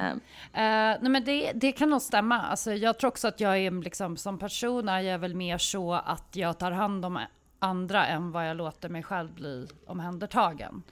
Eh, 0.53 0.99
nej 1.01 1.11
men 1.11 1.25
det, 1.25 1.53
det 1.55 1.73
kan 1.73 1.91
nog 1.91 2.03
stämma. 2.03 2.43
Alltså, 2.43 2.73
jag 2.73 2.99
tror 2.99 3.09
också 3.09 3.29
att 3.29 3.41
jag 3.41 3.59
är 3.59 3.83
liksom, 3.83 4.17
som 4.17 4.39
person 4.39 4.89
är 4.89 5.01
jag 5.01 5.19
väl 5.19 5.35
mer 5.35 5.59
så 5.59 5.93
att 5.93 6.29
jag 6.33 6.59
tar 6.59 6.71
hand 6.71 7.05
om 7.05 7.19
andra 7.59 8.07
än 8.07 8.33
vad 8.33 8.49
jag 8.49 8.57
låter 8.57 8.89
mig 8.89 9.03
själv 9.03 9.35
bli 9.35 9.67
omhändertagen. 9.87 10.83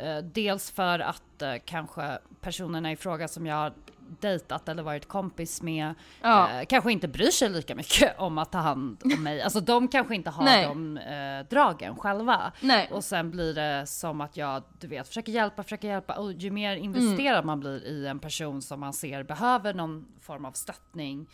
Eh, 0.00 0.24
dels 0.24 0.70
för 0.70 0.98
att 0.98 1.42
eh, 1.42 1.54
kanske 1.64 2.18
personerna 2.40 2.92
i 2.92 2.96
fråga 2.96 3.28
som 3.28 3.46
jag 3.46 3.72
dejtat 4.20 4.68
eller 4.68 4.82
varit 4.82 5.08
kompis 5.08 5.62
med 5.62 5.94
Ja. 6.22 6.50
eh, 6.50 6.66
kanske 6.66 6.92
inte 6.92 7.08
bryr 7.08 7.30
sig 7.30 7.48
lika 7.48 7.74
mycket 7.74 8.18
om 8.18 8.38
att 8.38 8.52
ta 8.52 8.58
hand 8.58 9.02
om 9.04 9.22
mig. 9.22 9.42
Alltså 9.42 9.60
de 9.60 9.88
kanske 9.88 10.14
inte 10.14 10.30
har 10.30 10.44
Nej. 10.44 10.64
de 10.66 10.96
eh, 10.96 11.46
dragen 11.50 11.96
själva. 11.96 12.52
Nej. 12.60 12.88
Och 12.92 13.04
sen 13.04 13.30
blir 13.30 13.54
det 13.54 13.86
som 13.86 14.20
att 14.20 14.36
jag, 14.36 14.62
du 14.80 14.86
vet, 14.86 15.08
försöker 15.08 15.32
hjälpa, 15.32 15.62
försöker 15.62 15.88
hjälpa. 15.88 16.14
Och 16.14 16.32
ju 16.32 16.50
mer 16.50 16.76
investerad 16.76 17.44
man 17.44 17.60
blir 17.60 17.84
i 17.86 18.06
en 18.06 18.18
person 18.18 18.62
som 18.62 18.80
man 18.80 18.92
ser 18.92 19.22
behöver 19.22 19.74
någon 19.74 20.06
form 20.20 20.44
av 20.44 20.52
stöttning. 20.52 21.26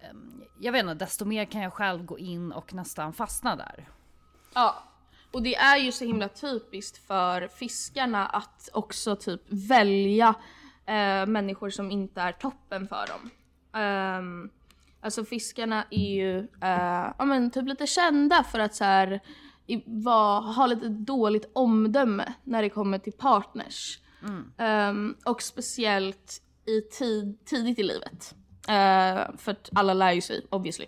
ehm, 0.00 0.42
Jag 0.60 0.72
vet 0.72 0.82
inte, 0.82 0.94
desto 0.94 1.24
mer 1.24 1.44
kan 1.44 1.60
jag 1.62 1.72
själv 1.72 2.04
gå 2.04 2.18
in 2.18 2.52
och 2.52 2.74
nästan 2.74 3.12
fastna 3.12 3.56
där. 3.56 3.88
Ja. 4.54 4.82
Och 5.32 5.42
det 5.42 5.54
är 5.56 5.76
ju 5.76 5.92
så 5.92 6.04
himla 6.04 6.28
typiskt 6.28 7.06
för 7.06 7.48
fiskarna 7.48 8.26
att 8.26 8.68
också 8.72 9.16
typ 9.16 9.40
välja 9.48 10.34
eh, 10.86 11.26
människor 11.26 11.70
som 11.70 11.90
inte 11.90 12.20
är 12.20 12.32
toppen 12.32 12.88
för 12.88 13.06
dem. 13.06 13.30
Um, 13.82 14.50
alltså 15.00 15.24
fiskarna 15.24 15.84
är 15.90 16.14
ju 16.14 16.38
eh, 16.38 17.12
ja, 17.18 17.24
men 17.24 17.50
typ 17.50 17.68
lite 17.68 17.86
kända 17.86 18.44
för 18.44 18.58
att 18.58 18.74
så 18.74 18.84
här, 18.84 19.20
i, 19.66 19.82
va, 19.86 20.40
ha 20.40 20.66
lite 20.66 20.88
dåligt 20.88 21.50
omdöme 21.52 22.34
när 22.44 22.62
det 22.62 22.68
kommer 22.68 22.98
till 22.98 23.12
partners. 23.12 23.98
Ehm, 24.58 25.16
och 25.24 25.42
speciellt 25.42 26.42
i 26.66 26.80
tid, 26.80 27.44
tidigt 27.44 27.78
i 27.78 27.82
livet. 27.82 28.34
Eh, 28.68 29.36
för 29.36 29.50
att 29.52 29.70
alla 29.74 29.94
lär 29.94 30.12
ju 30.12 30.20
sig 30.20 30.46
obviously. 30.50 30.86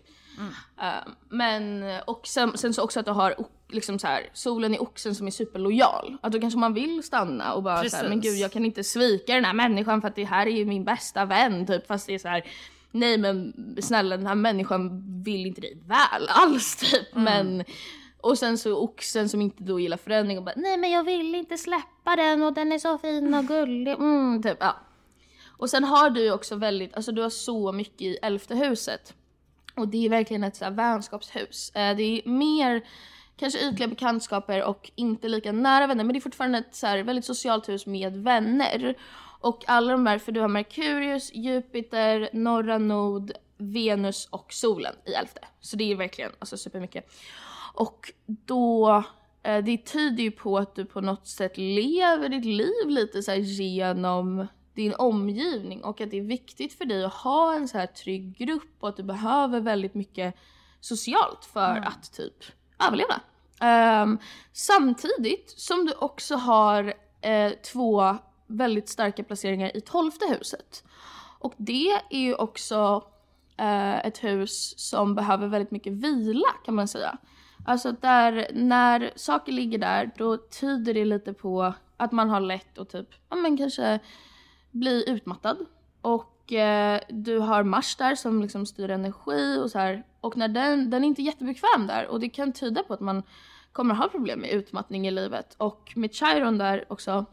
Eh, 0.81 1.13
men 1.29 1.85
och 2.07 2.27
sen, 2.27 2.59
sen 2.59 2.75
så 2.75 2.83
också 2.83 3.01
att 3.01 3.07
du 3.07 3.13
har 3.13 3.35
liksom 3.68 3.98
så 3.98 4.07
här, 4.07 4.31
solen 4.33 4.74
i 4.74 4.79
oxen 4.79 5.14
som 5.14 5.26
är 5.26 5.31
superlojal. 5.31 6.16
Att 6.20 6.33
då 6.33 6.40
kanske 6.40 6.59
man 6.59 6.74
vill 6.74 7.02
stanna 7.02 7.55
och 7.55 7.62
bara 7.62 7.90
så 7.90 7.96
här, 7.96 8.09
men 8.09 8.20
gud 8.20 8.37
jag 8.37 8.52
kan 8.52 8.64
inte 8.64 8.85
svika 8.85 9.35
den 9.35 9.44
här 9.44 9.52
människan 9.52 10.00
för 10.00 10.09
att 10.09 10.16
det 10.16 10.24
här 10.24 10.46
är 10.46 10.50
ju 10.50 10.64
min 10.64 10.85
bästa 10.85 11.24
vän 11.24 11.66
typ. 11.66 11.87
Fast 11.87 12.07
det 12.07 12.14
är 12.14 12.18
så 12.18 12.29
här, 12.29 12.44
nej 12.90 13.18
men 13.18 13.55
snälla 13.81 14.16
den 14.16 14.26
här 14.26 14.35
människan 14.35 15.02
vill 15.22 15.46
inte 15.46 15.61
dig 15.61 15.79
väl 15.87 16.29
alls 16.29 16.76
typ. 16.76 17.14
Men 17.14 17.64
och 18.20 18.38
sen 18.38 18.59
så 18.59 18.76
oxen 18.76 19.29
som 19.29 19.40
inte 19.40 19.62
då 19.62 19.81
gillar 19.81 19.96
förändring 19.96 20.38
och 20.38 20.44
bara 20.44 20.55
nej 20.57 20.76
men 20.76 20.90
jag 20.90 21.05
vill 21.05 21.35
inte 21.35 21.59
släppa 21.59 22.16
den 22.16 22.42
och 22.42 22.52
den 22.52 22.72
är 22.72 22.79
så 22.79 22.98
fin 22.98 23.35
och 23.35 23.44
gullig. 23.44 23.92
Mm, 23.92 24.42
typ, 24.42 24.57
ja. 24.61 24.76
Och 25.59 25.70
sen 25.70 25.85
har 25.85 26.11
du 26.11 26.20
ju 26.20 26.33
också 26.33 26.57
väldigt, 26.57 26.94
alltså 26.94 27.12
du 27.12 27.22
har 27.22 27.31
så 27.31 27.72
mycket 27.72 28.02
i 28.02 28.16
elfte 28.22 28.55
huset. 28.55 29.14
Och 29.74 29.88
det 29.88 30.07
är 30.07 30.11
verkligen 30.11 30.44
ett 30.44 30.57
så 30.57 30.64
här 30.64 30.72
vänskapshus. 30.72 31.70
Eh, 31.74 31.96
det 31.96 32.02
är 32.02 32.29
mer 32.29 32.83
kanske 33.37 33.68
ytliga 33.68 33.88
bekantskaper 33.88 34.64
och 34.64 34.90
inte 34.94 35.29
lika 35.29 35.53
nära 35.53 35.87
vänner 35.87 36.05
men 36.05 36.12
det 36.12 36.18
är 36.18 36.20
fortfarande 36.20 36.59
ett 36.59 36.75
så 36.75 36.87
här 36.87 37.03
väldigt 37.03 37.25
socialt 37.25 37.68
hus 37.68 37.87
med 37.87 38.16
vänner. 38.16 38.94
Och 39.40 39.64
alla 39.66 39.92
de 39.92 40.07
här, 40.07 40.18
för 40.18 40.33
du 40.33 40.40
har 40.40 40.49
Merkurius, 40.49 41.35
Jupiter, 41.35 42.29
norra 42.33 42.79
nod, 42.79 43.33
Venus 43.57 44.29
och 44.31 44.53
solen 44.53 44.94
i 45.05 45.12
elfte. 45.12 45.40
Så 45.61 45.77
det 45.77 45.92
är 45.92 45.96
verkligen 45.96 46.31
alltså 46.38 46.56
supermycket. 46.56 47.13
Och 47.75 48.13
då, 48.27 49.04
eh, 49.42 49.65
det 49.65 49.77
tyder 49.77 50.23
ju 50.23 50.31
på 50.31 50.58
att 50.58 50.75
du 50.75 50.85
på 50.85 51.00
något 51.00 51.27
sätt 51.27 51.56
lever 51.56 52.29
ditt 52.29 52.44
liv 52.44 52.88
lite 52.88 53.23
så 53.23 53.35
genom 53.35 54.46
din 54.75 54.94
omgivning 54.94 55.85
och 55.85 56.00
att 56.00 56.11
det 56.11 56.19
är 56.19 56.23
viktigt 56.23 56.73
för 56.73 56.85
dig 56.85 57.04
att 57.04 57.15
ha 57.15 57.54
en 57.54 57.69
så 57.69 57.79
här 57.79 57.87
trygg 57.87 58.37
grupp 58.38 58.77
och 58.81 58.88
att 58.88 58.96
du 58.96 59.02
behöver 59.02 59.61
väldigt 59.61 59.94
mycket 59.94 60.35
socialt 60.81 61.44
för 61.44 61.71
mm. 61.71 61.85
att 61.85 62.13
typ 62.13 62.44
överleva. 62.79 63.20
Um, 64.02 64.18
samtidigt 64.52 65.54
som 65.56 65.87
du 65.87 65.92
också 65.92 66.37
har 66.37 66.94
eh, 67.20 67.52
två 67.72 68.16
väldigt 68.46 68.88
starka 68.88 69.24
placeringar 69.24 69.77
i 69.77 69.81
tolfte 69.81 70.27
huset. 70.27 70.85
Och 71.38 71.54
det 71.56 71.90
är 72.10 72.18
ju 72.18 72.35
också 72.35 73.04
eh, 73.56 74.06
ett 74.06 74.24
hus 74.24 74.74
som 74.79 75.14
behöver 75.14 75.48
väldigt 75.48 75.70
mycket 75.70 75.92
vila 75.92 76.48
kan 76.64 76.74
man 76.74 76.88
säga. 76.88 77.18
Alltså 77.66 77.92
där, 77.92 78.50
när 78.52 79.12
saker 79.16 79.52
ligger 79.52 79.79
där 79.79 80.10
då 80.16 80.37
tyder 80.37 80.94
det 80.94 81.04
lite 81.04 81.33
på 81.33 81.74
att 81.96 82.12
man 82.12 82.31
har 82.31 82.40
lätt 82.40 82.79
att 82.79 82.90
typ, 82.90 83.08
ja 83.31 83.37
men 83.37 83.56
kanske 83.56 84.00
bli 84.70 85.10
utmattad. 85.10 85.56
Och 86.00 86.52
eh, 86.52 87.00
du 87.08 87.38
har 87.38 87.62
Mars 87.62 87.96
där 87.96 88.14
som 88.14 88.42
liksom 88.42 88.66
styr 88.66 88.90
energi 88.90 89.58
och 89.62 89.70
så 89.70 89.79
här. 89.79 90.04
Och 90.27 90.37
när 90.37 90.48
den, 90.48 90.90
den 90.90 91.04
är 91.04 91.08
inte 91.08 91.22
jättebekväm 91.22 91.87
där 91.87 92.06
och 92.06 92.20
det 92.20 92.29
kan 92.29 92.52
tyda 92.52 92.83
på 92.83 92.94
att 92.94 93.00
man 93.00 93.22
kommer 93.72 93.94
ha 93.94 94.08
problem 94.08 94.40
med 94.40 94.50
utmattning 94.50 95.06
i 95.06 95.10
livet. 95.10 95.54
Och 95.58 95.92
med 95.96 96.14
Chiron 96.14 96.58
där 96.58 96.85
också, 96.88 97.24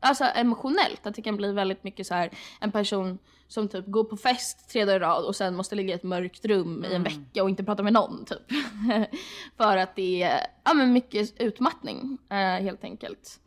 alltså 0.00 0.24
emotionellt, 0.24 1.06
att 1.06 1.14
det 1.14 1.22
kan 1.22 1.36
bli 1.36 1.52
väldigt 1.52 1.84
mycket 1.84 2.06
så 2.06 2.14
här 2.14 2.30
en 2.60 2.72
person 2.72 3.18
som 3.48 3.68
typ 3.68 3.86
går 3.86 4.04
på 4.04 4.16
fest 4.16 4.70
tre 4.70 4.84
dagar 4.84 4.96
i 4.96 4.98
rad 4.98 5.24
och 5.24 5.36
sen 5.36 5.56
måste 5.56 5.74
ligga 5.74 5.90
i 5.90 5.96
ett 5.96 6.02
mörkt 6.02 6.44
rum 6.44 6.84
i 6.84 6.86
en 6.86 6.92
mm. 6.92 7.02
vecka 7.02 7.42
och 7.42 7.50
inte 7.50 7.64
prata 7.64 7.82
med 7.82 7.92
någon 7.92 8.24
typ. 8.24 8.52
För 9.56 9.76
att 9.76 9.96
det 9.96 10.22
är 10.22 10.46
ja, 10.64 10.74
men 10.74 10.92
mycket 10.92 11.40
utmattning 11.40 12.18
uh, 12.32 12.36
helt 12.36 12.84
enkelt. 12.84 13.40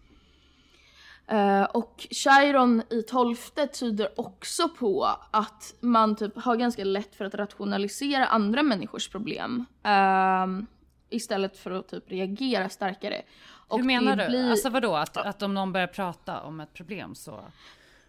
Uh, 1.32 1.64
och 1.64 2.08
Chiron 2.12 2.84
i 2.90 3.02
tolfte 3.02 3.68
tyder 3.68 4.20
också 4.20 4.70
på 4.70 5.10
att 5.32 5.76
man 5.80 6.16
typ 6.16 6.38
har 6.38 6.56
ganska 6.56 6.84
lätt 6.84 7.16
för 7.16 7.26
att 7.26 7.36
rationalisera 7.36 8.26
andra 8.26 8.64
människors 8.64 9.10
problem. 9.10 9.66
Uh, 9.86 10.64
istället 11.10 11.58
för 11.58 11.72
att 11.72 11.88
typ 11.88 12.12
reagera 12.12 12.70
starkare. 12.70 13.22
Och 13.68 13.78
Hur 13.78 13.86
menar 13.86 14.16
du? 14.16 14.28
Blir... 14.28 14.52
Alltså 14.52 14.70
vadå? 14.70 14.96
Att, 14.96 15.18
att 15.18 15.42
om 15.42 15.54
någon 15.54 15.72
börjar 15.72 15.88
prata 15.88 16.42
om 16.42 16.60
ett 16.60 16.74
problem 16.74 17.16
så? 17.16 17.44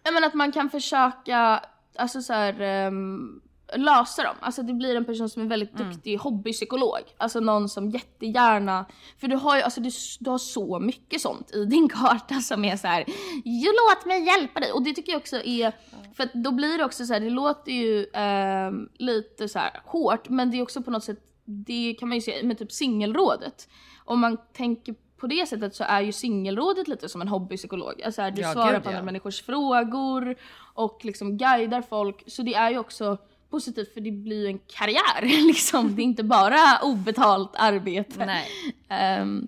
Ja 0.03 0.11
men 0.11 0.23
att 0.23 0.33
man 0.33 0.51
kan 0.51 0.69
försöka, 0.69 1.63
alltså 1.95 2.21
så 2.21 2.33
här, 2.33 2.87
um, 2.87 3.41
lösa 3.75 4.23
dem. 4.23 4.35
Alltså 4.39 4.63
det 4.63 4.73
blir 4.73 4.95
en 4.95 5.05
person 5.05 5.29
som 5.29 5.41
är 5.41 5.45
väldigt 5.45 5.79
mm. 5.79 5.91
duktig 5.91 6.13
mm. 6.13 6.21
hobbypsykolog. 6.21 6.99
Alltså 7.17 7.39
någon 7.39 7.69
som 7.69 7.89
jättegärna, 7.89 8.85
för 9.17 9.27
du 9.27 9.35
har 9.35 9.55
ju 9.55 9.61
alltså 9.61 9.81
du, 9.81 9.89
du 10.19 10.29
har 10.29 10.37
så 10.37 10.79
mycket 10.79 11.21
sånt 11.21 11.51
i 11.55 11.65
din 11.65 11.89
karta 11.89 12.35
som 12.41 12.65
är 12.65 12.77
så 12.77 12.87
här, 12.87 13.05
låt 13.45 14.05
mig 14.05 14.25
hjälpa 14.25 14.59
dig. 14.59 14.71
Och 14.71 14.83
det 14.83 14.93
tycker 14.93 15.11
jag 15.11 15.19
också 15.19 15.35
är, 15.35 15.73
för 16.13 16.29
då 16.33 16.51
blir 16.51 16.77
det 16.77 16.85
också 16.85 17.05
så 17.05 17.13
här, 17.13 17.19
det 17.19 17.29
låter 17.29 17.71
ju 17.71 18.03
eh, 18.03 18.71
lite 18.93 19.49
så 19.49 19.59
här 19.59 19.81
hårt 19.85 20.29
men 20.29 20.51
det 20.51 20.57
är 20.57 20.61
också 20.61 20.83
på 20.83 20.91
något 20.91 21.03
sätt, 21.03 21.19
det 21.45 21.95
kan 21.99 22.09
man 22.09 22.17
ju 22.17 22.21
se 22.21 22.43
med 22.43 22.57
typ 22.57 22.71
singelrådet. 22.71 23.69
Om 24.05 24.19
man 24.19 24.37
tänker 24.53 24.95
på 25.17 25.27
det 25.27 25.49
sättet 25.49 25.75
så 25.75 25.83
är 25.83 26.01
ju 26.01 26.11
singelrådet 26.11 26.87
lite 26.87 27.09
som 27.09 27.21
en 27.21 27.27
hobbypsykolog. 27.27 28.01
Alltså 28.01 28.31
du 28.31 28.41
ja, 28.41 28.53
svarar 28.53 28.73
gud, 28.73 28.83
på 28.83 28.89
andra 28.89 28.99
ja. 28.99 29.05
människors 29.05 29.41
frågor 29.41 30.35
och 30.73 31.05
liksom 31.05 31.37
guidar 31.37 31.81
folk. 31.81 32.23
Så 32.27 32.41
det 32.41 32.53
är 32.53 32.69
ju 32.69 32.77
också 32.77 33.17
positivt 33.49 33.93
för 33.93 34.01
det 34.01 34.11
blir 34.11 34.41
ju 34.41 34.47
en 34.47 34.59
karriär 34.59 35.21
liksom. 35.47 35.95
Det 35.95 36.01
är 36.01 36.03
inte 36.03 36.23
bara 36.23 36.79
obetalt 36.83 37.51
arbete. 37.55 38.41
Um, 39.21 39.47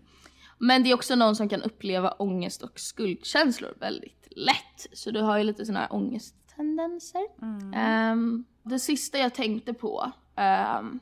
men 0.58 0.84
det 0.84 0.90
är 0.90 0.94
också 0.94 1.16
någon 1.16 1.36
som 1.36 1.50
kan 1.50 1.62
uppleva 1.62 2.12
ångest 2.12 2.62
och 2.62 2.80
skuldkänslor 2.80 3.74
väldigt 3.80 4.28
lätt. 4.32 4.88
Så 4.94 5.12
du 5.12 5.22
har 5.22 5.38
ju 5.38 5.44
lite 5.44 5.66
sådana 5.66 5.80
här 5.80 5.94
ångesttendenser. 5.94 7.22
Mm. 7.42 8.14
Um, 8.14 8.46
det 8.64 8.80
sista 8.80 9.18
jag 9.18 9.34
tänkte 9.34 9.74
på 9.74 10.12
um, 10.36 11.00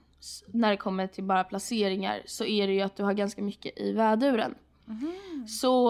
när 0.47 0.71
det 0.71 0.77
kommer 0.77 1.07
till 1.07 1.23
bara 1.23 1.43
placeringar 1.43 2.21
så 2.25 2.45
är 2.45 2.67
det 2.67 2.73
ju 2.73 2.81
att 2.81 2.95
du 2.95 3.03
har 3.03 3.13
ganska 3.13 3.41
mycket 3.41 3.79
i 3.79 3.91
väduren. 3.91 4.55
Mm. 4.87 5.47
Så 5.47 5.89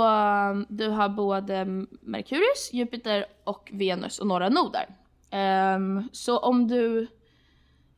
du 0.70 0.88
har 0.88 1.10
både 1.10 1.66
Merkurius, 2.02 2.70
Jupiter 2.74 3.26
och 3.44 3.70
Venus 3.74 4.20
och 4.20 4.28
några 4.28 4.50
noder. 4.50 4.86
Um, 5.32 6.10
så 6.12 6.38
om 6.38 6.68
du, 6.68 7.08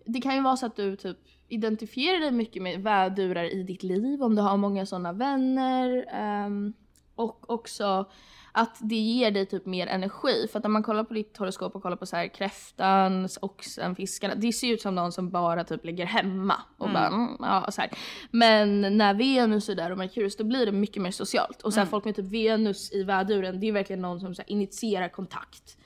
det 0.05 0.21
kan 0.21 0.35
ju 0.35 0.41
vara 0.41 0.57
så 0.57 0.65
att 0.65 0.75
du 0.75 0.95
typ 0.95 1.17
identifierar 1.47 2.19
dig 2.19 2.31
mycket 2.31 2.61
med 2.63 2.83
vädurar 2.83 3.53
i 3.53 3.63
ditt 3.63 3.83
liv, 3.83 4.23
om 4.23 4.35
du 4.35 4.41
har 4.41 4.57
många 4.57 4.85
sådana 4.85 5.13
vänner. 5.13 6.05
Um, 6.45 6.73
och 7.15 7.49
också 7.49 8.09
att 8.51 8.77
det 8.81 8.95
ger 8.95 9.31
dig 9.31 9.45
typ 9.45 9.65
mer 9.65 9.87
energi. 9.87 10.47
För 10.51 10.59
att 10.59 10.63
när 10.63 10.69
man 10.69 10.83
kollar 10.83 11.03
på 11.03 11.13
ditt 11.13 11.37
horoskop 11.37 11.75
och 11.75 11.81
kollar 11.81 11.97
på 11.97 12.05
så 12.05 12.15
här 12.15 12.27
kräftan, 12.27 13.27
oxen, 13.41 13.95
fiskarna. 13.95 14.35
Det 14.35 14.53
ser 14.53 14.73
ut 14.73 14.81
som 14.81 14.95
någon 14.95 15.11
som 15.11 15.29
bara 15.29 15.63
typ 15.63 15.85
ligger 15.85 16.05
hemma. 16.05 16.55
Och 16.77 16.89
mm. 16.89 16.93
bara, 16.93 17.07
mm, 17.07 17.37
ja, 17.39 17.71
så 17.71 17.81
här. 17.81 17.91
Men 18.31 18.97
när 18.97 19.13
Venus 19.13 19.69
är 19.69 19.75
där 19.75 19.91
och 19.91 19.97
Merkurius 19.97 20.37
då 20.37 20.43
blir 20.43 20.65
det 20.65 20.71
mycket 20.71 21.01
mer 21.01 21.11
socialt. 21.11 21.61
Och 21.61 21.73
så 21.73 21.79
här, 21.79 21.85
mm. 21.85 21.91
folk 21.91 22.05
med 22.05 22.15
typ 22.15 22.25
Venus 22.25 22.93
i 22.93 23.03
väduren 23.03 23.59
det 23.59 23.67
är 23.67 23.71
verkligen 23.71 24.01
någon 24.01 24.19
som 24.19 24.35
så 24.35 24.41
här, 24.41 24.51
initierar 24.51 25.09
kontakt 25.09 25.78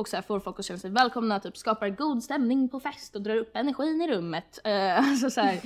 och 0.00 0.08
så 0.08 0.16
här 0.16 0.22
får 0.22 0.40
folk 0.40 0.58
att 0.58 0.64
känna 0.64 0.78
sig 0.78 0.90
välkomna, 0.90 1.40
typ 1.40 1.56
skapar 1.56 1.88
god 1.88 2.22
stämning 2.22 2.68
på 2.68 2.80
fest 2.80 3.16
och 3.16 3.22
drar 3.22 3.36
upp 3.36 3.56
energin 3.56 4.02
i 4.02 4.08
rummet. 4.08 4.58
Uh, 4.66 4.98
alltså 5.10 5.30
så 5.30 5.40
här, 5.40 5.60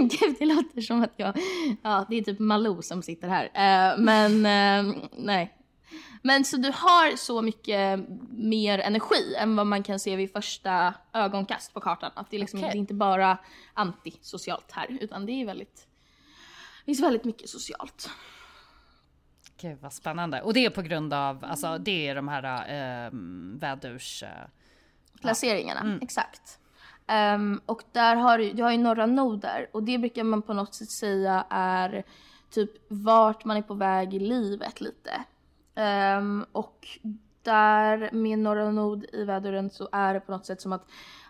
Gud, 0.00 0.36
det 0.38 0.46
låter 0.46 0.80
som 0.80 1.02
att 1.02 1.14
jag, 1.16 1.38
ja 1.82 2.06
det 2.08 2.16
är 2.16 2.22
typ 2.22 2.38
Malou 2.38 2.82
som 2.82 3.02
sitter 3.02 3.28
här. 3.28 3.44
Uh, 3.44 4.00
men 4.00 4.32
uh, 4.32 4.94
nej. 5.16 5.52
Men 6.22 6.44
så 6.44 6.56
du 6.56 6.68
har 6.74 7.16
så 7.16 7.42
mycket 7.42 8.00
mer 8.30 8.78
energi 8.78 9.34
än 9.38 9.56
vad 9.56 9.66
man 9.66 9.82
kan 9.82 10.00
se 10.00 10.16
vid 10.16 10.32
första 10.32 10.94
ögonkast 11.12 11.74
på 11.74 11.80
kartan. 11.80 12.10
Att 12.14 12.30
det, 12.30 12.36
är 12.36 12.40
liksom, 12.40 12.58
okay. 12.58 12.70
det 12.70 12.76
är 12.76 12.78
inte 12.78 12.94
bara 12.94 13.38
antisocialt 13.74 14.72
här 14.72 14.98
utan 15.00 15.26
det 15.26 15.32
är 15.32 15.46
väldigt, 15.46 15.86
det 16.80 16.84
finns 16.84 17.00
väldigt 17.00 17.24
mycket 17.24 17.50
socialt. 17.50 18.10
Gud 19.60 19.78
vad 19.80 19.92
spännande. 19.92 20.42
Och 20.42 20.54
det 20.54 20.64
är 20.64 20.70
på 20.70 20.82
grund 20.82 21.14
av, 21.14 21.44
alltså 21.44 21.78
det 21.78 22.08
är 22.08 22.14
de 22.14 22.28
här 22.28 23.06
äh, 23.06 23.10
vädurs... 23.60 24.22
Äh, 24.22 24.28
Placeringarna, 25.20 25.80
mm. 25.80 25.98
exakt. 26.02 26.58
Um, 27.08 27.60
och 27.66 27.82
där 27.92 28.16
har 28.16 28.38
du, 28.38 28.52
du 28.52 28.62
har 28.62 28.70
ju 28.70 28.78
några 28.78 29.06
noder 29.06 29.68
och 29.72 29.82
det 29.82 29.98
brukar 29.98 30.24
man 30.24 30.42
på 30.42 30.52
något 30.52 30.74
sätt 30.74 30.90
säga 30.90 31.46
är 31.50 32.04
typ 32.50 32.70
vart 32.88 33.44
man 33.44 33.56
är 33.56 33.62
på 33.62 33.74
väg 33.74 34.14
i 34.14 34.18
livet 34.18 34.80
lite. 34.80 35.24
Um, 36.18 36.46
och 36.52 36.88
där 37.42 38.10
med 38.12 38.38
några 38.38 38.70
nod 38.70 39.06
i 39.12 39.24
väduren 39.24 39.70
så 39.70 39.88
är 39.92 40.14
det 40.14 40.20
på 40.20 40.32
något 40.32 40.46
sätt 40.46 40.60
som 40.60 40.72
att, 40.72 40.86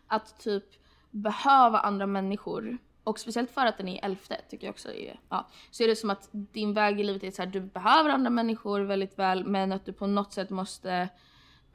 att 0.06 0.38
typ 0.38 0.64
behöva 1.10 1.78
andra 1.78 2.06
människor 2.06 2.78
och 3.06 3.18
speciellt 3.18 3.50
för 3.50 3.66
att 3.66 3.78
den 3.78 3.88
är 3.88 4.04
elfte 4.04 4.40
tycker 4.50 4.66
jag 4.66 4.72
också 4.72 4.92
är, 4.92 5.20
ja. 5.28 5.48
Så 5.70 5.82
är 5.82 5.88
det 5.88 5.96
som 5.96 6.10
att 6.10 6.28
din 6.32 6.74
väg 6.74 7.00
i 7.00 7.04
livet 7.04 7.24
är 7.24 7.30
så 7.30 7.42
här, 7.42 7.50
du 7.50 7.60
behöver 7.60 8.10
andra 8.10 8.30
människor 8.30 8.80
väldigt 8.80 9.18
väl 9.18 9.44
men 9.44 9.72
att 9.72 9.84
du 9.84 9.92
på 9.92 10.06
något 10.06 10.32
sätt 10.32 10.50
måste 10.50 11.08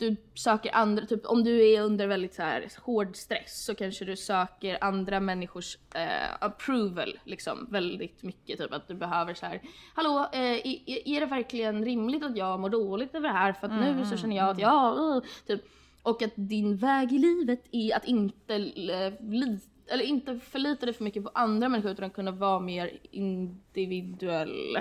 du 0.02 0.16
söker 0.34 0.76
andra, 0.76 1.06
typ 1.06 1.26
om 1.26 1.44
du 1.44 1.74
är 1.74 1.82
under 1.82 2.08
väldigt 2.08 2.34
så 2.34 2.42
här 2.42 2.68
hård 2.82 3.16
stress 3.16 3.66
så 3.66 3.76
kanske 3.76 4.06
du 4.06 4.16
söker 4.16 4.84
andra 4.84 5.20
människors 5.20 5.78
eh, 5.96 6.36
approval 6.40 7.20
liksom 7.24 7.68
väldigt 7.70 8.24
mycket. 8.24 8.60
Typ 8.60 8.74
att 8.74 8.88
du 8.88 8.94
behöver 8.94 9.34
så 9.34 9.46
här, 9.46 9.62
hallå 9.96 10.30
eh, 10.34 10.40
är, 10.42 11.08
är 11.08 11.20
det 11.20 11.26
verkligen 11.26 11.86
rimligt 11.86 12.24
att 12.24 12.38
jag 12.38 12.60
mår 12.60 12.70
dåligt 12.70 13.16
över 13.16 13.28
det 13.28 13.34
här 13.34 13.54
för 13.54 13.68
att 13.68 13.74
mm, 13.74 13.98
nu 13.98 14.06
så 14.06 14.18
känner 14.18 14.36
jag 14.36 14.50
att 14.50 14.58
mm. 14.58 14.70
jag, 14.70 14.98
uh, 14.98 15.24
typ. 15.48 15.62
Och 16.04 16.22
att 16.22 16.34
din 16.36 16.78
väg 16.78 17.14
i 17.14 17.18
livet 17.18 17.64
är 17.72 17.96
att 17.96 18.06
inte 18.06 18.58
uh, 18.58 19.32
lita 19.32 19.81
eller 19.92 20.04
inte 20.04 20.39
förlita 20.39 20.86
dig 20.86 20.96
för 20.96 21.04
mycket 21.04 21.24
på 21.24 21.32
andra 21.34 21.70
människor 21.70 21.92
utan 21.92 22.10
kunna 22.10 22.32
vara 22.32 22.60
mer 22.60 23.00
individuell. 23.12 24.78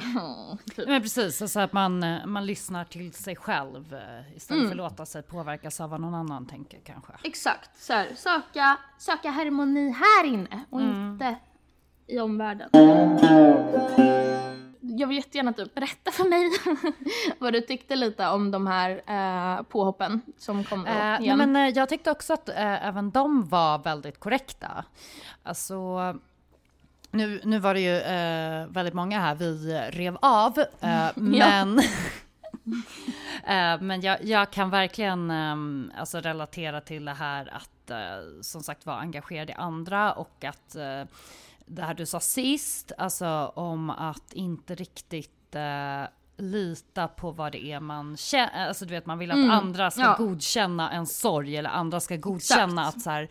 typ. 0.77 0.89
Men 0.89 1.03
precis, 1.03 1.43
alltså 1.43 1.61
att 1.61 1.73
man, 1.73 2.03
eh, 2.03 2.27
man 2.27 2.47
lyssnar 2.47 2.85
till 2.85 3.13
sig 3.13 3.37
själv 3.37 3.95
eh, 3.95 4.37
istället 4.37 4.61
mm. 4.61 4.69
för 4.69 4.85
att 4.85 4.91
låta 4.91 5.07
sig 5.07 5.23
påverkas 5.23 5.81
av 5.81 5.91
vad 5.91 6.01
någon 6.01 6.15
annan 6.15 6.47
tänker 6.47 6.81
kanske. 6.85 7.13
Exakt, 7.25 7.83
så 7.83 7.93
här, 7.93 8.15
söka, 8.17 8.79
söka 8.99 9.31
harmoni 9.31 9.91
här 9.91 10.25
inne 10.27 10.65
och 10.71 10.81
mm. 10.81 11.13
inte 11.13 11.37
i 12.07 12.19
omvärlden 12.21 12.71
jag 14.81 15.07
vill 15.07 15.17
jättegärna 15.17 15.51
att 15.51 15.57
du 15.57 15.65
berättar 15.75 16.13
för 16.13 16.25
mig 16.25 16.51
vad 17.39 17.53
du 17.53 17.61
tyckte 17.61 17.97
lite 17.97 18.29
om 18.29 18.51
de 18.51 18.67
här 18.67 19.03
eh, 19.07 19.63
påhoppen 19.63 20.21
som 20.39 20.65
kom 20.65 20.85
då 20.85 20.91
eh, 20.91 21.21
igen. 21.21 21.39
men, 21.39 21.57
eh, 21.57 21.69
jag 21.69 21.89
tyckte 21.89 22.11
också 22.11 22.33
att 22.33 22.49
eh, 22.49 22.87
även 22.87 23.11
de 23.11 23.49
var 23.49 23.79
väldigt 23.79 24.21
korrekta. 24.21 24.85
Alltså, 25.43 25.99
nu, 27.11 27.41
nu 27.45 27.59
var 27.59 27.75
det 27.75 27.81
ju 27.81 27.97
eh, 27.97 28.67
väldigt 28.67 28.95
många 28.95 29.21
här 29.21 29.35
vi 29.35 29.81
rev 29.91 30.17
av, 30.23 30.59
eh, 30.81 31.09
men 31.15 31.83
men 33.81 34.01
jag, 34.01 34.25
jag, 34.25 34.51
kan 34.51 34.71
verkligen 34.71 35.31
um, 35.31 35.93
alltså 35.97 36.21
relatera 36.21 36.81
till 36.81 37.05
det 37.05 37.13
här 37.13 37.55
att 37.55 37.71
som 38.41 38.63
sagt 38.63 38.87
vara 38.87 38.97
engagerad 38.97 39.51
i 39.51 39.53
andra 39.53 40.13
och 40.13 40.45
att 40.45 40.77
det 41.71 41.83
här 41.83 41.95
du 41.95 42.07
sa 42.07 42.21
sist, 42.21 42.93
alltså 42.99 43.53
om 43.55 43.91
att 43.91 44.33
inte 44.33 44.75
riktigt 44.75 45.55
eh, 45.55 46.05
lita 46.37 47.09
på 47.09 47.31
vad 47.31 47.53
det 47.53 47.65
är 47.73 47.81
man 47.81 48.17
känner, 48.17 48.69
alltså 48.69 48.85
du 48.85 48.91
vet 48.91 49.07
man 49.07 49.19
vill 49.19 49.31
att 49.31 49.37
mm. 49.37 49.51
andra 49.51 49.91
ska 49.91 50.01
ja. 50.01 50.15
godkänna 50.19 50.91
en 50.91 51.07
sorg 51.07 51.57
eller 51.57 51.71
andra 51.71 52.01
ska 52.01 52.17
godkänna 52.17 52.83
Exakt. 52.83 52.97
att 52.97 53.03
så 53.03 53.11
här, 53.11 53.29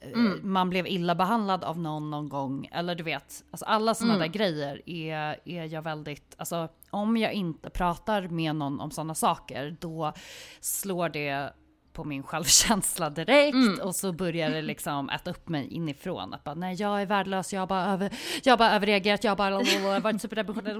eh, 0.00 0.12
mm. 0.12 0.52
man 0.52 0.70
blev 0.70 0.86
illa 0.86 1.14
behandlad 1.14 1.64
av 1.64 1.78
någon 1.78 2.10
någon 2.10 2.28
gång. 2.28 2.68
Eller 2.72 2.94
du 2.94 3.02
vet, 3.02 3.44
alltså 3.50 3.66
alla 3.66 3.94
sådana 3.94 4.14
mm. 4.14 4.28
där 4.28 4.38
grejer 4.38 4.82
är, 4.86 5.36
är 5.44 5.64
jag 5.64 5.82
väldigt, 5.82 6.34
alltså 6.38 6.68
om 6.90 7.16
jag 7.16 7.32
inte 7.32 7.70
pratar 7.70 8.28
med 8.28 8.56
någon 8.56 8.80
om 8.80 8.90
sådana 8.90 9.14
saker, 9.14 9.76
då 9.80 10.12
slår 10.60 11.08
det 11.08 11.52
på 11.92 12.04
min 12.04 12.22
självkänsla 12.22 13.10
direkt 13.10 13.54
mm. 13.54 13.80
och 13.80 13.96
så 13.96 14.12
börjar 14.12 14.50
det 14.50 14.62
liksom 14.62 15.10
äta 15.10 15.30
upp 15.30 15.48
mig 15.48 15.68
inifrån. 15.68 16.34
Att 16.34 16.44
bara, 16.44 16.54
nej 16.54 16.74
jag 16.74 17.02
är 17.02 17.06
värdelös, 17.06 17.52
jag 17.52 17.60
har 17.60 17.66
bara, 17.66 17.84
över, 17.84 18.12
jag 18.42 18.58
bara 18.58 18.70
överreagerat, 18.70 19.24
jag 19.24 19.30
har 19.30 19.36
bara 19.36 20.00
varit 20.00 20.22
superdepressionell. 20.22 20.76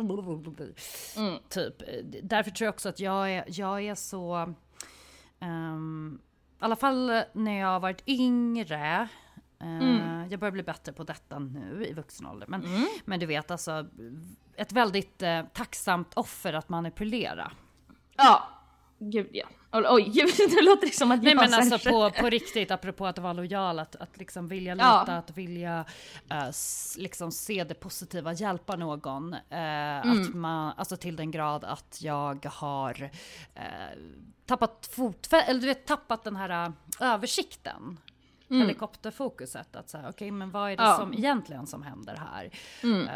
Mm. 1.17 1.39
Typ. 1.49 1.75
Därför 2.23 2.51
tror 2.51 2.67
jag 2.67 2.73
också 2.73 2.89
att 2.89 3.01
jag 3.01 3.31
är, 3.31 3.45
jag 3.47 3.83
är 3.83 3.95
så, 3.95 4.55
um, 5.41 6.21
i 6.61 6.65
alla 6.65 6.77
fall 6.77 7.23
när 7.33 7.59
jag 7.61 7.69
har 7.69 7.81
varit 7.81 8.03
yngre, 8.09 9.09
uh, 9.63 9.69
mm. 9.69 10.31
jag 10.31 10.41
börjar 10.41 10.53
bli 10.53 10.63
bättre 10.63 10.93
på 10.93 11.05
detta 11.05 11.39
nu 11.39 11.87
i 11.89 11.93
vuxen 11.93 12.27
ålder. 12.27 12.47
Men, 12.47 12.65
mm. 12.65 12.87
men 13.05 13.21
du 13.21 13.27
vet 13.27 13.51
alltså, 13.51 13.87
ett 14.57 14.73
väldigt 14.73 15.23
uh, 15.23 15.43
tacksamt 15.53 16.15
offer 16.15 16.53
att 16.53 16.69
manipulera. 16.69 17.53
Ja, 18.17 18.49
gud 18.99 19.29
ja. 19.33 19.47
Oj, 19.73 20.13
det 20.37 20.63
låter 20.63 20.87
som 20.87 21.11
att 21.11 21.17
jag 21.17 21.25
Nej 21.25 21.49
men 21.49 21.55
alltså 21.55 21.91
på, 21.91 22.11
på 22.11 22.31
riktigt, 22.31 22.71
apropå 22.71 23.07
att 23.07 23.19
vara 23.19 23.33
lojal, 23.33 23.79
att, 23.79 23.97
att 23.97 24.19
liksom 24.19 24.49
vilja 24.49 24.75
lita, 24.75 25.05
ja. 25.07 25.13
att 25.13 25.37
vilja 25.37 25.85
uh, 26.33 26.51
liksom 26.97 27.33
se 27.33 27.65
det 27.65 27.75
positiva, 27.75 28.33
hjälpa 28.33 28.77
någon. 28.77 29.33
Uh, 29.33 29.39
mm. 29.51 30.23
Att 30.23 30.35
man, 30.35 30.73
alltså 30.77 30.97
till 30.97 31.17
den 31.17 31.31
grad 31.31 31.65
att 31.65 31.99
jag 32.03 32.47
har 32.47 33.03
uh, 33.03 33.61
tappat 34.47 34.89
fotfä 34.93 35.43
eller 35.43 35.61
du 35.61 35.67
vet 35.67 35.87
tappat 35.87 36.25
den 36.25 36.37
här 36.37 36.73
översikten. 37.01 37.99
Mm. 38.51 38.63
Helikopterfokuset, 38.63 39.77
att 39.77 39.91
säga 39.91 40.03
okej 40.03 40.11
okay, 40.11 40.33
men 40.33 40.51
vad 40.51 40.73
är 40.73 40.77
det 40.77 40.83
ja. 40.83 40.97
som 40.97 41.15
egentligen 41.15 41.67
som 41.67 41.83
händer 41.83 42.17
här? 42.17 42.51
Mm. 42.83 43.09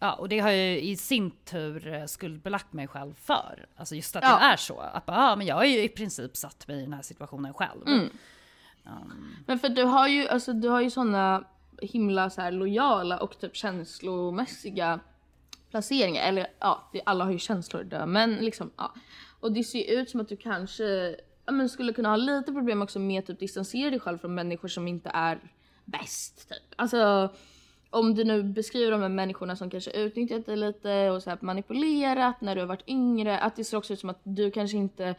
Ja, 0.00 0.12
och 0.12 0.28
det 0.28 0.38
har 0.38 0.50
ju 0.50 0.80
i 0.80 0.96
sin 0.96 1.30
tur 1.30 1.86
eh, 1.86 2.06
skuldbelagt 2.06 2.72
mig 2.72 2.88
själv 2.88 3.14
för. 3.14 3.66
Alltså 3.76 3.94
just 3.94 4.16
att 4.16 4.24
ja. 4.24 4.30
jag 4.30 4.52
är 4.52 4.56
så. 4.56 4.80
Att 4.80 5.04
ja, 5.06 5.36
men 5.36 5.46
jag 5.46 5.56
har 5.56 5.64
ju 5.64 5.82
i 5.82 5.88
princip 5.88 6.36
satt 6.36 6.68
mig 6.68 6.78
i 6.78 6.80
den 6.80 6.92
här 6.92 7.02
situationen 7.02 7.54
själv. 7.54 7.86
Mm. 7.86 8.10
Um. 8.84 9.36
Men 9.46 9.58
för 9.58 9.68
du 9.68 9.84
har 9.84 10.08
ju, 10.08 10.28
alltså 10.28 10.52
du 10.52 10.68
har 10.68 10.80
ju 10.80 10.90
sådana 10.90 11.44
himla 11.82 12.30
så 12.30 12.40
här 12.40 12.52
lojala 12.52 13.18
och 13.18 13.38
typ 13.38 13.56
känslomässiga 13.56 15.00
placeringar. 15.70 16.22
Eller 16.22 16.46
ja, 16.58 16.90
alla 17.06 17.24
har 17.24 17.32
ju 17.32 17.38
känslor 17.38 17.84
där, 17.84 18.06
men 18.06 18.34
liksom 18.34 18.70
ja. 18.76 18.94
Och 19.40 19.52
det 19.52 19.64
ser 19.64 19.78
ju 19.78 20.00
ut 20.00 20.10
som 20.10 20.20
att 20.20 20.28
du 20.28 20.36
kanske 20.36 21.16
ja, 21.46 21.52
men 21.52 21.68
skulle 21.68 21.92
kunna 21.92 22.08
ha 22.08 22.16
lite 22.16 22.52
problem 22.52 22.82
också 22.82 22.98
med 22.98 23.18
att 23.18 23.26
typ 23.26 23.38
distansera 23.38 23.90
dig 23.90 24.00
själv 24.00 24.18
från 24.18 24.34
människor 24.34 24.68
som 24.68 24.88
inte 24.88 25.10
är 25.14 25.40
bäst. 25.84 26.48
Typ. 26.48 26.74
Alltså 26.76 27.30
om 27.90 28.14
du 28.14 28.24
nu 28.24 28.42
beskriver 28.42 28.90
de 28.90 29.02
här 29.02 29.08
människorna 29.08 29.56
som 29.56 29.70
kanske 29.70 29.90
utnyttjat 29.90 30.46
dig 30.46 30.56
lite 30.56 31.10
och 31.10 31.22
så 31.22 31.30
här 31.30 31.38
manipulerat 31.40 32.40
när 32.40 32.54
du 32.54 32.60
har 32.60 32.68
varit 32.68 32.88
yngre, 32.88 33.38
att 33.38 33.56
det 33.56 33.64
ser 33.64 33.76
också 33.76 33.92
ut 33.92 34.00
som 34.00 34.10
att 34.10 34.20
du 34.22 34.50
kanske 34.50 34.76
inte 34.76 35.14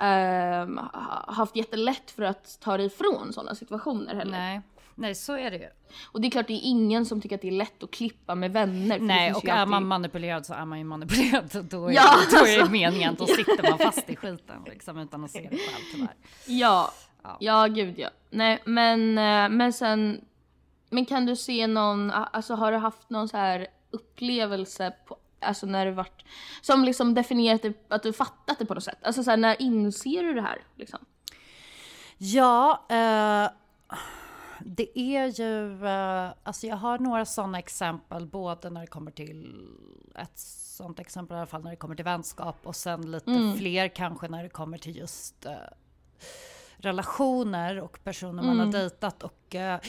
ähm, 0.00 0.80
haft 1.28 1.56
jättelätt 1.56 2.10
för 2.10 2.22
att 2.22 2.60
ta 2.60 2.76
dig 2.76 2.86
ifrån 2.86 3.32
sådana 3.32 3.54
situationer 3.54 4.14
heller. 4.14 4.38
Nej. 4.38 4.60
Nej, 4.98 5.14
så 5.14 5.36
är 5.36 5.50
det 5.50 5.56
ju. 5.56 5.68
Och 6.04 6.20
det 6.20 6.28
är 6.28 6.30
klart, 6.30 6.46
det 6.46 6.52
är 6.52 6.60
ingen 6.62 7.06
som 7.06 7.20
tycker 7.20 7.36
att 7.36 7.42
det 7.42 7.48
är 7.48 7.52
lätt 7.52 7.82
att 7.82 7.90
klippa 7.90 8.34
med 8.34 8.52
vänner. 8.52 8.98
Nej, 8.98 9.32
och 9.32 9.48
är 9.48 9.52
alltid... 9.52 9.70
man 9.70 9.86
manipulerad 9.86 10.46
så 10.46 10.54
är 10.54 10.64
man 10.64 10.78
ju 10.78 10.84
manipulerad. 10.84 11.50
Då 11.70 11.86
är, 11.86 11.92
ja, 11.92 12.16
då 12.30 12.46
är 12.46 12.64
det 12.64 12.70
meningen, 12.70 13.14
då 13.18 13.26
sitter 13.36 13.70
man 13.70 13.78
fast 13.78 14.10
i 14.10 14.16
skiten 14.16 14.62
liksom 14.66 14.98
utan 14.98 15.24
att 15.24 15.30
se 15.30 15.40
det 15.40 15.48
själv 15.48 15.84
tyvärr. 15.92 16.14
Ja, 16.46 16.92
ja, 17.22 17.36
ja 17.40 17.66
gud 17.66 17.98
ja. 17.98 18.10
Nej, 18.30 18.62
men, 18.64 19.18
eh, 19.18 19.48
men 19.48 19.72
sen 19.72 20.20
men 20.96 21.06
kan 21.06 21.26
du 21.26 21.36
se 21.36 21.66
någon, 21.66 22.10
alltså 22.10 22.54
har 22.54 22.72
du 22.72 22.78
haft 22.78 23.10
någon 23.10 23.28
så 23.28 23.36
här 23.36 23.66
upplevelse 23.90 24.92
på, 25.06 25.16
alltså 25.40 25.66
när 25.66 25.86
du 25.86 25.92
varit, 25.92 26.24
som 26.62 26.84
liksom 26.84 27.14
definierat 27.14 27.62
det, 27.62 27.74
att 27.88 28.02
du 28.02 28.12
fattat 28.12 28.58
det 28.58 28.66
på 28.66 28.74
något 28.74 28.84
sätt? 28.84 28.98
Alltså 29.02 29.22
så 29.22 29.30
här, 29.30 29.36
när 29.36 29.62
inser 29.62 30.22
du 30.22 30.34
det 30.34 30.42
här 30.42 30.62
liksom? 30.76 30.98
Ja, 32.18 32.86
eh, 32.88 33.50
det 34.60 34.98
är 34.98 35.40
ju, 35.40 35.86
eh, 35.86 36.32
alltså 36.42 36.66
jag 36.66 36.76
har 36.76 36.98
några 36.98 37.24
sådana 37.24 37.58
exempel, 37.58 38.26
både 38.26 38.70
när 38.70 38.80
det 38.80 38.86
kommer 38.86 39.10
till 39.10 39.68
ett 40.14 40.38
sånt 40.38 41.00
exempel 41.00 41.34
i 41.34 41.38
alla 41.38 41.46
fall 41.46 41.62
när 41.62 41.70
det 41.70 41.76
kommer 41.76 41.94
till 41.94 42.04
vänskap 42.04 42.56
och 42.62 42.76
sen 42.76 43.10
lite 43.10 43.30
mm. 43.30 43.56
fler 43.58 43.88
kanske 43.88 44.28
när 44.28 44.42
det 44.42 44.48
kommer 44.48 44.78
till 44.78 44.96
just 44.96 45.46
eh, 45.46 45.52
relationer 46.76 47.80
och 47.80 48.04
personer 48.04 48.42
man 48.42 48.54
mm. 48.54 48.58
har 48.58 48.72
dejtat 48.72 49.22
och 49.22 49.54
eh, 49.54 49.80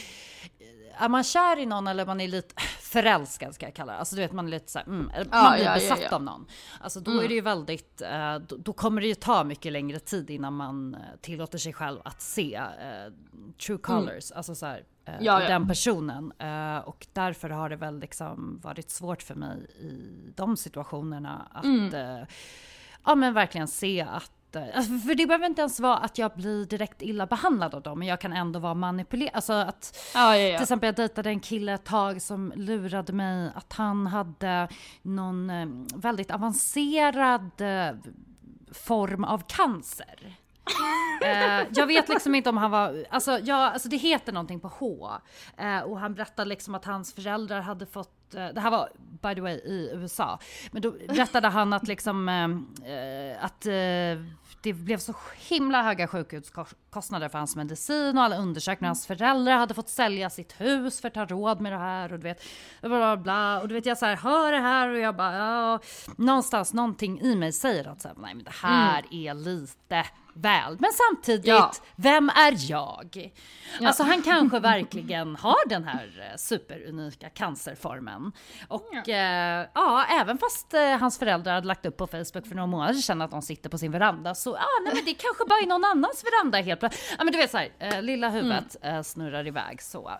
är 0.94 1.08
man 1.08 1.24
kär 1.24 1.58
i 1.58 1.66
någon 1.66 1.86
eller 1.86 2.06
man 2.06 2.20
är 2.20 2.28
lite 2.28 2.54
förälskad 2.80 3.54
ska 3.54 3.66
jag 3.66 3.74
kalla 3.74 3.92
det. 3.92 3.98
Alltså 3.98 4.16
du 4.16 4.22
vet 4.22 4.32
man 4.32 4.46
är 4.46 4.50
lite 4.50 4.72
såhär, 4.72 4.86
mm, 4.86 5.10
ja, 5.14 5.24
man 5.30 5.52
blir 5.52 5.64
ja, 5.64 5.74
besatt 5.74 6.00
ja, 6.02 6.14
av 6.16 6.22
någon. 6.22 6.46
Alltså 6.80 7.00
då 7.00 7.10
mm. 7.10 7.24
är 7.24 7.28
det 7.28 7.34
ju 7.34 7.40
väldigt, 7.40 8.02
uh, 8.02 8.38
då, 8.38 8.56
då, 8.56 8.72
kommer 8.72 9.00
det 9.00 9.06
ju 9.06 9.14
ta 9.14 9.44
mycket 9.44 9.72
längre 9.72 9.98
tid 9.98 10.30
innan 10.30 10.52
man 10.52 10.94
uh, 10.94 11.00
tillåter 11.20 11.58
sig 11.58 11.72
själv 11.72 12.00
att 12.04 12.22
se 12.22 12.60
uh, 12.60 13.12
true 13.66 13.78
colors. 13.78 14.30
Mm. 14.30 14.36
Alltså 14.36 14.54
såhär, 14.54 14.84
den 15.48 15.68
personen. 15.68 16.32
och 16.84 17.06
därför 17.12 17.50
har 17.50 17.68
det 17.70 17.76
väl 17.76 17.98
liksom 17.98 18.60
varit 18.62 18.90
svårt 18.90 19.22
för 19.22 19.34
mig 19.34 19.66
i 19.80 20.32
de 20.36 20.56
situationerna 20.56 21.48
att 21.52 21.64
mm. 21.64 22.26
ja 23.04 23.14
men 23.14 23.34
verkligen 23.34 23.68
se 23.68 24.00
att 24.00 24.32
Alltså, 24.56 24.98
för 24.98 25.14
det 25.14 25.26
behöver 25.26 25.46
inte 25.46 25.60
ens 25.60 25.80
vara 25.80 25.96
att 25.96 26.18
jag 26.18 26.32
blir 26.34 26.64
direkt 26.64 27.02
illa 27.02 27.26
behandlad 27.26 27.74
av 27.74 27.82
dem, 27.82 27.98
men 27.98 28.08
jag 28.08 28.20
kan 28.20 28.32
ändå 28.32 28.58
vara 28.58 28.74
manipulerad. 28.74 29.30
Alltså 29.34 29.52
att, 29.52 29.98
ja, 30.14 30.36
ja, 30.36 30.42
ja. 30.42 30.56
till 30.56 30.62
exempel 30.62 30.86
jag 30.86 30.94
dejtade 30.94 31.30
en 31.30 31.40
kille 31.40 31.72
ett 31.72 31.84
tag 31.84 32.22
som 32.22 32.52
lurade 32.56 33.12
mig 33.12 33.50
att 33.54 33.72
han 33.72 34.06
hade 34.06 34.68
någon 35.02 35.50
eh, 35.50 35.66
väldigt 35.94 36.30
avancerad 36.30 37.60
eh, 37.60 37.96
form 38.72 39.24
av 39.24 39.42
cancer. 39.46 40.36
uh, 41.24 41.66
jag 41.74 41.86
vet 41.86 42.08
liksom 42.08 42.34
inte 42.34 42.50
om 42.50 42.56
han 42.56 42.70
var, 42.70 43.04
alltså, 43.10 43.38
ja, 43.38 43.70
alltså 43.70 43.88
det 43.88 43.96
heter 43.96 44.32
någonting 44.32 44.60
på 44.60 44.68
H. 44.68 45.10
Uh, 45.60 45.80
och 45.80 46.00
han 46.00 46.14
berättade 46.14 46.48
liksom 46.48 46.74
att 46.74 46.84
hans 46.84 47.14
föräldrar 47.14 47.60
hade 47.60 47.86
fått 47.86 48.17
Eh, 48.34 48.48
det 48.54 48.60
här 48.60 48.70
var 48.70 48.88
by 49.22 49.34
the 49.34 49.40
way 49.40 49.54
i 49.54 49.90
USA, 49.94 50.38
men 50.70 50.82
då 50.82 50.90
berättade 50.90 51.48
han 51.48 51.72
att 51.72 51.88
liksom 51.88 52.28
äh, 52.28 53.44
att 53.44 53.66
äh, 53.66 53.72
det 54.62 54.72
blev 54.72 54.98
så 54.98 55.14
himla 55.36 55.82
höga 55.82 56.08
sjukhuskostnader 56.08 57.28
för 57.28 57.38
hans 57.38 57.56
medicin 57.56 58.18
och 58.18 58.24
alla 58.24 58.36
undersökningar. 58.36 58.88
Hans 58.88 59.06
föräldrar 59.06 59.56
hade 59.56 59.74
fått 59.74 59.88
sälja 59.88 60.30
sitt 60.30 60.60
hus 60.60 61.00
för 61.00 61.08
att 61.08 61.16
ha 61.16 61.26
råd 61.26 61.60
med 61.60 61.72
det 61.72 61.78
här 61.78 62.12
och 62.12 62.18
du 62.18 62.22
vet, 62.22 62.42
bla 62.80 62.88
bla 62.88 63.16
bla. 63.16 63.60
Och 63.60 63.68
du 63.68 63.74
vet 63.74 63.86
jag 63.86 63.98
så 63.98 64.06
här, 64.06 64.16
hör 64.16 64.52
det 64.52 64.58
här 64.58 64.88
och 64.88 64.98
jag 64.98 65.16
bara, 65.16 65.36
ja, 65.36 65.80
någonstans 66.16 66.72
någonting 66.72 67.20
i 67.20 67.34
mig 67.34 67.52
säger 67.52 67.88
att 67.88 68.00
så 68.00 68.08
här, 68.08 68.16
nej 68.18 68.34
men 68.34 68.44
det 68.44 68.54
här 68.54 68.98
mm. 68.98 69.26
är 69.26 69.34
lite 69.34 70.06
väl. 70.40 70.76
Men 70.80 70.90
samtidigt, 70.92 71.46
ja. 71.46 71.72
vem 71.96 72.28
är 72.28 72.70
jag? 72.70 73.32
Ja. 73.80 73.88
Alltså 73.88 74.02
han 74.02 74.22
kanske 74.22 74.60
verkligen 74.60 75.36
har 75.36 75.68
den 75.68 75.84
här 75.84 76.30
eh, 76.30 76.36
superunika 76.36 77.28
cancerformen. 77.30 78.32
Och 78.68 78.88
ja, 78.92 79.14
eh, 79.14 79.66
ja 79.74 80.04
även 80.20 80.38
fast 80.38 80.74
eh, 80.74 80.98
hans 80.98 81.18
föräldrar 81.18 81.54
hade 81.54 81.66
lagt 81.66 81.86
upp 81.86 81.96
på 81.96 82.06
Facebook 82.06 82.46
för 82.46 82.54
några 82.54 82.66
månader 82.66 82.94
sedan 82.94 83.22
att 83.22 83.30
de 83.30 83.42
sitter 83.42 83.70
på 83.70 83.78
sin 83.78 83.92
veranda 83.92 84.34
så 84.34 84.50
ja, 84.50 84.66
nej 84.84 84.94
men 84.94 85.04
det 85.04 85.14
kanske 85.14 85.44
bara 85.48 85.58
är 85.58 85.66
någon 85.66 85.84
annans 85.84 86.24
veranda 86.24 86.58
helt 86.58 86.80
plötsligt. 86.80 87.14
Ja 87.18 87.24
men 87.24 87.32
du 87.32 87.38
vet 87.38 87.50
såhär, 87.50 87.68
eh, 87.78 88.02
lilla 88.02 88.28
huvudet 88.28 88.76
mm. 88.82 89.04
snurrar 89.04 89.46
iväg 89.46 89.82
så. 89.82 90.10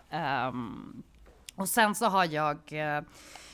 Um, 0.47 1.03
och 1.55 1.69
sen 1.69 1.95
så 1.95 2.05
har 2.05 2.25
jag 2.25 2.57
eh, 2.71 3.01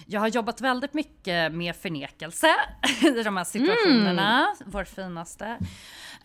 jag 0.07 0.19
har 0.19 0.27
jobbat 0.27 0.61
väldigt 0.61 0.93
mycket 0.93 1.53
med 1.53 1.75
förnekelse 1.75 2.47
i 3.01 3.23
de 3.23 3.37
här 3.37 3.43
situationerna, 3.43 4.39
mm. 4.39 4.71
vår 4.71 4.83
finaste 4.83 5.57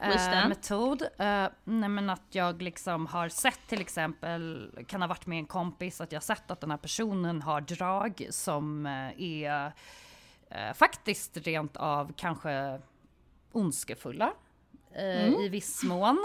eh, 0.00 0.48
metod. 0.48 1.02
Eh, 1.02 1.46
nej 1.64 1.88
men 1.88 2.10
att 2.10 2.26
jag 2.30 2.62
liksom 2.62 3.06
har 3.06 3.28
sett 3.28 3.60
till 3.66 3.80
exempel, 3.80 4.70
kan 4.86 5.02
ha 5.02 5.08
varit 5.08 5.26
med 5.26 5.38
en 5.38 5.46
kompis, 5.46 6.00
att 6.00 6.12
jag 6.12 6.22
sett 6.22 6.50
att 6.50 6.60
den 6.60 6.70
här 6.70 6.78
personen 6.78 7.42
har 7.42 7.60
drag 7.60 8.26
som 8.30 8.86
eh, 8.86 9.22
är 9.22 9.72
eh, 10.50 10.72
faktiskt 10.74 11.36
rent 11.36 11.76
av 11.76 12.12
kanske 12.16 12.80
ondskefulla. 13.52 14.32
Mm. 14.94 15.34
I 15.34 15.48
viss 15.48 15.82
mån. 15.82 16.24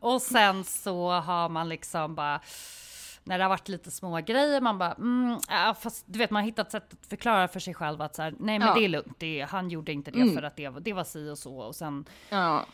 Och 0.00 0.22
sen 0.22 0.64
så 0.64 1.10
har 1.10 1.48
man 1.48 1.68
liksom 1.68 2.14
bara 2.14 2.40
när 3.24 3.38
det 3.38 3.44
har 3.44 3.48
varit 3.48 3.68
lite 3.68 3.90
små 3.90 4.20
grejer 4.20 4.60
man 4.60 4.78
bara, 4.78 4.92
mm, 4.92 5.38
ja, 5.48 5.74
fast 5.80 6.04
du 6.08 6.18
vet 6.18 6.30
man 6.30 6.42
har 6.42 6.46
hittat 6.46 6.70
sätt 6.72 6.92
att 6.92 7.06
förklara 7.06 7.48
för 7.48 7.60
sig 7.60 7.74
själv 7.74 8.02
att 8.02 8.14
så 8.14 8.22
här, 8.22 8.34
nej 8.38 8.58
men 8.58 8.68
ja. 8.68 8.74
det 8.74 8.84
är 8.84 8.88
lugnt, 8.88 9.16
det, 9.18 9.40
han 9.50 9.70
gjorde 9.70 9.92
inte 9.92 10.10
det 10.10 10.20
mm. 10.20 10.34
för 10.34 10.42
att 10.42 10.56
det, 10.56 10.68
det 10.68 10.92
var 10.92 11.04
si 11.04 11.30
och 11.30 11.38
så 11.38 11.56
och 11.58 11.74
sen. 11.74 12.04
Ja. 12.28 12.66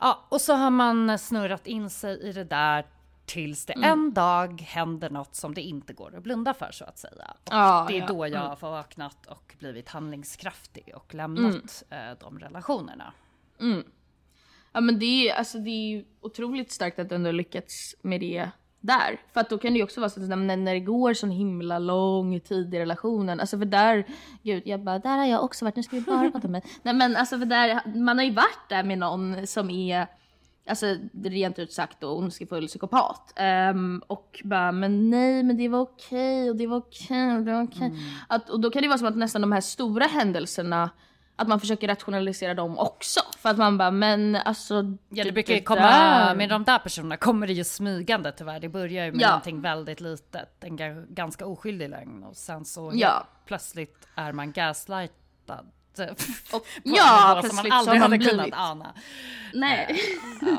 Ja, 0.00 0.26
och 0.28 0.40
så 0.40 0.54
har 0.54 0.70
man 0.70 1.18
snurrat 1.18 1.66
in 1.66 1.90
sig 1.90 2.20
i 2.20 2.32
det 2.32 2.44
där 2.44 2.86
tills 3.26 3.66
det 3.66 3.72
Mm. 3.72 3.90
en 3.90 4.14
dag 4.14 4.60
händer 4.60 5.10
något 5.10 5.34
som 5.34 5.54
det 5.54 5.62
inte 5.62 5.92
går 5.92 6.16
att 6.16 6.22
blunda 6.22 6.54
för 6.54 6.70
så 6.72 6.84
att 6.84 6.98
säga. 6.98 7.34
Och 7.44 7.48
Ja, 7.50 7.86
det 7.88 7.98
är 7.98 8.06
då 8.06 8.26
jag 8.26 8.40
har 8.40 8.56
vaknat 8.70 9.26
och 9.26 9.54
blivit 9.58 9.88
handlingskraftig 9.88 10.92
och 10.94 11.14
lämnat 11.14 11.84
Mm. 11.90 12.10
eh, 12.10 12.18
de 12.20 12.38
relationerna. 12.38 13.12
Ja 14.72 14.80
men 14.80 14.98
det 14.98 15.28
är, 15.28 15.34
alltså, 15.34 15.58
det 15.58 15.70
är 15.70 16.04
otroligt 16.20 16.72
starkt 16.72 16.98
att 16.98 17.08
du 17.08 17.14
ändå 17.14 17.32
lyckats 17.32 17.94
med 18.02 18.20
det 18.20 18.50
där. 18.86 19.20
För 19.32 19.40
att 19.40 19.50
då 19.50 19.58
kan 19.58 19.72
det 19.72 19.78
ju 19.78 19.84
också 19.84 20.00
vara 20.00 20.10
så 20.10 20.22
att 20.22 20.28
när, 20.28 20.74
det 20.74 20.80
går 20.80 21.14
sån 21.14 21.30
himla 21.30 21.78
lång 21.78 22.40
tid 22.40 22.74
i 22.74 22.78
relationen, 22.78 23.40
alltså 23.40 23.58
för 23.58 23.64
där, 23.64 24.06
gud 24.42 24.62
jag 24.66 24.80
bara 24.80 24.98
där 24.98 25.18
har 25.18 25.26
jag 25.26 25.44
också 25.44 25.64
varit, 25.64 25.76
nu 25.76 25.82
ska 25.82 25.96
vi 25.96 26.02
bara 26.02 26.30
prata 26.30 26.46
om 26.46 26.52
mig. 26.52 26.62
Nej 26.82 26.94
men 26.94 27.16
alltså 27.16 27.38
för 27.38 27.46
där, 27.46 27.80
man 27.98 28.18
har 28.18 28.24
ju 28.24 28.32
varit 28.32 28.68
där 28.68 28.84
med 28.84 28.98
någon 28.98 29.46
som 29.46 29.70
är 29.70 30.06
Alltså 30.68 30.86
rent 31.24 31.58
ut 31.58 31.72
sagt 31.72 32.00
då 32.00 32.18
ondskefull 32.18 32.66
psykopat. 32.66 33.32
Ehm, 33.36 34.02
och 34.06 34.40
bara 34.44 34.72
men 34.72 35.10
nej 35.10 35.42
men 35.42 35.56
det 35.56 35.68
var 35.68 35.80
okej 35.80 36.50
och 36.50 36.56
det 36.56 36.66
var 36.66 36.76
okej 36.76 37.36
och 37.36 37.42
det 37.42 37.52
var 37.52 37.62
okej. 37.62 37.92
Att, 38.28 38.50
och 38.50 38.60
då 38.60 38.70
kan 38.70 38.82
det 38.82 38.88
vara 38.88 38.98
som 38.98 39.08
att 39.08 39.16
nästan 39.16 39.40
de 39.40 39.52
här 39.52 39.60
stora 39.60 40.04
händelserna 40.04 40.90
att 41.36 41.48
man 41.48 41.60
försöker 41.60 41.88
rationalisera 41.88 42.54
dem 42.54 42.78
också. 42.78 43.20
För 43.38 43.48
att 43.48 43.58
man 43.58 43.78
bara 43.78 43.90
men 43.90 44.36
alltså. 44.36 44.74
Ja, 45.08 45.24
det 45.24 45.32
brukar 45.32 45.52
ju 45.54 45.60
där- 45.60 45.64
komma, 45.64 46.34
med 46.34 46.48
de 46.48 46.64
där 46.64 46.78
personerna 46.78 47.16
kommer 47.16 47.46
det 47.46 47.52
ju 47.52 47.64
smygande 47.64 48.32
tyvärr. 48.32 48.60
Det 48.60 48.68
börjar 48.68 49.04
ju 49.04 49.12
med 49.12 49.20
Ja. 49.20 49.28
någonting 49.28 49.60
väldigt 49.60 50.00
litet, 50.00 50.64
en 50.64 50.78
ga- 50.78 51.06
ganska 51.14 51.46
oskyldig 51.46 51.88
lögn 51.90 52.24
och 52.24 52.36
sen 52.36 52.64
så 52.64 52.92
Ja. 52.94 53.26
plötsligt 53.46 54.08
är 54.14 54.32
man 54.32 54.52
gaslightad. 54.52 55.66
Och, 55.98 56.50
på 56.50 56.66
ja, 56.84 57.32
man 57.34 57.40
plötsligt 57.42 57.72
aldrig 57.72 58.00
så 58.00 58.04
har 58.04 58.08
man 58.08 58.12
hade 58.12 58.18
blivit. 58.18 58.30
kunnat 58.54 58.58
ana. 58.70 58.94
Nej. 59.54 59.96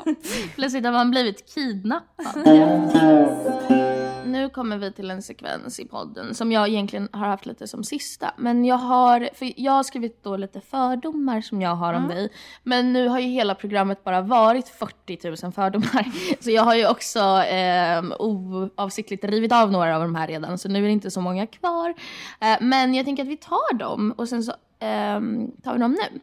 plötsligt 0.54 0.84
har 0.84 0.92
man 0.92 1.10
blivit 1.10 1.54
kidnappad. 1.54 2.26
Nu 4.28 4.48
kommer 4.50 4.78
vi 4.78 4.92
till 4.92 5.10
en 5.10 5.22
sekvens 5.22 5.80
i 5.80 5.84
podden 5.84 6.34
som 6.34 6.52
jag 6.52 6.68
egentligen 6.68 7.08
har 7.12 7.26
haft 7.26 7.46
lite 7.46 7.66
som 7.68 7.84
sista. 7.84 8.34
Men 8.38 8.64
jag 8.64 8.76
har, 8.76 9.28
för 9.34 9.52
jag 9.56 9.72
har 9.72 9.82
skrivit 9.82 10.24
då 10.24 10.36
lite 10.36 10.60
fördomar 10.60 11.40
som 11.40 11.62
jag 11.62 11.74
har 11.74 11.94
om 11.94 12.08
dig. 12.08 12.32
Men 12.62 12.92
nu 12.92 13.08
har 13.08 13.18
ju 13.18 13.26
hela 13.28 13.54
programmet 13.54 14.04
bara 14.04 14.20
varit 14.20 14.68
40 14.68 15.44
000 15.44 15.52
fördomar. 15.52 16.12
Så 16.42 16.50
jag 16.50 16.62
har 16.62 16.74
ju 16.74 16.88
också 16.88 17.18
eh, 17.42 18.02
oavsiktligt 18.18 19.24
rivit 19.24 19.52
av 19.52 19.72
några 19.72 19.96
av 19.96 20.02
de 20.02 20.14
här 20.14 20.28
redan. 20.28 20.58
Så 20.58 20.68
nu 20.68 20.78
är 20.78 20.82
det 20.82 20.92
inte 20.92 21.10
så 21.10 21.20
många 21.20 21.46
kvar. 21.46 21.94
Eh, 22.40 22.56
men 22.60 22.94
jag 22.94 23.04
tänker 23.06 23.22
att 23.22 23.28
vi 23.28 23.36
tar 23.36 23.74
dem 23.74 24.14
och 24.16 24.28
sen 24.28 24.42
så 24.42 24.52
ehm, 24.78 25.50
tar 25.62 25.72
vi 25.72 25.78
dem 25.78 25.92
nu. 25.92 26.20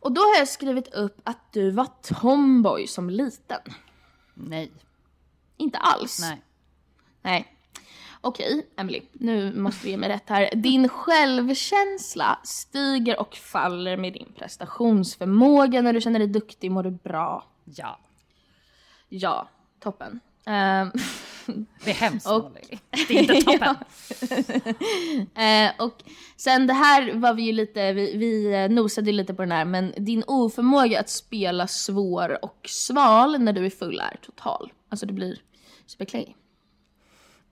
Och 0.00 0.12
då 0.12 0.20
har 0.20 0.38
jag 0.38 0.48
skrivit 0.48 0.94
upp 0.94 1.20
att 1.24 1.52
du 1.52 1.70
var 1.70 1.86
tomboy 2.02 2.86
som 2.86 3.10
liten. 3.10 3.60
Nej, 4.34 4.72
Inte 5.56 5.78
alls. 5.78 6.20
nej. 6.20 6.42
Nej. 7.22 7.54
Okej, 8.20 8.66
Emily. 8.76 9.02
Nu 9.12 9.60
måste 9.60 9.84
vi 9.84 9.90
ge 9.90 9.96
mig 9.96 10.08
rätt 10.08 10.28
här. 10.28 10.50
Din 10.54 10.88
självkänsla 10.88 12.38
stiger 12.44 13.20
och 13.20 13.34
faller 13.36 13.96
med 13.96 14.12
din 14.12 14.32
prestationsförmåga. 14.38 15.82
När 15.82 15.92
du 15.92 16.00
känner 16.00 16.18
dig 16.18 16.28
duktig 16.28 16.70
mår 16.70 16.82
du 16.82 16.90
bra. 16.90 17.44
Ja, 17.64 17.98
Ja, 19.08 19.48
toppen. 19.80 20.20
Ehm, 20.46 20.90
det 21.84 21.90
är 21.90 21.94
hemskt 21.94 22.26
Och-. 22.26 22.52
Det 23.08 23.18
är 23.18 23.22
inte 23.22 23.42
toppen. 23.44 23.76
eh, 25.34 25.70
och 25.78 26.02
sen 26.36 26.66
det 26.66 26.72
här 26.72 27.14
var 27.14 27.34
vi 27.34 27.42
ju 27.42 27.52
lite, 27.52 27.92
vi, 27.92 28.16
vi 28.16 28.54
eh, 28.54 28.68
nosade 28.68 29.06
ju 29.10 29.16
lite 29.16 29.34
på 29.34 29.42
den 29.42 29.52
här, 29.52 29.64
men 29.64 29.92
din 29.96 30.24
oförmåga 30.26 31.00
att 31.00 31.10
spela 31.10 31.66
svår 31.66 32.44
och 32.44 32.60
sval 32.68 33.38
när 33.40 33.52
du 33.52 33.66
är 33.66 33.70
full 33.70 34.00
är 34.00 34.16
total. 34.22 34.72
Alltså 34.88 35.06
det 35.06 35.12
blir 35.12 35.40
superklängig. 35.86 36.36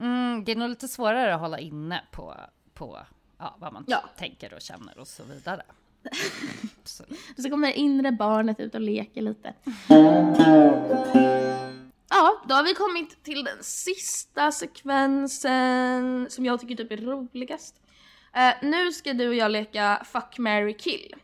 Mm, 0.01 0.45
det 0.45 0.53
är 0.53 0.57
nog 0.57 0.69
lite 0.69 0.89
svårare 0.89 1.35
att 1.35 1.41
hålla 1.41 1.59
inne 1.59 2.03
på, 2.13 2.35
på 2.75 2.99
ja, 3.39 3.57
vad 3.59 3.73
man 3.73 3.85
Ja. 3.89 4.05
tänker 4.19 4.55
och 4.55 4.61
känner 4.61 4.99
och 4.99 5.09
så 5.09 5.23
vidare. 5.25 5.63
Så. 6.85 7.05
Så 7.43 7.51
kommer 7.51 7.67
det 7.69 7.75
inre 7.75 8.13
barnet 8.13 8.61
ut 8.61 8.75
och 8.75 8.81
leker 8.81 9.23
lite. 9.23 9.55
Ja, 12.09 12.43
då 12.49 12.55
har 12.55 12.63
vi 12.65 12.75
kommit 12.75 13.23
till 13.25 13.45
den 13.45 13.59
sista 13.65 14.53
sekvensen 14.53 16.27
som 16.31 16.45
jag 16.47 16.61
tycker 16.61 16.75
typ 16.77 16.93
är 16.93 16.97
roligast. 16.97 17.75
Eh, 18.35 18.53
nu 18.63 18.93
ska 18.93 19.13
du 19.13 19.29
och 19.29 19.35
jag 19.35 19.51
leka 19.51 20.03
Fuck, 20.05 20.39
marry, 20.39 20.75
kill. 20.77 21.15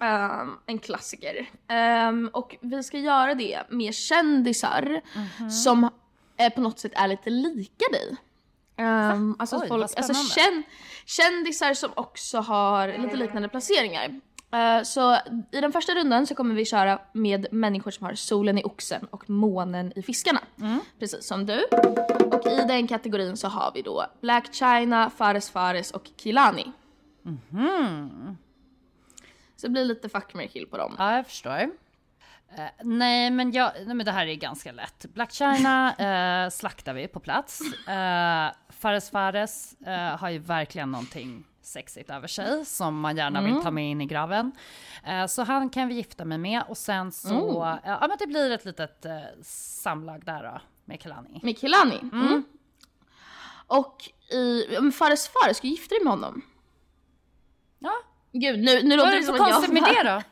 Ehm, 0.00 0.50
en 0.66 0.78
klassiker. 0.78 1.50
Ehm, 1.68 2.30
och 2.32 2.56
vi 2.60 2.82
ska 2.82 2.98
göra 2.98 3.34
det 3.34 3.62
med 3.70 3.94
kändisar 3.94 5.00
som 5.50 5.90
eh, 6.36 6.52
på 6.52 6.60
något 6.60 6.78
sätt 6.78 6.92
är 6.94 7.08
lite 7.08 7.30
lika 7.30 7.84
dig. 7.92 8.16
Um, 8.78 9.36
alltså, 9.38 9.56
Oj, 9.56 9.68
folk, 9.68 9.82
alltså 9.82 10.02
spännande. 10.02 10.30
kän, 10.30 10.62
kändisar 11.04 11.74
som 11.74 11.90
också 11.94 12.38
har 12.38 12.98
lite 12.98 13.16
liknande 13.16 13.48
placeringar. 13.48 14.20
Eh, 14.52 14.82
så 14.82 15.16
i 15.52 15.60
den 15.60 15.72
första 15.72 15.94
rundan 15.94 16.26
så 16.26 16.34
kommer 16.34 16.54
vi 16.54 16.64
köra 16.64 16.98
med 17.12 17.46
människor 17.50 17.90
som 17.90 18.06
har 18.06 18.14
solen 18.14 18.58
i 18.58 18.64
oxen 18.64 19.06
och 19.10 19.30
månen 19.30 19.92
i 19.96 20.02
fiskarna. 20.02 20.40
Precis 20.98 21.26
som 21.26 21.46
du. 21.46 21.64
Och 22.32 22.46
i 22.46 22.56
den 22.68 22.86
kategorin 22.86 23.36
så 23.36 23.48
har 23.48 23.72
vi 23.74 23.82
då 23.82 24.06
Black 24.20 24.54
China, 24.54 25.10
Fares 25.10 25.50
Fares 25.50 25.90
och 25.90 26.10
Kilani. 26.16 26.72
Så 29.56 29.66
det 29.66 29.70
blir 29.70 29.84
lite 29.84 30.08
fuck, 30.08 30.34
marry, 30.34 30.48
kill 30.48 30.66
på 30.66 30.76
dem. 30.76 30.94
Ja, 30.98 31.16
jag 31.16 31.26
förstår. 31.26 31.70
Eh, 32.54 32.64
nej, 32.82 33.30
men 33.30 33.52
jag, 33.52 33.72
nej, 33.86 33.94
men 33.94 34.06
det 34.06 34.12
här 34.12 34.26
är 34.26 34.34
ganska 34.34 34.72
lätt. 34.72 35.06
Black 35.14 35.32
China 35.32 35.94
eh, 36.44 36.50
slaktar 36.50 36.94
vi 36.94 37.08
på 37.08 37.20
plats. 37.20 37.60
Uh, 37.60 38.74
Fares 38.78 39.10
Fares 39.10 39.74
eh, 39.80 40.18
har 40.18 40.30
ju 40.30 40.38
verkligen 40.38 40.90
någonting 40.90 41.44
sexigt 41.62 42.10
över 42.10 42.28
sig 42.28 42.64
som 42.64 43.00
man 43.00 43.16
gärna 43.16 43.42
vill 43.42 43.62
ta 43.62 43.70
med 43.70 43.90
in 43.90 44.00
i 44.00 44.06
graven. 44.06 44.52
Så 45.28 45.42
han 45.42 45.70
kan 45.70 45.88
vi 45.88 45.94
gifta 45.94 46.24
mig 46.24 46.38
med 46.38 46.62
och 46.68 46.78
sen 46.78 47.12
så, 47.12 47.64
eh, 47.64 47.78
ja 47.84 48.06
men 48.08 48.16
det 48.18 48.26
blir 48.26 48.50
ett 48.50 48.64
litet 48.64 49.06
uh, 49.06 49.42
samlag 49.42 50.24
där 50.24 50.42
då 50.42 50.60
med 50.84 51.00
Kalani. 51.00 51.40
Med 51.42 51.58
Kilani. 51.58 51.98
Mm. 51.98 52.44
Och 53.66 54.10
i, 54.32 54.64
Fares 54.92 55.28
Fares, 55.28 55.56
ska 55.56 55.66
du 55.66 55.70
gifta 55.70 55.94
dig 55.94 56.04
med 56.04 56.12
honom? 56.12 56.42
Ja, 57.78 57.92
Gud, 58.32 58.58
nu, 58.58 58.82
nu 58.82 58.96
vad 58.96 58.96
låter 58.96 59.10
är 59.10 59.14
det 59.14 59.20
det 59.20 59.26
som 59.26 59.36
så 59.36 59.42
att 59.42 59.48
jag 59.48 59.56
konstigt 59.56 59.82
med 59.82 59.94
det 59.94 60.10
då? 60.10 60.22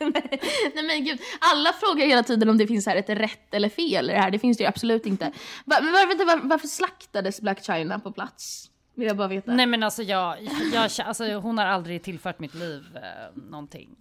Nej 0.74 0.84
men 0.86 1.04
gud, 1.04 1.20
alla 1.40 1.72
frågar 1.72 2.06
hela 2.06 2.22
tiden 2.22 2.48
om 2.48 2.58
det 2.58 2.66
finns 2.66 2.86
här 2.86 2.96
ett 2.96 3.08
rätt 3.08 3.54
eller 3.54 3.68
fel 3.68 4.10
i 4.10 4.12
det 4.12 4.20
här. 4.20 4.30
Det 4.30 4.38
finns 4.38 4.58
det 4.58 4.64
ju 4.64 4.68
absolut 4.68 5.06
inte. 5.06 5.32
Va, 5.64 5.76
men 5.82 5.92
varför, 5.92 6.24
varför, 6.24 6.48
varför 6.48 6.68
slaktades 6.68 7.40
Black 7.40 7.64
China 7.64 7.98
på 7.98 8.12
plats? 8.12 8.70
Vill 8.94 9.06
jag 9.06 9.16
bara 9.16 9.28
veta. 9.28 9.52
Nej 9.52 9.66
men 9.66 9.82
alltså 9.82 10.02
jag, 10.02 10.36
jag, 10.72 10.90
alltså 11.04 11.34
hon 11.34 11.58
har 11.58 11.66
aldrig 11.66 12.02
tillfört 12.02 12.38
mitt 12.38 12.54
liv 12.54 12.84
eh, 12.94 13.42
någonting. 13.50 13.96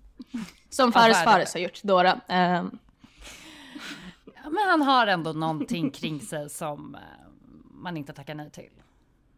Som 0.69 0.91
Fares. 0.91 1.23
Fares 1.23 1.53
har 1.53 1.61
gjort, 1.61 1.83
Dora. 1.83 2.21
Ja, 2.27 2.63
men 4.51 4.67
han 4.67 4.81
har 4.81 5.07
ändå 5.07 5.33
någonting 5.33 5.91
kring 5.91 6.19
sig 6.19 6.49
som 6.49 6.95
eh, 6.95 7.01
man 7.71 7.97
inte 7.97 8.13
tackar 8.13 8.35
nej 8.35 8.51
till. 8.51 8.71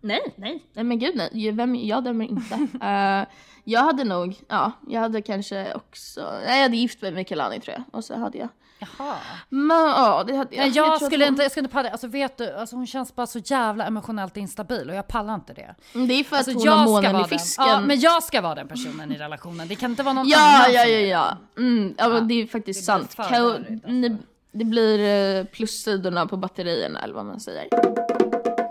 Nej, 0.01 0.33
nej. 0.35 0.63
Nej 0.73 0.83
men 0.83 0.99
gud 0.99 1.15
nej. 1.15 1.51
Vem, 1.51 1.75
jag 1.75 2.03
dömer 2.03 2.25
inte. 2.25 2.67
Eh, 2.85 3.25
jag 3.63 3.81
hade 3.83 4.03
nog, 4.03 4.35
ja, 4.47 4.71
jag 4.87 5.01
hade 5.01 5.21
kanske 5.21 5.73
också, 5.73 6.21
nej 6.45 6.55
jag 6.57 6.63
hade 6.63 6.77
gift 6.77 7.01
mig 7.01 7.11
med 7.11 7.27
Kelani 7.29 7.59
tror 7.59 7.73
jag. 7.77 7.83
Och 7.91 8.03
så 8.05 8.15
hade 8.17 8.37
jag, 8.37 8.47
Jaha. 8.79 9.15
men 9.49 9.77
ja 9.77 10.23
det 10.27 10.35
hade 10.35 10.55
jag. 10.55 10.61
Nej, 10.63 10.71
jag, 10.75 10.93
att 10.93 11.05
skulle 11.05 11.25
hon- 11.25 11.33
inte, 11.33 11.43
jag 11.43 11.51
skulle 11.51 11.63
inte 11.65 11.73
palla, 11.73 11.89
alltså 11.89 12.07
vet 12.07 12.37
du, 12.37 12.53
alltså 12.53 12.75
hon 12.75 12.87
känns 12.87 13.15
bara 13.15 13.27
så 13.27 13.39
jävla 13.39 13.85
emotionellt 13.85 14.37
instabil 14.37 14.89
och 14.89 14.95
jag 14.95 15.07
pallar 15.07 15.35
inte 15.35 15.53
det. 15.53 15.75
Det 15.93 16.13
är 16.13 16.23
för 16.23 16.35
att 16.35 16.47
Alltså 16.47 16.69
hon 16.69 16.77
har 16.77 16.85
månen 16.85 17.15
i 17.15 17.19
den. 17.19 17.27
fisken. 17.27 17.65
Ja, 17.67 17.81
men 17.81 17.99
jag 17.99 18.23
ska 18.23 18.41
vara 18.41 18.55
den 18.55 18.67
personen 18.67 19.11
i 19.11 19.17
relationen. 19.17 19.67
Det 19.67 19.75
kan 19.75 19.91
inte 19.91 20.03
vara 20.03 20.13
någon 20.13 20.27
Ja, 20.27 20.55
annan 20.57 20.73
ja, 20.73 20.85
ja, 20.85 20.99
ja. 20.99 21.37
Mm, 21.57 21.95
ja, 21.97 22.09
men 22.09 22.27
det 22.27 22.33
är 22.33 22.47
faktiskt 22.47 22.79
det 22.79 22.85
sant. 22.85 23.15
rörigt, 23.19 23.85
alltså. 23.85 24.17
det 24.51 24.65
blir 24.65 24.99
eh, 25.39 25.45
plussidorna 25.45 26.25
på 26.27 26.37
batterierna 26.37 27.01
eller 27.03 27.13
vad 27.13 27.25
man 27.25 27.39
säger. 27.39 27.67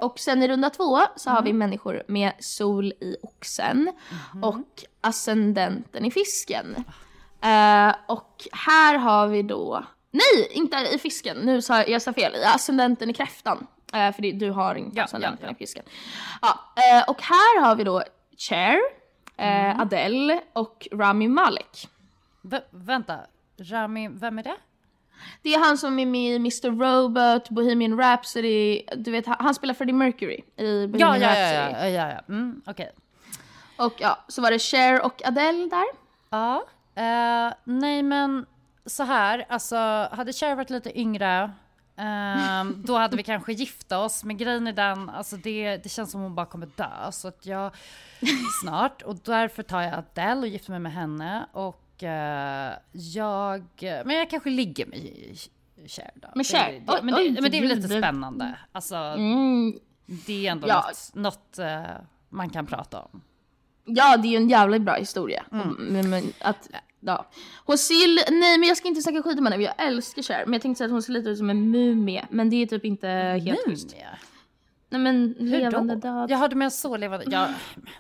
Och 0.07 0.19
sen 0.19 0.43
i 0.43 0.49
runda 0.49 0.71
två 0.71 1.01
så 1.17 1.31
har 1.31 1.43
vi 1.43 1.51
Mm. 1.51 1.59
människor 1.59 2.03
med 2.09 2.33
sol 2.39 2.85
i 3.01 3.17
oxen 3.23 3.93
Mhm. 4.33 4.45
och 4.45 4.85
ascendenten 5.01 6.05
i 6.05 6.11
fisken. 6.11 6.85
Eh, 7.41 7.95
och 8.09 8.45
här 8.53 8.99
har 8.99 9.27
vi 9.27 9.43
då, 9.43 9.85
nej 10.11 10.49
inte 10.51 10.77
i 10.77 10.99
fisken, 10.99 11.37
nu 11.37 11.63
sa 11.63 11.77
jag, 11.77 11.89
jag 11.89 12.03
sa 12.03 12.13
fel, 12.13 12.35
i 12.37 12.45
ascendenten 12.45 13.11
i 13.11 13.13
kräftan. 13.15 13.67
Eh, 13.93 14.13
för 14.13 14.23
det, 14.23 14.33
du 14.33 14.51
har 14.51 14.75
inte 14.75 14.97
Ja, 14.97 15.05
ascendenten 15.05 15.39
ja, 15.43 15.47
ja. 15.49 15.53
i 15.53 15.59
fisken. 15.59 15.85
Ja, 16.43 16.59
eh, 16.77 17.09
och 17.11 17.23
här 17.23 17.61
har 17.61 17.77
vi 17.77 17.85
då 17.85 18.03
Cher, 18.39 18.79
Mm. 19.39 19.81
Adele 19.81 20.41
och 20.53 20.89
Rami 20.93 21.29
Malek. 21.29 21.89
V- 22.43 22.61
vänta, 22.71 23.17
Rami, 23.61 24.09
vem 24.09 24.39
är 24.39 24.43
det? 24.43 24.57
Det 25.43 25.55
är 25.55 25.59
han 25.59 25.79
som 25.79 25.99
är 25.99 26.07
med 26.07 26.33
i 26.33 26.37
Mr 26.37 26.71
Robot, 26.71 27.51
Bohemian 27.51 27.99
Rhapsody, 27.99 28.83
du 28.97 29.11
vet 29.11 29.27
han 29.27 29.55
spelar 29.55 29.75
Freddie 29.75 29.93
Mercury 29.93 30.41
i 30.57 30.87
Bohemian 30.87 31.01
Ja, 31.01 31.17
ja, 31.17 31.29
Rhapsody. 31.29 31.79
ja, 31.79 31.89
ja, 31.89 32.09
ja, 32.09 32.13
ja. 32.13 32.35
Mm, 32.35 32.63
okej. 32.67 32.91
Och 33.77 33.95
ja, 33.99 34.25
så 34.29 34.43
var 34.43 34.51
det 34.51 34.59
Cher 34.59 35.05
och 35.05 35.23
Adele 35.27 35.69
där. 35.69 35.85
Ja, 36.31 36.65
eh, 36.95 37.55
nej 37.65 38.03
men 38.03 38.47
så 38.87 39.03
här, 39.03 39.45
alltså 39.49 39.77
hade 40.13 40.33
Cher 40.33 40.55
varit 40.55 40.71
lite 40.71 41.01
yngre, 41.01 41.51
Ehm, 41.99 42.83
då 42.87 42.97
hade 42.97 43.17
vi 43.17 43.23
kanske 43.23 43.53
gift 43.53 43.93
oss, 43.93 44.25
men 44.25 44.37
grejen 44.37 44.67
är 44.67 44.73
den, 44.73 45.11
alltså 45.11 45.37
det, 45.37 45.77
det 45.77 45.89
känns 45.89 46.11
som 46.11 46.21
hon 46.21 46.35
bara 46.35 46.47
kommer 46.47 46.69
dö. 46.77 47.13
Så 47.13 47.29
att 47.29 47.47
jag, 47.47 47.75
snart, 48.63 49.03
och 49.03 49.17
därför 49.17 49.63
tar 49.63 49.83
jag 49.83 49.95
Adele 49.95 50.41
och 50.41 50.47
gifter 50.49 50.71
mig 50.71 50.81
med 50.81 50.93
henne. 50.93 51.47
Och 51.53 51.83
jag, 52.93 53.63
men 54.05 54.17
jag 54.17 54.31
kanske 54.31 54.51
ligger 54.51 54.87
med 54.87 55.01
Cher 55.87 56.11
då. 56.15 56.29
Med 56.35 56.47
Cher? 56.47 56.73
Det, 56.73 56.79
det, 56.97 57.03
men, 57.03 57.15
det, 57.15 57.41
men 57.41 57.51
det 57.51 57.57
är 57.59 57.69
väl 57.69 57.77
lite 57.77 57.89
spännande. 57.89 58.59
Alltså, 58.73 58.97
Mm. 58.97 59.79
det 60.07 60.47
är 60.47 60.51
ändå 60.53 60.69
Ja. 60.69 60.85
något, 60.87 61.15
något 61.15 61.59
eh, 61.59 61.83
man 62.29 62.51
kan 62.51 62.67
prata 62.67 63.01
om. 63.01 63.21
Ja, 63.85 64.17
det 64.17 64.29
är 64.29 64.31
ju 64.31 64.37
en 64.37 64.49
jävligt 64.49 64.83
bra 64.83 64.95
historia. 64.95 65.45
Mm. 65.53 65.69
Men, 65.69 66.11
men 66.11 66.33
att, 66.41 66.69
ja. 67.01 67.27
Hon 67.65 67.79
ser, 67.79 68.31
nej 68.41 68.59
men 68.59 68.69
jag 68.69 68.77
ska 68.77 68.89
inte 68.89 69.03
snacka 69.03 69.23
skit 69.23 69.39
om 69.39 69.47
henne, 69.47 69.63
jag 69.65 69.75
älskar 69.87 70.23
Cher. 70.23 70.43
Men 70.47 70.53
jag 70.53 70.63
tänkte 70.63 70.79
säga 70.79 70.87
att 70.87 70.93
hon 70.93 71.03
ser 71.03 71.13
lite 71.13 71.29
ut 71.31 71.39
som 71.39 71.51
en 71.51 71.71
mumie, 71.71 72.27
men 72.31 72.51
det 72.51 72.57
är 72.63 72.67
typ 72.67 72.85
inte 72.85 73.09
helt 73.09 73.59
schysst. 73.67 73.95
Nej 74.99 75.13
men 75.13 75.35
Hur 75.39 75.47
levande 75.61 75.95
då? 75.95 76.01
död. 76.01 76.31
Jaha, 76.31 76.49
du 76.49 76.57
menar 76.57 76.71
så 76.71 76.97
levande? 76.97 77.27
Ja, 77.31 77.49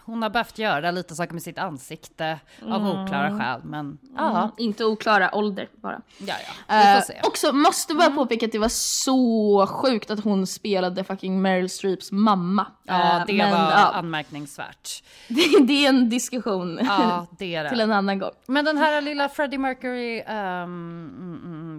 hon 0.05 0.23
har 0.23 0.31
behövt 0.31 0.59
göra 0.59 0.91
lite 0.91 1.15
saker 1.15 1.33
med 1.33 1.43
sitt 1.43 1.59
ansikte 1.59 2.39
av 2.63 2.87
oklara 2.89 3.39
skäl, 3.39 3.61
men 3.65 3.99
ja, 4.17 4.39
Mm, 4.43 4.51
inte 4.59 4.85
oklara 4.85 5.35
ålder 5.35 5.69
bara. 5.83 6.01
ja, 6.19 6.35
ja, 6.69 6.75
vi 6.83 6.91
Eh, 6.91 6.95
får 6.95 7.01
se. 7.03 7.21
också 7.25 7.53
måste 7.53 7.95
bara 7.95 8.11
påpeka 8.11 8.47
att 8.47 8.53
det 8.53 8.59
var 8.59 8.69
så 8.69 9.67
sjukt 9.67 10.11
att 10.11 10.25
hon 10.25 10.47
spelade 10.47 11.05
fucking 11.05 11.43
Meryl 11.43 11.69
Streeps 11.71 12.13
mamma. 12.13 12.67
Ja, 12.85 13.19
Eh, 13.21 13.27
det 13.27 13.33
men, 13.33 13.51
var 13.53 13.59
ja, 13.59 13.93
anmärkningsvärt. 13.95 15.03
det, 15.29 15.67
det 15.67 15.85
är 15.85 15.89
en 15.89 16.09
diskussion 16.09 16.79
Ja, 16.83 17.27
det 17.39 17.55
är 17.55 17.65
till 17.69 17.79
det. 17.79 17.85
en 17.85 17.93
annan 17.93 18.19
gång. 18.19 18.31
Men 18.47 18.65
den 18.65 18.77
här 18.79 19.01
lilla 19.01 19.29
Freddie 19.29 19.59
Mercury 19.59 20.23
ehm, 20.27 21.11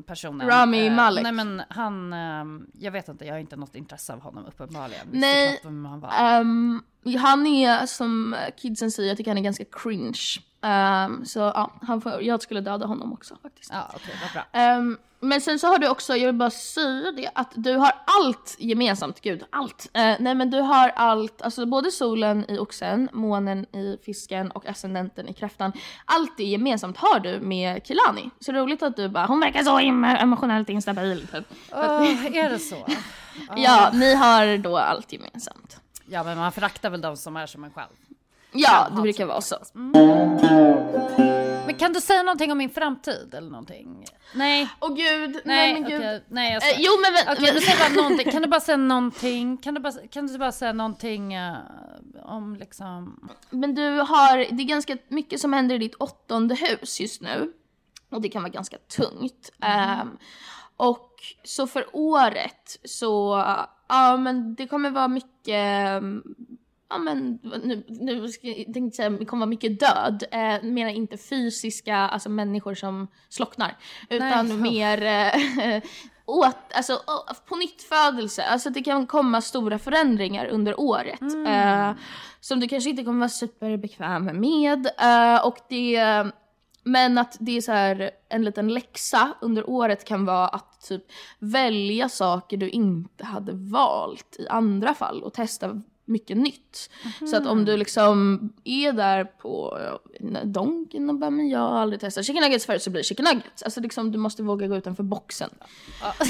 personen. 0.03 0.47
Rami 0.47 0.87
eh, 0.87 0.93
Malek. 0.93 1.23
Nej 1.23 1.31
men 1.31 1.61
han, 1.69 2.13
ehm, 2.13 2.67
jag 2.73 2.91
vet 2.91 3.07
inte, 3.07 3.25
jag 3.25 3.33
har 3.33 3.39
inte 3.39 3.55
något 3.55 3.75
intresse 3.75 4.13
av 4.13 4.19
honom 4.19 4.45
uppenbarligen. 4.45 5.07
Nej. 5.11 5.59
han. 5.63 6.03
Ehm, 6.03 6.81
han 7.17 7.47
är 7.47 7.85
som 7.85 8.35
kidsen 8.57 8.91
säger, 8.91 9.09
jag 9.09 9.17
tycker 9.17 9.31
han 9.31 9.37
är 9.37 9.41
ganska 9.41 9.65
cringe. 9.65 10.39
Ehm, 10.61 11.25
så 11.25 11.39
ja, 11.39 11.71
han 11.87 12.01
får, 12.01 12.21
jag 12.21 12.41
skulle 12.41 12.61
döda 12.61 12.85
honom 12.85 13.13
också 13.13 13.35
faktiskt. 13.41 13.71
Ja, 13.73 13.91
okej, 13.95 14.15
vad 14.23 14.31
bra. 14.31 14.59
Ehm, 14.61 14.97
men 15.19 15.41
sen 15.41 15.59
så 15.59 15.67
har 15.67 15.77
du 15.77 15.89
också, 15.89 16.15
jag 16.15 16.25
vill 16.25 16.35
bara 16.35 16.49
säga 16.49 17.11
det, 17.11 17.29
att 17.35 17.51
du 17.55 17.75
har 17.75 17.91
allt 18.05 18.55
gemensamt. 18.59 19.21
Gud, 19.21 19.43
allt. 19.49 19.89
Eh, 19.93 20.15
nej 20.19 20.35
men 20.35 20.49
du 20.51 20.59
har 20.61 20.89
allt, 20.89 21.41
alltså 21.41 21.65
både 21.65 21.91
solen 21.91 22.45
i 22.51 22.57
oxen, 22.57 23.09
månen 23.13 23.63
i 23.75 23.97
fisken 24.05 24.51
och 24.51 24.65
ascendenten 24.65 25.27
i 25.27 25.33
kräftan. 25.33 25.71
Allt 26.05 26.37
det 26.37 26.43
gemensamt 26.43 26.97
har 26.97 27.19
du 27.19 27.39
med 27.39 27.81
Kilani. 27.87 28.29
Så 28.39 28.51
roligt 28.51 28.83
att 28.83 28.95
du 28.95 29.09
bara, 29.09 29.25
hon 29.25 29.39
verkar 29.39 29.63
så 29.63 29.79
em- 29.79 30.17
emotionellt 30.21 30.69
instabil. 30.69 31.27
Typ. 31.27 31.45
Åh, 31.71 32.37
är 32.37 32.49
det 32.49 32.59
så? 32.59 32.85
Ja, 33.55 33.89
ni 33.93 34.13
har 34.15 34.57
då 34.57 34.77
allt 34.77 35.13
gemensamt. 35.13 35.79
Ja, 36.05 36.23
men 36.23 36.37
man 36.37 36.51
föraktar 36.51 36.89
väl 36.89 37.01
de 37.01 37.17
som 37.17 37.37
är 37.37 37.45
som 37.45 37.63
en 37.63 37.71
själv. 37.71 37.89
Ja, 38.51 38.87
det 38.95 39.01
brukar 39.01 39.25
vara 39.25 39.41
så. 39.41 39.55
Men 41.65 41.75
kan 41.75 41.93
du 41.93 42.01
säga 42.01 42.23
någonting 42.23 42.51
om 42.51 42.57
min 42.57 42.69
framtid 42.69 43.33
eller 43.33 43.49
någonting? 43.49 44.05
Nej, 44.35 44.69
Åh 44.79 44.89
gud, 44.95 45.31
nej, 45.31 45.41
nej, 45.45 45.73
men 45.73 45.89
gud. 45.89 46.23
nej 46.29 46.53
jag 46.53 46.63
Eh, 46.63 46.69
ska... 46.73 46.81
jo 46.81 46.91
men 47.01 47.13
vänta. 47.13 47.31
Okej, 47.33 47.53
men 47.53 47.61
säg 47.61 47.75
bara 47.79 48.01
någonting. 48.03 48.31
Kan 48.31 48.41
du 48.41 48.47
bara 48.47 48.59
säga 48.59 48.77
någonting? 48.77 49.57
Kan 49.57 49.73
du 49.73 49.79
bara, 49.81 49.93
kan 50.11 50.27
du 50.27 50.37
bara 50.37 50.51
säga 50.51 50.73
någonting 50.73 51.33
eh, 51.33 51.55
om 52.23 52.55
liksom... 52.55 53.29
Men 53.49 53.75
du 53.75 53.89
har, 53.99 54.37
det 54.37 54.63
är 54.63 54.67
ganska 54.67 54.97
mycket 55.07 55.39
som 55.41 55.53
händer 55.53 55.75
i 55.75 55.77
ditt 55.77 55.95
åttonde 55.95 56.55
hus 56.55 56.99
just 56.99 57.21
nu. 57.21 57.53
Och 58.09 58.21
det 58.21 58.29
kan 58.29 58.41
vara 58.41 58.51
ganska 58.51 58.77
tungt. 58.77 59.51
Ehm, 59.61 60.17
och 60.77 61.09
så 61.43 61.67
för 61.67 61.85
året 61.93 62.79
så, 62.85 63.43
ja 63.89 64.17
men 64.17 64.55
det 64.55 64.67
kommer 64.67 64.89
vara 64.89 65.07
mycket, 65.07 65.47
ehm, 65.53 66.23
ja 66.89 66.97
men 66.97 67.39
nu, 67.43 67.83
nu 67.87 68.27
ska, 68.27 68.47
jag 68.47 68.73
tänkte 68.73 68.95
säga, 68.95 69.09
det 69.09 69.25
kommer 69.25 69.41
vara 69.41 69.49
mycket 69.49 69.79
död. 69.79 70.23
Eh, 70.31 70.63
menar 70.63 70.91
inte 70.91 71.17
fysiska, 71.17 71.95
alltså 71.95 72.29
människor 72.29 72.75
som 72.75 73.07
slocknar. 73.29 73.77
Utan 74.09 74.47
Nej. 74.47 74.57
mer 74.71 75.03
eh, 75.03 75.81
åt, 76.25 76.57
alltså, 76.73 77.01
på 77.47 77.55
nytt 77.55 77.83
födelse. 77.83 78.43
Alltså 78.43 78.69
det 78.69 78.83
kan 78.83 79.07
komma 79.07 79.41
stora 79.41 79.79
förändringar 79.79 80.45
under 80.45 80.79
året. 80.79 81.21
Eh, 81.47 81.91
som 82.39 82.59
du 82.59 82.67
kanske 82.67 82.89
inte 82.89 83.03
kommer 83.03 83.19
vara 83.19 83.29
superbekväm 83.29 84.25
med. 84.25 84.87
Eh, 84.99 85.45
och 85.45 85.57
det, 85.69 86.25
men 86.83 87.17
att 87.17 87.37
det 87.39 87.57
är 87.57 87.61
så 87.61 87.71
här, 87.71 88.11
en 88.29 88.43
liten 88.43 88.67
läxa 88.67 89.33
under 89.41 89.69
året 89.69 90.05
kan 90.05 90.25
vara 90.25 90.47
att 90.47 90.81
typ 90.87 91.03
välja 91.39 92.09
saker 92.09 92.57
du 92.57 92.69
inte 92.69 93.25
hade 93.25 93.51
valt 93.53 94.35
i 94.39 94.47
andra 94.47 94.93
fall 94.93 95.23
och 95.23 95.33
testa 95.33 95.81
mycket 96.07 96.37
nytt. 96.37 96.89
Så 97.29 97.37
att 97.37 97.45
om 97.47 97.65
du 97.65 97.77
liksom 97.77 98.39
är 98.63 98.93
där 98.93 99.23
på 99.23 99.77
ja, 99.79 100.43
Donken 100.43 101.09
och 101.09 101.15
bara 101.15 101.29
men 101.29 101.49
jag 101.49 101.59
har 101.59 101.79
aldrig 101.79 101.99
testat 101.99 102.25
chicken 102.25 102.43
nuggets 102.43 102.65
förut 102.65 102.83
så 102.83 102.89
blir 102.89 102.99
det 102.99 103.07
chicken 103.07 103.25
nuggets. 103.25 103.63
Alltså 103.63 103.79
liksom 103.79 104.11
du 104.11 104.17
måste 104.17 104.43
våga 104.43 104.67
gå 104.67 104.75
utanför 104.75 105.03
boxen. 105.03 105.49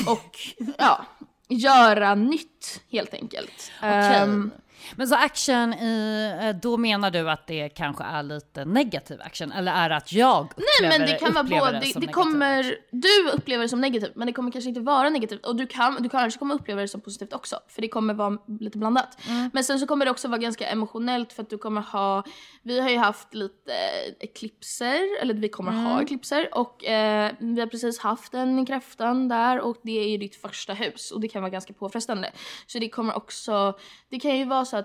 Och 0.08 0.38
ja, 0.78 1.06
göra 1.50 2.16
nytt 2.16 2.82
helt 2.90 3.14
enkelt. 3.14 3.72
Okej. 3.78 3.92
Ehm, 3.92 4.52
Men 4.96 5.08
så 5.08 5.16
action 5.16 5.74
i, 5.74 6.36
eh, 6.42 6.62
då 6.62 6.78
menar 6.78 7.12
du 7.12 7.30
att 7.30 7.48
det 7.48 7.70
kanske 7.70 8.04
är 8.04 8.24
lite 8.24 8.66
negativ 8.66 9.22
action? 9.22 9.52
Eller 9.52 9.72
är 9.72 9.90
det 9.90 9.96
att 9.96 10.14
jag 10.14 10.44
upplever, 10.44 10.90
Nej 10.90 11.00
men 11.00 11.08
det 11.08 11.14
kan 11.14 11.34
vara 11.34 11.44
både, 11.44 11.80
det, 11.80 12.00
det 12.00 12.08
kommer, 12.14 12.78
du 12.92 13.30
upplever 13.34 13.64
det 13.64 13.70
som 13.70 13.82
negativt 13.82 14.16
men 14.16 14.28
det 14.28 14.34
kommer 14.34 14.52
kanske 14.52 14.70
inte 14.70 14.82
vara 14.82 15.10
negativt 15.10 15.46
och 15.46 15.56
du, 15.56 15.68
kan, 15.68 16.04
du 16.04 16.10
kanske 16.10 16.40
kommer 16.40 16.56
uppleva 16.56 16.82
det 16.82 16.88
som 16.88 17.02
positivt 17.02 17.34
också 17.34 17.60
för 17.68 17.82
det 17.82 17.88
kommer 17.88 18.14
vara 18.14 18.38
lite 18.60 18.78
blandat. 18.78 19.18
Mm. 19.28 19.50
Men 19.54 19.64
sen 19.64 19.80
så 19.80 19.88
kommer 19.88 20.06
det 20.06 20.12
också 20.12 20.28
vara 20.28 20.38
ganska 20.38 20.68
emotionellt 20.68 21.34
för 21.34 21.44
att 21.44 21.50
du 21.50 21.58
kommer 21.58 21.82
ha, 21.82 22.24
vi 22.64 22.80
har 22.80 22.90
ju 22.90 22.98
haft 22.98 23.34
lite 23.34 23.72
eklipser, 24.20 25.22
eller 25.22 25.34
vi 25.34 25.50
kommer 25.50 25.72
Mm. 25.72 25.86
ha 25.86 26.02
eklipser 26.02 26.50
och 26.52 26.86
eh, 26.86 27.32
vi 27.40 27.60
har 27.60 27.68
precis 27.68 28.00
haft 28.00 28.34
en 28.34 28.66
kräftan 28.66 29.28
där 29.28 29.60
och 29.60 29.78
det 29.84 30.00
är 30.00 30.10
ju 30.10 30.18
ditt 30.18 30.36
första 30.36 30.74
hus 30.74 31.12
och 31.12 31.22
det 31.22 31.28
kan 31.28 31.42
vara 31.42 31.50
ganska 31.50 31.74
påfrestande. 31.74 32.32
Så 32.68 32.80
det 32.80 32.90
kommer 32.90 33.18
också, 33.18 33.78
det 34.10 34.20
kan 34.20 34.38
ju 34.38 34.46
vara 34.46 34.66
så 34.66 34.77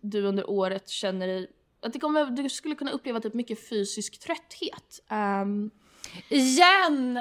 du 0.00 0.22
under 0.22 0.50
året 0.50 0.88
känner 0.88 1.26
dig 1.26 1.50
att 1.82 1.92
det 1.92 1.98
kommer, 1.98 2.26
du 2.26 2.48
skulle 2.48 2.74
kunna 2.74 2.90
uppleva 2.90 3.20
typ 3.20 3.34
mycket 3.34 3.68
fysisk 3.68 4.18
trötthet. 4.20 5.00
Ehm, 5.08 5.70
Igen! 6.28 7.18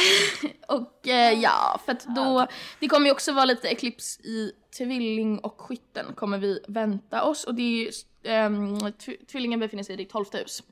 och 0.68 1.08
eh, 1.08 1.40
ja, 1.40 1.80
för 1.84 1.92
att 1.92 2.06
då, 2.16 2.46
det 2.80 2.88
kommer 2.88 3.06
ju 3.06 3.12
också 3.12 3.32
vara 3.32 3.44
lite 3.44 3.68
eklips 3.68 4.20
i 4.20 4.52
tvilling 4.78 5.38
och 5.38 5.60
skytten 5.60 6.14
kommer 6.14 6.38
vi 6.38 6.60
vänta 6.68 7.24
oss 7.24 7.44
och 7.44 7.54
det 7.54 7.62
är 7.62 7.84
ju, 7.84 7.90
tv- 8.98 9.16
tvillingen 9.32 9.60
befinner 9.60 9.82
sig 9.82 9.94
i 9.94 9.96
ditt 9.96 10.10
tolfte 10.10 10.38
hus. 10.38 10.62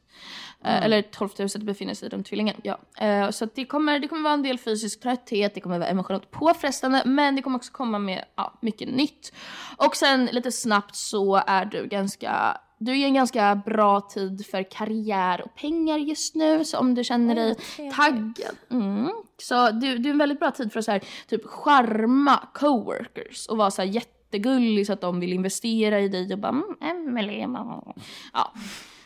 Eh, 0.64 0.84
eller 0.84 1.02
tolfte 1.02 1.42
huset 1.42 1.62
befinner 1.62 1.94
sig 1.94 2.08
runt 2.08 2.26
tvillingen, 2.26 2.56
ja. 2.62 2.78
Eh, 2.98 3.30
så 3.30 3.48
det 3.54 3.64
kommer, 3.64 3.98
det 3.98 4.08
kommer 4.08 4.22
vara 4.22 4.34
en 4.34 4.42
del 4.42 4.58
fysisk 4.58 5.00
trötthet, 5.00 5.54
det 5.54 5.60
kommer 5.60 5.78
vara 5.78 5.88
emotionellt 5.88 6.30
påfrestande 6.30 7.02
men 7.04 7.36
det 7.36 7.42
kommer 7.42 7.56
också 7.56 7.72
komma 7.72 7.98
med 7.98 8.24
ja, 8.34 8.58
mycket 8.60 8.88
nytt. 8.88 9.32
Och 9.76 9.96
sen 9.96 10.26
lite 10.26 10.52
snabbt 10.52 10.96
så 10.96 11.42
är 11.46 11.64
du 11.64 11.86
ganska 11.86 12.60
du 12.82 12.92
är 12.92 12.96
i 12.96 13.04
en 13.04 13.14
ganska 13.14 13.54
bra 13.54 14.00
tid 14.00 14.46
för 14.46 14.70
karriär 14.70 15.42
och 15.42 15.54
pengar 15.54 15.98
just 15.98 16.34
nu, 16.34 16.64
så 16.64 16.78
om 16.78 16.94
du 16.94 17.04
känner 17.04 17.34
dig 17.34 17.56
taggad. 17.96 18.56
Mm. 18.70 19.10
Så 19.42 19.70
du, 19.70 19.98
du 19.98 20.08
är 20.08 20.12
en 20.12 20.18
väldigt 20.18 20.40
bra 20.40 20.50
tid 20.50 20.72
för 20.72 20.78
att 20.78 20.84
så 20.84 20.92
här, 20.92 21.04
typ 21.26 21.46
charma 21.46 22.48
coworkers 22.54 23.46
och 23.46 23.56
vara 23.56 23.70
så 23.70 23.82
här 23.82 23.88
jättegullig 24.30 24.86
så 24.86 24.92
att 24.92 25.00
de 25.00 25.20
vill 25.20 25.32
investera 25.32 26.00
i 26.00 26.08
dig 26.08 26.32
och 26.32 26.38
bara 26.38 26.48
mm, 26.48 26.76
Emelie, 26.80 27.46
mamma." 27.46 27.94
Ja. 28.32 28.52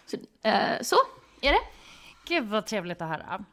Så, 0.06 0.16
eh, 0.48 0.82
så 0.82 0.96
är 1.40 1.52
det. 1.52 1.60
Gud 2.28 2.44
vad 2.44 2.66
trevligt 2.66 3.02
att 3.02 3.08
höra. 3.08 3.44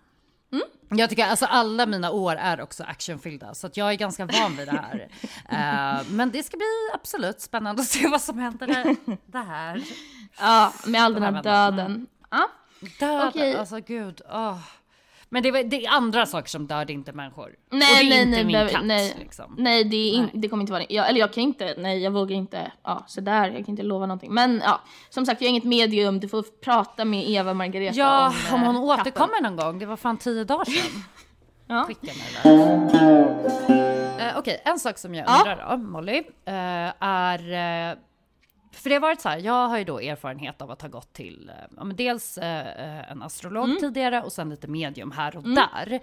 Jag 0.89 1.09
tycker 1.09 1.25
alltså 1.25 1.45
alla 1.45 1.85
mina 1.85 2.11
år 2.11 2.35
är 2.35 2.61
också 2.61 2.83
actionfyllda 2.83 3.53
så 3.53 3.67
att 3.67 3.77
jag 3.77 3.91
är 3.91 3.95
ganska 3.95 4.25
van 4.25 4.57
vid 4.57 4.67
det 4.67 4.71
här. 4.71 5.07
Eh, 5.49 6.05
men 6.09 6.31
det 6.31 6.43
ska 6.43 6.57
bli 6.57 6.89
absolut 6.93 7.41
spännande 7.41 7.81
att 7.81 7.87
se 7.87 8.07
vad 8.07 8.21
som 8.21 8.39
händer 8.39 8.67
där. 8.67 8.95
det 9.25 9.37
här. 9.37 9.83
Ja, 10.39 10.73
med 10.85 11.01
all 11.01 11.13
den 11.13 11.23
här 11.23 11.31
här 11.31 11.43
vändan. 11.43 11.75
döden. 11.77 12.07
Ja. 12.31 12.47
Död, 12.99 13.27
Okej. 13.27 13.55
alltså 13.55 13.79
gud. 13.79 14.21
åh. 14.29 14.57
Men 15.33 15.43
det, 15.43 15.49
är- 15.49 15.63
det 15.63 15.85
är 15.85 15.91
andra 15.91 16.25
saker 16.25 16.49
som 16.49 16.67
dör, 16.67 16.85
det 16.85 16.93
är 16.93 16.95
inte 16.95 17.11
människor. 17.13 17.55
Nej, 17.71 17.91
Och 17.91 17.97
det 17.97 18.03
är 18.05 18.09
nej, 18.09 18.21
inte 18.21 18.43
nej, 18.43 18.45
min 18.45 18.67
katt. 18.75 18.85
nej. 18.85 19.15
Liksom. 19.19 19.55
Nej, 19.57 19.83
det, 19.83 19.95
är 19.95 20.13
in, 20.13 20.21
Nej. 20.23 20.31
det 20.33 20.47
kommer 20.49 20.61
inte 20.61 20.73
vara 20.73 20.83
det. 20.89 20.93
Jag, 20.95 21.09
eller 21.09 21.19
jag 21.19 21.33
kan 21.33 21.43
inte, 21.43 21.75
nej 21.77 21.99
jag 22.03 22.11
vågar 22.11 22.35
inte, 22.35 22.71
ja 22.83 23.03
sådär, 23.07 23.43
jag 23.47 23.55
kan 23.57 23.69
inte 23.69 23.83
lova 23.83 24.05
någonting. 24.05 24.33
Men 24.33 24.61
ja, 24.65 24.81
som 25.09 25.25
sagt 25.25 25.41
jag 25.41 25.45
är 25.45 25.49
inget 25.49 25.63
medium, 25.63 26.19
du 26.19 26.27
får 26.27 26.41
prata 26.43 27.05
med 27.05 27.29
Eva 27.29 27.53
Margareta 27.53 27.95
Ja, 27.99 28.33
om, 28.51 28.55
om 28.55 28.61
eh, 28.61 28.65
hon 28.81 28.87
katten. 28.89 29.01
återkommer 29.01 29.41
någon 29.41 29.55
gång. 29.55 29.79
Det 29.79 29.85
var 29.85 29.97
fan 29.97 30.17
tio 30.17 30.43
dagar 30.43 30.65
sedan. 30.65 31.03
Ja. 31.67 31.83
Skicka 31.87 32.11
mig 32.43 32.55
uh, 34.31 34.37
Okej, 34.37 34.61
en 34.65 34.79
sak 34.79 34.97
som 34.97 35.15
jag 35.15 35.25
Ja. 35.29 35.37
undrar 35.39 35.69
då, 35.71 35.77
Molly, 35.77 36.17
eh, 36.45 36.53
är... 36.99 37.91
eh, 37.91 37.97
för 38.71 38.89
det 38.89 38.95
har 38.95 39.01
varit 39.01 39.21
så 39.21 39.29
här, 39.29 39.37
jag 39.37 39.67
har 39.67 39.77
ju 39.77 39.83
då 39.83 39.99
erfarenhet 39.99 40.61
av 40.61 40.71
att 40.71 40.81
ha 40.81 40.89
gått 40.89 41.13
till 41.13 41.49
eh, 41.49 41.65
ja, 41.77 41.83
men 41.83 41.95
dels 41.95 42.37
eh, 42.37 43.11
en 43.11 43.21
astrolog 43.21 43.65
mm. 43.65 43.77
tidigare 43.79 44.21
och 44.21 44.31
sen 44.31 44.49
lite 44.49 44.67
medium 44.67 45.11
här 45.11 45.37
och 45.37 45.45
mm. 45.45 45.55
där. 45.55 45.99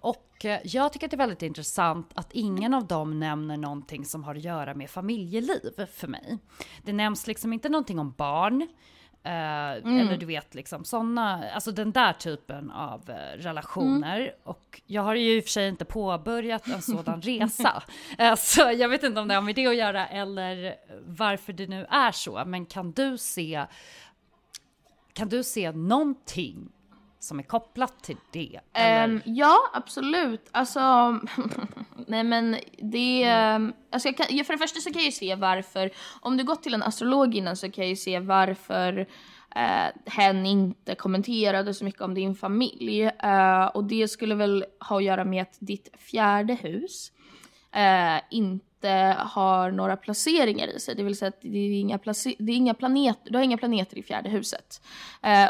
Och 0.00 0.44
eh, 0.44 0.60
jag 0.64 0.92
tycker 0.92 1.06
att 1.06 1.10
det 1.10 1.14
är 1.14 1.18
väldigt 1.18 1.42
intressant 1.42 2.10
att 2.14 2.32
ingen 2.32 2.74
av 2.74 2.86
dem 2.86 3.20
nämner 3.20 3.56
någonting 3.56 4.04
som 4.04 4.24
har 4.24 4.34
att 4.34 4.44
göra 4.44 4.74
med 4.74 4.90
familjeliv 4.90 5.86
för 5.92 6.08
mig. 6.08 6.38
Det 6.82 6.92
nämns 6.92 7.26
liksom 7.26 7.52
inte 7.52 7.68
någonting 7.68 7.98
om 7.98 8.14
barn. 8.16 8.68
Uh, 9.28 9.34
mm. 9.34 9.98
Eller 9.98 10.16
du 10.16 10.26
vet 10.26 10.54
liksom 10.54 10.84
sådana, 10.84 11.50
alltså 11.50 11.72
den 11.72 11.92
där 11.92 12.12
typen 12.12 12.70
av 12.70 13.10
uh, 13.10 13.42
relationer. 13.42 14.20
Mm. 14.20 14.32
Och 14.44 14.80
jag 14.86 15.02
har 15.02 15.14
ju 15.14 15.36
i 15.36 15.40
och 15.40 15.44
för 15.44 15.50
sig 15.50 15.68
inte 15.68 15.84
påbörjat 15.84 16.68
en 16.68 16.82
sådan 16.82 17.22
resa. 17.22 17.82
Uh, 18.20 18.34
så 18.34 18.60
jag 18.60 18.88
vet 18.88 19.02
inte 19.02 19.20
om 19.20 19.28
det 19.28 19.34
har 19.34 19.42
med 19.42 19.54
det 19.54 19.66
att 19.66 19.76
göra 19.76 20.06
eller 20.08 20.74
varför 21.06 21.52
det 21.52 21.66
nu 21.66 21.86
är 21.90 22.12
så. 22.12 22.44
Men 22.46 22.66
kan 22.66 22.92
du 22.92 23.18
se, 23.18 23.64
kan 25.12 25.28
du 25.28 25.44
se 25.44 25.72
någonting 25.72 26.68
som 27.20 27.38
är 27.38 27.42
kopplat 27.42 28.02
till 28.02 28.16
det? 28.32 28.60
Um, 29.04 29.22
ja, 29.24 29.56
absolut. 29.72 30.48
Alltså, 30.50 30.80
nej 32.06 32.24
men 32.24 32.56
det... 32.78 33.24
Mm. 33.24 33.72
Alltså 33.90 34.12
kan, 34.12 34.26
för 34.26 34.52
det 34.52 34.58
första 34.58 34.80
så 34.80 34.90
kan 34.90 35.02
jag 35.02 35.06
ju 35.06 35.12
se 35.12 35.34
varför, 35.34 35.90
om 36.20 36.36
du 36.36 36.44
gått 36.44 36.62
till 36.62 36.74
en 36.74 36.82
astrolog 36.82 37.34
innan 37.34 37.56
så 37.56 37.70
kan 37.70 37.84
jag 37.84 37.88
ju 37.88 37.96
se 37.96 38.18
varför 38.18 39.06
eh, 39.56 40.12
hen 40.12 40.46
inte 40.46 40.94
kommenterade 40.94 41.74
så 41.74 41.84
mycket 41.84 42.00
om 42.00 42.14
din 42.14 42.34
familj. 42.34 43.02
Eh, 43.04 43.66
och 43.66 43.84
det 43.84 44.08
skulle 44.08 44.34
väl 44.34 44.64
ha 44.80 44.96
att 44.96 45.04
göra 45.04 45.24
med 45.24 45.42
att 45.42 45.56
ditt 45.58 45.88
fjärde 45.98 46.54
hus 46.54 47.12
eh, 47.72 48.20
inte 48.30 49.16
har 49.18 49.70
några 49.70 49.96
placeringar 49.96 50.66
i 50.66 50.80
sig. 50.80 50.94
Det 50.94 51.02
vill 51.02 51.16
säga 51.16 51.28
att 51.28 51.40
det 51.40 51.58
är 51.58 51.80
inga, 51.80 51.98
det 52.38 52.52
är 52.52 52.56
inga 52.56 52.74
planeter, 52.74 53.30
du 53.30 53.36
har 53.36 53.44
inga 53.44 53.58
planeter 53.58 53.98
i 53.98 54.02
fjärde 54.02 54.28
huset. 54.28 54.82
Eh, 55.22 55.48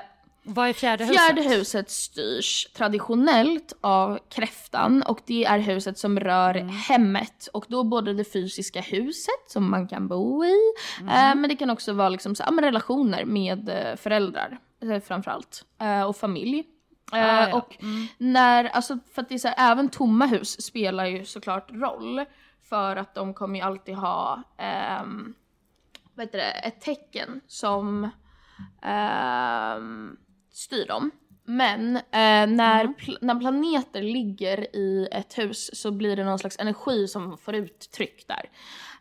vad 0.48 0.68
är 0.68 0.72
fjärde 0.72 1.04
huset? 1.04 1.20
Fjärde 1.20 1.42
huset 1.42 1.90
styrs 1.90 2.66
traditionellt 2.72 3.72
av 3.80 4.18
kräftan 4.28 5.02
och 5.02 5.20
det 5.26 5.44
är 5.44 5.58
huset 5.58 5.98
som 5.98 6.20
rör 6.20 6.54
mm. 6.54 6.68
hemmet 6.68 7.48
och 7.52 7.64
då 7.68 7.84
både 7.84 8.14
det 8.14 8.32
fysiska 8.32 8.80
huset 8.80 9.44
som 9.46 9.70
man 9.70 9.88
kan 9.88 10.08
bo 10.08 10.44
i 10.44 10.56
mm. 11.00 11.08
eh, 11.08 11.40
men 11.40 11.48
det 11.48 11.56
kan 11.56 11.70
också 11.70 11.92
vara 11.92 12.08
liksom 12.08 12.34
så, 12.34 12.44
ja, 12.46 12.62
relationer 12.62 13.24
med 13.24 13.68
eh, 13.68 13.96
föräldrar 13.96 14.58
eh, 14.82 15.00
framförallt 15.00 15.64
eh, 15.80 16.02
och 16.02 16.16
familj. 16.16 16.64
Ah, 17.10 17.18
ja. 17.18 17.56
Och 17.56 17.76
mm. 17.82 18.06
när, 18.18 18.64
alltså 18.64 18.98
för 19.14 19.22
att 19.22 19.28
det 19.28 19.34
är 19.34 19.38
så 19.38 19.48
här, 19.48 19.72
även 19.72 19.88
tomma 19.88 20.26
hus 20.26 20.62
spelar 20.62 21.04
ju 21.04 21.24
såklart 21.24 21.70
roll 21.72 22.24
för 22.68 22.96
att 22.96 23.14
de 23.14 23.34
kommer 23.34 23.58
ju 23.58 23.64
alltid 23.64 23.94
ha 23.94 24.42
ehm, 24.56 25.34
vad 26.14 26.26
heter 26.26 26.38
det, 26.38 26.50
ett 26.50 26.80
tecken 26.80 27.40
som 27.46 28.10
Um, 28.82 30.16
styr 30.58 30.86
dem. 30.86 31.10
Men 31.44 31.96
eh, 31.96 32.46
när, 32.46 32.80
mm. 32.80 32.94
pl 32.94 33.18
när 33.20 33.34
planeter 33.34 34.02
ligger 34.02 34.76
i 34.76 35.08
ett 35.12 35.38
hus 35.38 35.70
så 35.72 35.90
blir 35.90 36.16
det 36.16 36.24
någon 36.24 36.38
slags 36.38 36.58
energi 36.58 37.08
som 37.08 37.38
får 37.38 37.54
uttryck 37.54 38.24
där. 38.28 38.50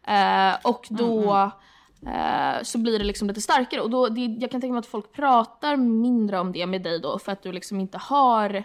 Eh, 0.07 0.57
och 0.63 0.87
då 0.89 1.51
mm. 2.01 2.55
eh, 2.55 2.63
så 2.63 2.77
blir 2.77 2.99
det 2.99 3.05
liksom 3.05 3.27
lite 3.27 3.41
starkare. 3.41 3.81
Och 3.81 3.89
då, 3.89 4.07
det, 4.07 4.21
jag 4.21 4.51
kan 4.51 4.61
tänka 4.61 4.73
mig 4.73 4.79
att 4.79 4.85
folk 4.85 5.11
pratar 5.11 5.75
mindre 5.75 6.39
om 6.39 6.51
det 6.51 6.65
med 6.65 6.81
dig 6.81 6.99
då 6.99 7.19
för 7.19 7.31
att 7.31 7.43
du 7.43 7.51
liksom 7.51 7.79
inte 7.79 7.97
har 7.97 8.63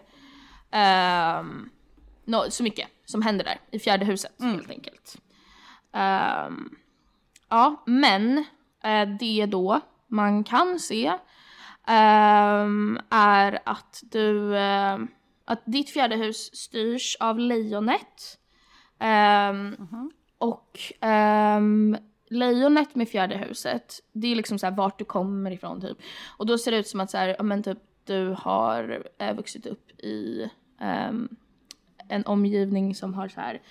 ehm, 0.71 1.71
no, 2.25 2.51
så 2.51 2.63
mycket 2.63 2.89
som 3.05 3.23
händer 3.23 3.45
där 3.45 3.61
i 3.71 3.79
fjärde 3.79 4.05
huset 4.05 4.41
mm. 4.41 4.55
helt 4.55 4.71
enkelt. 4.71 5.17
Um, 5.93 6.77
ja, 7.49 7.83
men 7.87 8.45
eh, 8.85 9.09
det 9.21 9.47
då 9.47 9.81
man 10.09 10.45
kan 10.45 10.79
se 10.79 11.13
um, 11.89 13.01
är 13.11 13.59
att 13.65 14.03
du, 14.03 14.55
uh, 14.55 14.99
att 15.45 15.63
ditt 15.65 15.91
fjärde 15.91 16.17
hus 16.17 16.57
styrs 16.57 17.17
av 17.21 17.39
lejonet. 17.39 18.39
Um, 19.01 19.07
mm 19.07 19.77
-hmm. 19.77 20.11
Och 20.39 20.81
um, 21.01 21.97
lejonet 22.31 22.95
med 22.95 23.09
fjärde 23.09 23.37
huset, 23.37 24.01
det 24.13 24.33
är 24.33 24.37
liksom 24.37 24.59
så 24.59 24.67
här 24.67 24.77
vart 24.77 24.99
du 24.99 25.05
kommer 25.05 25.51
ifrån 25.51 25.81
typ. 25.81 25.99
Och 26.37 26.47
då 26.47 26.59
ser 26.59 26.71
det 26.71 26.77
ut 26.77 26.89
som 26.89 27.01
att 27.01 27.11
så 27.11 27.19
här, 27.19 27.43
men 27.43 27.63
typ 27.63 27.79
du 28.05 28.37
har 28.39 29.07
äh, 29.19 29.37
vuxit 29.37 29.67
upp 29.67 29.91
i 29.91 30.51
en 32.09 32.27
omgivning 32.27 32.95
som 32.95 33.15
har 33.15 33.29
så 33.29 33.41
här 33.41 33.63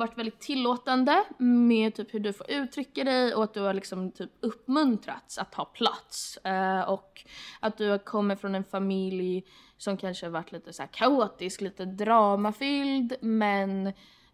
varit 0.00 0.18
väldigt 0.18 0.40
tillåtande 0.40 1.24
med 1.38 1.94
typ 1.94 2.14
hur 2.14 2.20
du 2.20 2.32
får 2.32 2.50
uttrycka 2.50 3.04
dig 3.04 3.34
och 3.34 3.44
att 3.44 3.54
du 3.54 3.60
har 3.60 3.74
liksom 3.74 4.12
typ 4.12 4.30
uppmuntrats 4.40 5.38
att 5.38 5.52
ta 5.52 5.64
plats. 5.64 6.36
Eh, 6.36 6.80
och 6.80 7.24
att 7.60 7.78
du 7.78 7.98
kommer 7.98 8.36
från 8.36 8.54
en 8.54 8.64
familj 8.64 9.44
som 9.78 9.96
kanske 9.96 10.26
har 10.26 10.30
varit 10.30 10.52
lite 10.52 10.72
så 10.72 10.82
kaotisk, 10.92 11.60
lite 11.60 11.84
dramafylld 11.84 13.14
men 13.20 13.86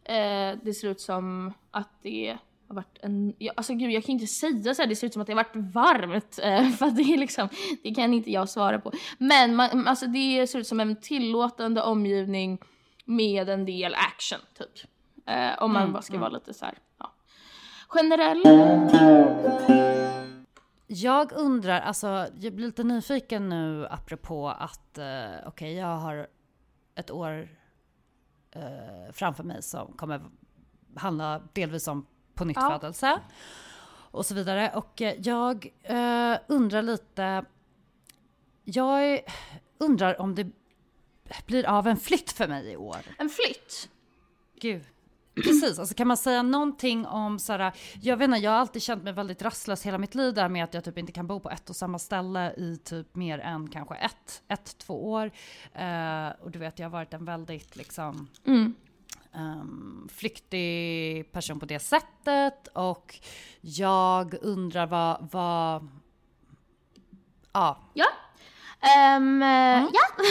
eh, 0.05 0.59
det 0.63 0.77
ser 0.77 0.89
ut 0.89 1.01
som 1.01 1.53
att 1.71 1.91
det 2.03 2.39
har 2.69 2.75
varit 2.75 2.99
en, 3.03 3.35
ja, 3.39 3.53
alltså 3.57 3.75
gud 3.75 3.91
jag 3.91 4.05
kan 4.05 4.13
inte 4.13 4.27
säga 4.27 4.75
så 4.75 4.83
här, 4.83 4.89
det 4.89 4.97
ser 4.97 5.07
ut 5.07 5.13
som 5.13 5.23
att 5.23 5.27
det 5.27 5.33
har 5.33 5.45
varit 5.45 5.75
varmt 5.75 6.39
eh, 6.43 6.69
för 6.79 6.87
att 6.87 6.97
det 6.97 7.03
är 7.03 7.19
liksom, 7.19 7.49
det 7.83 7.95
kan 7.95 8.15
inte 8.15 8.31
jag 8.31 8.49
svara 8.49 8.79
på. 8.79 8.93
Men 9.19 9.55
man, 9.55 9.89
alltså 9.89 10.07
det 10.07 10.47
ser 10.47 10.59
ut 10.59 10.67
som 10.67 10.81
en 10.81 11.01
tillåtande 11.01 11.83
omgivning 11.83 12.59
med 13.05 13.49
en 13.49 13.65
del 13.65 13.95
action 13.95 14.41
typ. 14.59 14.91
Eh, 15.27 15.63
om 15.63 15.73
man 15.73 15.83
mm, 15.83 15.93
bara 15.93 16.03
ska 16.03 16.13
mm. 16.13 16.21
vara 16.21 16.31
lite 16.31 16.55
så 16.55 16.65
här, 16.65 16.79
ja. 16.99 17.13
generell. 17.89 18.43
Jag 20.87 21.33
undrar, 21.33 21.81
alltså 21.81 22.07
jag 22.41 22.55
blir 22.55 22.67
lite 22.67 22.85
nyfiken 22.85 23.49
nu 23.49 23.87
apropå 23.91 24.49
att, 24.49 24.99
eh, 24.99 25.05
okej 25.05 25.47
okay, 25.47 25.73
jag 25.73 25.97
har 25.97 26.27
ett 26.95 27.11
år 27.11 27.49
eh, 28.51 29.13
framför 29.13 29.45
mig 29.45 29.63
som 29.63 29.93
kommer 29.93 30.21
handla 30.97 31.43
delvis 31.53 31.89
om 31.89 32.07
på 32.35 32.45
nytt 32.45 32.57
ja. 32.57 32.71
födelse 32.71 33.21
och 34.11 34.27
så 34.27 34.35
vidare. 34.35 34.73
Och 34.75 35.03
eh, 35.03 35.15
jag 35.21 35.73
eh, 35.83 36.39
undrar 36.47 36.83
lite, 36.83 37.45
jag 38.65 39.21
undrar 39.79 40.21
om 40.21 40.35
det 40.35 40.47
blir 41.47 41.67
av 41.67 41.87
en 41.87 41.97
flytt 41.97 42.33
för 42.33 42.49
mig 42.49 42.73
i 42.73 42.77
år. 42.77 42.99
En 43.19 43.29
flytt? 43.29 43.89
Gud. 44.61 44.85
Precis, 45.45 45.79
alltså 45.79 45.95
kan 45.95 46.09
man 46.09 46.17
säga 46.17 46.43
någonting 46.43 47.07
om 47.07 47.39
så 47.39 47.53
här, 47.53 47.73
jag 48.03 48.17
vet 48.17 48.25
inte, 48.25 48.39
jag 48.39 48.51
har 48.51 48.59
alltid 48.59 48.83
känt 48.83 49.05
mig 49.05 49.13
väldigt 49.13 49.43
rastlös 49.43 49.87
hela 49.87 49.99
mitt 49.99 50.15
liv 50.15 50.35
där 50.35 50.49
med 50.49 50.65
att 50.65 50.75
jag 50.75 50.85
typ 50.85 50.99
inte 50.99 51.13
kan 51.13 51.27
bo 51.27 51.41
på 51.41 51.51
ett 51.51 51.71
och 51.71 51.77
samma 51.77 51.99
ställe 51.99 52.53
i 52.57 52.81
typ 52.85 53.15
mer 53.15 53.39
än 53.39 53.69
kanske 53.71 53.95
ett, 53.95 54.43
ett 54.49 54.79
två 54.79 55.13
år. 55.13 55.27
Uh, 55.79 56.45
och 56.45 56.51
du 56.51 56.59
vet, 56.59 56.79
jag 56.79 56.87
har 56.87 56.91
varit 56.91 57.15
en 57.15 57.25
väldigt 57.25 57.77
liksom 57.77 58.29
mm. 58.47 58.75
um, 59.35 60.09
flyktig 60.13 61.33
person 61.33 61.61
på 61.61 61.67
det 61.67 61.79
sättet 61.79 62.69
och 62.73 63.19
jag 63.61 64.35
undrar 64.43 64.87
vad, 64.87 65.29
vad, 65.33 65.89
ja. 67.53 67.79
Ja. 67.95 68.07
Um, 69.17 69.43
mm. 69.43 69.89
Ja. 69.93 70.25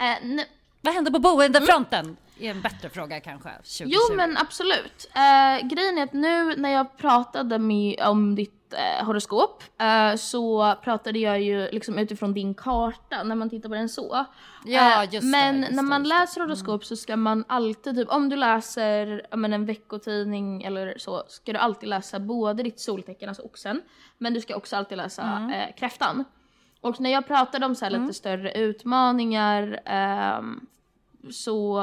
uh, 0.00 0.40
vad 0.80 0.94
händer 0.94 1.10
på 1.10 1.18
boendefronten? 1.18 2.16
Mm 2.38 2.46
är 2.46 2.50
en 2.50 2.60
bättre 2.60 2.88
fråga 2.88 3.20
kanske. 3.20 3.50
2020. 3.50 3.90
Jo 3.90 4.16
men 4.16 4.36
absolut. 4.36 5.10
Uh, 5.16 5.68
grejen 5.68 5.98
är 5.98 6.02
att 6.02 6.12
nu 6.12 6.56
när 6.56 6.70
jag 6.70 6.96
pratade 6.96 7.58
med, 7.58 8.00
om 8.00 8.34
ditt 8.34 8.74
uh, 9.00 9.06
horoskop 9.06 9.64
uh, 9.82 10.16
så 10.16 10.74
pratade 10.84 11.18
jag 11.18 11.40
ju 11.40 11.68
liksom 11.72 11.98
utifrån 11.98 12.34
din 12.34 12.54
karta 12.54 13.22
när 13.22 13.34
man 13.34 13.50
tittar 13.50 13.68
på 13.68 13.74
den 13.74 13.88
så. 13.88 14.24
Ja, 14.64 15.04
just 15.04 15.24
men 15.24 15.54
det, 15.54 15.60
just 15.60 15.72
när 15.72 15.82
man 15.82 16.02
det, 16.02 16.08
läser 16.08 16.40
horoskop 16.40 16.68
mm. 16.68 16.82
så 16.82 16.96
ska 16.96 17.16
man 17.16 17.44
alltid, 17.48 17.96
typ, 17.96 18.08
om 18.08 18.28
du 18.28 18.36
läser 18.36 19.36
men, 19.36 19.52
en 19.52 19.66
veckotidning 19.66 20.62
eller 20.62 20.94
så, 20.98 21.24
ska 21.28 21.52
du 21.52 21.58
alltid 21.58 21.88
läsa 21.88 22.20
både 22.20 22.62
ditt 22.62 22.80
soltecken, 22.80 23.28
alltså 23.28 23.42
oxen, 23.42 23.82
men 24.18 24.34
du 24.34 24.40
ska 24.40 24.56
också 24.56 24.76
alltid 24.76 24.98
läsa 24.98 25.22
mm. 25.22 25.72
kräftan. 25.78 26.24
Och 26.80 27.00
när 27.00 27.10
jag 27.10 27.26
pratade 27.26 27.66
om 27.66 27.74
så 27.74 27.84
lite 27.84 27.96
mm. 27.96 28.12
större 28.12 28.52
utmaningar 28.52 29.80
um, 30.38 30.66
så 31.30 31.82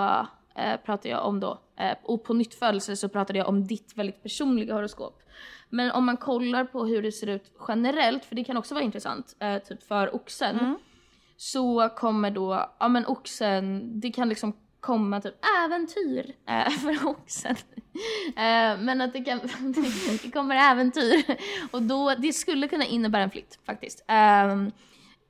eh, 0.60 0.78
pratade 0.78 1.10
jag 1.10 1.26
om 1.26 1.40
då. 1.40 1.60
Eh, 1.78 1.98
och 2.04 2.24
på 2.24 2.34
nytt 2.34 2.54
födelse 2.54 2.96
så 2.96 3.10
pratade 3.10 3.40
jag 3.40 3.48
om 3.48 3.68
ditt 3.68 3.98
väldigt 3.98 4.24
personliga 4.24 4.74
horoskop. 4.74 5.22
Men 5.70 5.92
om 5.92 6.06
man 6.06 6.18
kollar 6.18 6.64
på 6.66 6.86
hur 6.86 7.02
det 7.02 7.12
ser 7.12 7.28
ut 7.28 7.52
generellt, 7.68 8.26
för 8.26 8.36
det 8.36 8.44
kan 8.44 8.58
också 8.58 8.74
vara 8.74 8.84
intressant, 8.84 9.36
eh, 9.40 9.58
typ 9.58 9.84
för 9.84 10.16
oxen. 10.16 10.60
Mm. 10.60 10.78
Så 11.38 11.90
kommer 11.90 12.32
då, 12.32 12.70
ja 12.80 12.88
men 12.88 13.06
oxen, 13.06 13.92
det 14.00 14.12
kan 14.12 14.30
liksom 14.30 14.54
komma 14.80 15.22
typ 15.22 15.36
äventyr 15.66 16.36
äh, 16.48 16.70
för 16.84 17.08
oxen. 17.08 17.56
men 18.80 19.02
att 19.02 19.14
det, 19.14 19.24
kan, 19.24 19.40
det 20.24 20.32
kommer 20.32 20.72
äventyr. 20.72 21.24
Och 21.72 21.82
då, 21.82 22.16
det 22.18 22.34
skulle 22.34 22.68
kunna 22.68 22.86
innebära 22.86 23.24
en 23.24 23.32
flytt 23.32 23.60
faktiskt. 23.66 24.06
Ähm, 24.08 24.72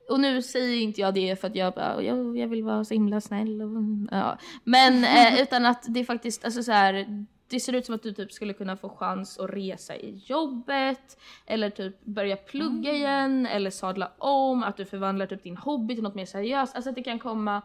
och 0.10 0.20
nu 0.20 0.42
säger 0.42 0.82
inte 0.82 1.02
jag 1.02 1.14
det 1.14 1.42
för 1.42 1.48
att 1.48 1.56
jag 1.56 1.74
bara, 1.74 2.02
jag, 2.02 2.38
jag 2.38 2.48
vill 2.48 2.64
vara 2.64 2.84
så 2.84 2.94
himla 2.94 3.22
snäll 3.22 3.62
och, 3.62 3.72
ja. 4.12 4.38
Men 4.64 5.04
eh, 5.04 5.42
utan 5.42 5.66
att 5.66 5.86
det 5.88 6.06
faktiskt, 6.06 6.46
alltså 6.46 6.64
så 6.64 6.72
här, 6.72 7.26
det 7.50 7.60
ser 7.60 7.74
ut 7.74 7.86
som 7.86 7.96
att 7.96 8.04
du 8.04 8.14
typ 8.14 8.32
skulle 8.32 8.54
kunna 8.54 8.78
få 8.78 8.90
chans 8.90 9.40
att 9.40 9.50
resa 9.50 9.96
i 9.96 10.24
jobbet 10.26 11.18
eller 11.46 11.70
typ 11.70 12.06
börja 12.06 12.36
plugga 12.36 12.92
igen 12.92 13.46
eller 13.46 13.70
sadla 13.70 14.12
om, 14.18 14.64
att 14.64 14.78
du 14.78 14.86
förvandlar 14.86 15.26
typ 15.26 15.44
din 15.44 15.58
hobby 15.58 15.96
till 15.96 16.04
något 16.04 16.16
mer 16.16 16.26
seriöst. 16.26 16.76
Alltså 16.76 16.90
att 16.90 16.96
det 16.96 17.04
kan 17.04 17.20
komma 17.20 17.62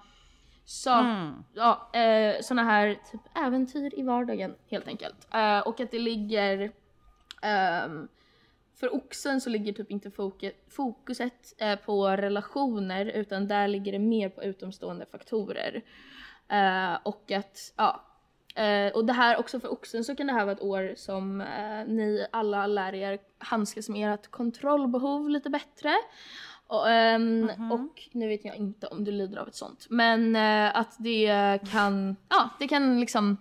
så, 0.64 0.90
ja, 1.54 1.90
eh, 1.92 2.40
såna 2.42 2.62
här 2.62 2.96
typ 3.12 3.20
äventyr 3.36 3.98
i 3.98 4.02
vardagen 4.02 4.54
helt 4.70 4.88
enkelt. 4.88 5.28
Eh, 5.34 5.58
och 5.58 5.80
att 5.80 5.90
det 5.90 5.98
ligger 5.98 6.72
ehm, 7.42 8.08
för 8.84 8.94
oxen 8.94 9.40
så 9.40 9.50
ligger 9.50 9.72
typ 9.72 9.90
inte 9.90 10.10
fokus, 10.10 10.52
fokuset 10.68 11.54
eh, 11.58 11.76
på 11.76 12.08
relationer 12.08 13.06
utan 13.06 13.48
där 13.48 13.68
ligger 13.68 13.92
det 13.92 13.98
mer 13.98 14.28
på 14.28 14.42
utomstående 14.42 15.06
faktorer. 15.06 15.82
Eh, 16.48 16.98
och 17.02 17.32
att, 17.32 17.72
ja. 17.76 18.04
Eh, 18.56 18.92
och 18.92 19.04
det 19.04 19.12
här 19.12 19.38
också 19.38 19.60
för 19.60 19.72
oxen 19.72 20.04
så 20.04 20.16
kan 20.16 20.26
det 20.26 20.32
här 20.32 20.44
vara 20.44 20.52
ett 20.52 20.62
år 20.62 20.94
som 20.96 21.38
ni 21.86 22.26
alla 22.32 22.66
lär 22.66 22.94
er 22.94 23.18
handskas 23.38 23.88
med 23.88 24.14
ert 24.14 24.30
kontrollbehov 24.30 25.30
lite 25.30 25.50
bättre. 25.50 25.94
Och, 26.66 26.90
ehm, 26.90 27.50
och 27.72 28.08
nu 28.12 28.28
vet 28.28 28.44
jag 28.44 28.56
inte 28.56 28.86
om 28.86 29.04
du 29.04 29.10
lider 29.10 29.38
av 29.38 29.48
ett 29.48 29.54
sånt. 29.54 29.86
Men 29.90 30.36
eh, 30.36 30.76
att 30.76 30.96
det 30.98 31.58
kan, 31.72 32.16
ja 32.28 32.50
det 32.58 32.68
kan 32.68 33.00
liksom 33.00 33.36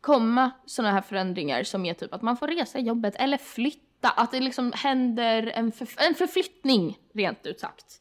komma 0.00 0.50
sådana 0.66 0.94
här 0.94 1.02
förändringar 1.02 1.62
som 1.62 1.84
är 1.84 1.94
typ 1.94 2.14
att 2.14 2.22
man 2.22 2.36
får 2.36 2.46
resa 2.46 2.78
i 2.78 2.82
jobbet 2.82 3.16
eller 3.16 3.38
flytta. 3.38 3.91
Att 4.08 4.30
det 4.30 4.40
liksom 4.40 4.72
händer 4.76 5.52
en, 5.54 5.72
förf- 5.72 6.00
en 6.08 6.14
förflyttning 6.14 6.98
rent 7.14 7.46
ut 7.46 7.60
sagt. 7.60 7.98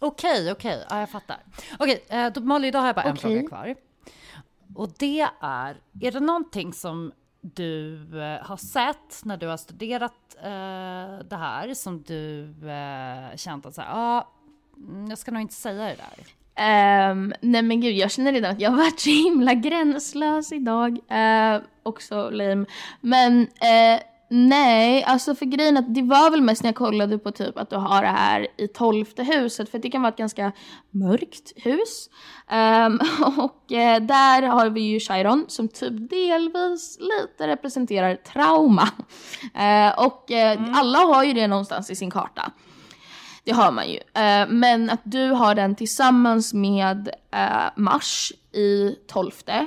Okej, 0.00 0.52
okej, 0.52 0.86
ja, 0.90 1.00
jag 1.00 1.10
fattar. 1.10 1.36
Okej, 1.78 2.04
eh, 2.08 2.32
då, 2.32 2.40
Molly, 2.40 2.70
då 2.70 2.78
har 2.78 2.86
jag 2.86 2.94
bara 2.94 3.04
en 3.04 3.12
Okej. 3.12 3.22
fråga 3.22 3.48
kvar. 3.48 3.74
Och 4.74 4.88
det 4.98 5.20
är, 5.40 5.76
är 6.02 6.10
det 6.10 6.20
någonting 6.20 6.72
som 6.72 7.12
du 7.40 7.94
eh, 8.22 8.46
har 8.46 8.56
sett 8.56 9.24
när 9.24 9.36
du 9.36 9.46
har 9.46 9.56
studerat 9.56 10.36
eh, 10.38 11.26
det 11.28 11.36
här 11.36 11.74
som 11.74 12.02
du 12.02 12.42
eh, 12.68 13.36
känt 13.36 13.66
att 13.66 13.74
så 13.74 13.80
här, 13.82 13.90
ah, 13.92 14.28
jag 15.08 15.18
ska 15.18 15.30
nog 15.30 15.42
inte 15.42 15.54
säga 15.54 15.84
det 15.84 15.96
där. 15.96 16.26
Ehm, 16.56 17.34
nej 17.40 17.62
men 17.62 17.80
gud, 17.80 17.94
jag 17.94 18.10
känner 18.10 18.32
redan 18.32 18.50
att 18.52 18.60
jag 18.60 18.70
har 18.70 18.76
varit 18.76 19.00
så 19.00 19.10
himla 19.10 19.54
gränslös 19.54 20.52
idag. 20.52 20.98
Uh, 21.12 21.62
också 21.82 22.30
lame. 22.30 22.66
Men 23.00 23.42
eh, 23.42 24.00
nej, 24.30 25.04
alltså 25.04 25.34
för 25.34 25.46
grejen 25.46 25.76
att 25.76 25.94
det 25.94 26.02
var 26.02 26.30
väl 26.30 26.40
mest 26.40 26.62
när 26.62 26.68
jag 26.68 26.76
kollade 26.76 27.18
på 27.18 27.30
typ 27.30 27.58
att 27.58 27.70
du 27.70 27.76
har 27.76 28.02
det 28.02 28.08
här 28.08 28.46
i 28.56 28.68
tolfte 28.68 29.22
huset. 29.22 29.70
För 29.70 29.78
det 29.78 29.90
kan 29.90 30.02
vara 30.02 30.12
ett 30.12 30.18
ganska 30.18 30.52
mörkt 30.90 31.52
hus. 31.56 32.10
Ehm, 32.48 33.00
och 33.38 33.72
eh, 33.72 34.02
där 34.02 34.42
har 34.42 34.70
vi 34.70 34.80
ju 34.80 35.00
Chiron 35.00 35.44
som 35.48 35.68
typ 35.68 36.10
delvis 36.10 36.98
lite 37.00 37.46
representerar 37.46 38.16
trauma. 38.16 38.88
Eh, 39.54 40.04
och 40.06 40.30
eh, 40.30 40.60
alla 40.74 40.98
har 40.98 41.24
ju 41.24 41.32
det 41.32 41.46
någonstans 41.46 41.90
i 41.90 41.96
sin 41.96 42.10
karta. 42.10 42.52
Det 43.44 43.52
har 43.52 43.72
man 43.72 43.90
ju. 43.90 43.96
Eh, 43.96 44.48
men 44.48 44.90
att 44.90 45.00
du 45.02 45.30
har 45.30 45.54
den 45.54 45.74
tillsammans 45.74 46.54
med 46.54 47.08
eh, 47.30 47.70
Mars 47.76 48.32
i 48.52 48.96
tolfte 49.06 49.66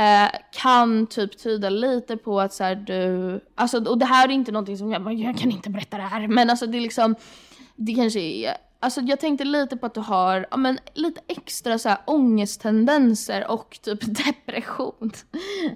eh, 0.00 0.30
kan 0.52 1.06
typ 1.06 1.38
tyda 1.38 1.70
lite 1.70 2.16
på 2.16 2.40
att 2.40 2.52
så 2.54 2.64
här, 2.64 2.74
du, 2.74 3.40
alltså 3.54 3.84
och 3.84 3.98
det 3.98 4.06
här 4.06 4.28
är 4.28 4.32
inte 4.32 4.52
någonting 4.52 4.78
som 4.78 4.92
jag 4.92 5.12
jag 5.12 5.38
kan 5.38 5.50
inte 5.50 5.70
berätta 5.70 5.96
det 5.96 6.02
här, 6.02 6.28
men 6.28 6.50
alltså 6.50 6.66
det 6.66 6.78
är 6.78 6.80
liksom, 6.80 7.14
det 7.76 7.94
kanske 7.94 8.20
är 8.20 8.56
Alltså 8.82 9.00
jag 9.00 9.20
tänkte 9.20 9.44
lite 9.44 9.76
på 9.76 9.86
att 9.86 9.94
du 9.94 10.00
har 10.00 10.46
ja, 10.50 10.56
men 10.56 10.78
lite 10.94 11.20
extra 11.28 11.78
så 11.78 11.88
här, 11.88 11.98
ångesttendenser 12.04 13.50
och 13.50 13.78
typ 13.82 14.00
depression. 14.24 15.12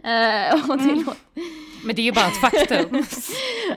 Eh, 0.03 0.71
och 0.71 0.79
det 0.79 0.95
låter, 0.95 1.17
Men 1.87 1.97
det 1.97 2.03
är 2.03 2.05
ju 2.05 2.13
bara 2.13 2.27
ett 2.27 2.41
faktum. 2.41 3.05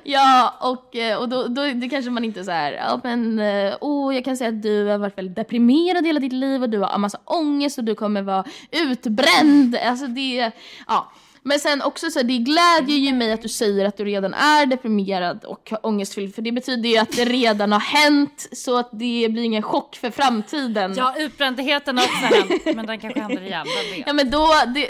Ja, 0.03 0.53
och, 0.61 0.95
eh, 0.95 1.17
och 1.17 1.29
då, 1.29 1.47
då 1.47 1.61
det 1.63 1.89
kanske 1.89 2.11
man 2.11 2.23
inte 2.23 2.43
så 2.43 2.51
här, 2.51 2.71
ja 2.71 2.99
men, 3.03 3.41
oh, 3.81 4.15
jag 4.15 4.25
kan 4.25 4.37
säga 4.37 4.49
att 4.49 4.61
du 4.61 4.85
har 4.85 4.97
varit 4.97 5.17
väldigt 5.17 5.35
deprimerad 5.35 6.05
hela 6.05 6.19
ditt 6.19 6.33
liv 6.33 6.63
och 6.63 6.69
du 6.69 6.79
har 6.79 6.95
en 6.95 7.01
massa 7.01 7.19
ångest 7.25 7.77
och 7.77 7.83
du 7.83 7.95
kommer 7.95 8.21
vara 8.21 8.43
utbränd. 8.71 9.75
Alltså 9.75 10.07
det, 10.07 10.51
ja. 10.87 11.11
Men 11.47 11.59
sen 11.59 11.81
också 11.81 12.09
så 12.11 12.19
här, 12.19 12.23
det 12.23 12.37
glädjer 12.37 12.97
ju 12.97 13.13
mig 13.13 13.31
att 13.31 13.41
du 13.41 13.49
säger 13.49 13.85
att 13.85 13.97
du 13.97 14.05
redan 14.05 14.33
är 14.33 14.65
deprimerad 14.65 15.43
och 15.45 15.71
ångestfylld 15.83 16.35
för 16.35 16.41
det 16.41 16.51
betyder 16.51 16.89
ju 16.89 16.97
att 16.97 17.11
det 17.11 17.25
redan 17.25 17.71
har 17.71 17.79
hänt 17.79 18.47
så 18.51 18.77
att 18.77 18.89
det 18.91 19.27
blir 19.31 19.43
ingen 19.43 19.63
chock 19.63 19.95
för 19.95 20.11
framtiden. 20.11 20.93
ja, 20.97 21.15
utbrändheten 21.17 21.97
har 21.97 22.05
också 22.05 22.35
hänt, 22.35 22.75
men 22.75 22.85
den 22.85 22.99
kanske 22.99 23.19
händer 23.19 23.41
igen. 23.43 23.65
Ja 24.07 24.13
men 24.13 24.29
då, 24.31 24.47
det, 24.75 24.89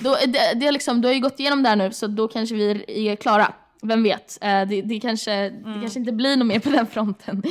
då 0.00 0.16
det, 0.26 0.52
det 0.60 0.66
är 0.66 0.72
liksom, 0.72 1.00
du 1.00 1.08
har 1.08 1.14
ju 1.14 1.20
gått 1.20 1.40
igenom 1.40 1.62
det 1.62 1.68
här 1.68 1.76
nu 1.76 1.92
så 1.92 2.06
då 2.06 2.28
kanske 2.28 2.54
vi 2.54 3.08
är 3.08 3.16
klara. 3.16 3.52
Vem 3.82 4.02
vet? 4.02 4.38
Eh, 4.40 4.48
Det, 4.68 4.82
det, 4.82 5.00
kanske, 5.00 5.48
det 5.50 5.78
kanske 5.80 5.98
inte 5.98 6.12
blir 6.12 6.36
något 6.36 6.46
mer 6.46 6.58
på 6.60 6.70
den 6.70 6.86
fronten. 6.86 7.42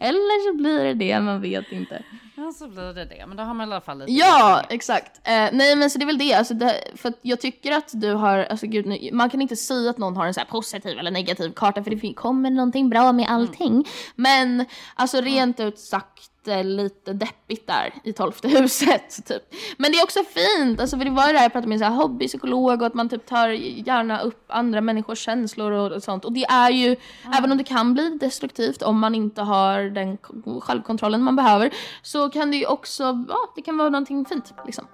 Eller 0.00 0.50
så 0.50 0.56
blir 0.56 0.84
det 0.84 0.94
det, 0.94 1.20
man 1.20 1.40
vet 1.40 1.72
inte. 1.72 2.02
Ja, 2.46 2.52
så 2.52 2.68
blir 2.68 2.92
det 2.94 3.04
det. 3.04 3.24
Men 3.26 3.36
då 3.36 3.42
har 3.42 3.54
man 3.54 3.68
i 3.68 3.72
alla 3.72 3.80
fall 3.80 3.98
lite... 3.98 4.12
Ja, 4.12 4.62
exakt. 4.70 5.20
Eh, 5.24 5.48
nej 5.52 5.76
men 5.76 5.90
så 5.90 5.98
det 5.98 6.04
är 6.04 6.06
väl 6.06 6.18
det, 6.18 6.34
alltså 6.34 6.54
det, 6.54 6.80
för 6.96 7.12
jag 7.22 7.40
tycker 7.40 7.72
att 7.72 7.90
du 7.92 8.12
har, 8.12 8.38
alltså 8.38 8.66
gud, 8.66 8.86
nu- 8.86 9.10
man 9.12 9.30
kan 9.30 9.42
inte 9.42 9.56
säga 9.56 9.90
att 9.90 9.98
någon 9.98 10.16
har 10.16 10.26
en 10.26 10.34
så 10.34 10.40
här 10.40 10.46
positiv 10.46 10.98
eller 10.98 11.10
negativ 11.10 11.52
karta 11.52 11.82
för 11.84 11.90
det 11.90 12.14
kommer 12.14 12.50
någonting 12.50 12.88
bra 12.88 13.12
med 13.12 13.26
allting. 13.28 13.84
Men 14.16 14.64
alltså 14.94 15.20
rent 15.20 15.60
ut 15.60 15.78
sagt 15.78 16.30
lite 16.46 17.12
deppigt 17.12 17.66
där 17.66 17.94
i 18.04 18.12
tolfte 18.12 18.48
huset 18.58 19.26
typ. 19.26 19.42
Men 19.76 19.92
det 19.92 19.98
är 19.98 20.04
också 20.04 20.20
fint, 20.24 20.80
alltså 20.80 20.98
för 20.98 21.04
det 21.04 21.10
var 21.10 21.26
ju 21.26 21.32
det 21.32 21.38
här 21.38 21.44
jag 21.44 21.52
pratade 21.52 21.68
med 21.68 21.74
en 21.74 21.78
så 21.78 21.84
här 21.84 22.02
hobbypsykolog 22.02 22.80
och 22.80 22.86
att 22.86 22.94
man 22.94 23.08
typ 23.08 23.26
tar 23.26 23.48
gärna 23.48 24.20
upp 24.20 24.44
andra 24.48 24.80
människors 24.80 25.18
känslor 25.18 25.72
och, 25.72 25.92
och 25.92 26.02
sånt. 26.02 26.24
Och 26.24 26.32
det 26.32 26.44
är 26.44 26.70
ju, 26.70 26.96
även 27.38 27.52
om 27.52 27.58
det 27.58 27.64
kan 27.64 27.94
bli 27.94 28.18
destruktivt 28.20 28.82
om 28.82 28.98
man 28.98 29.14
inte 29.14 29.42
har 29.42 29.82
den 29.82 30.18
självkontrollen 30.60 31.22
man 31.22 31.36
behöver, 31.36 31.70
så 32.02 32.30
kan 32.30 32.50
det 32.50 32.56
ju 32.56 32.66
också, 32.66 33.24
ja 33.28 33.38
det 33.56 33.62
kan 33.62 33.78
vara 33.78 33.88
någonting 33.88 34.24
fint 34.24 34.54
liksom. 34.66 34.86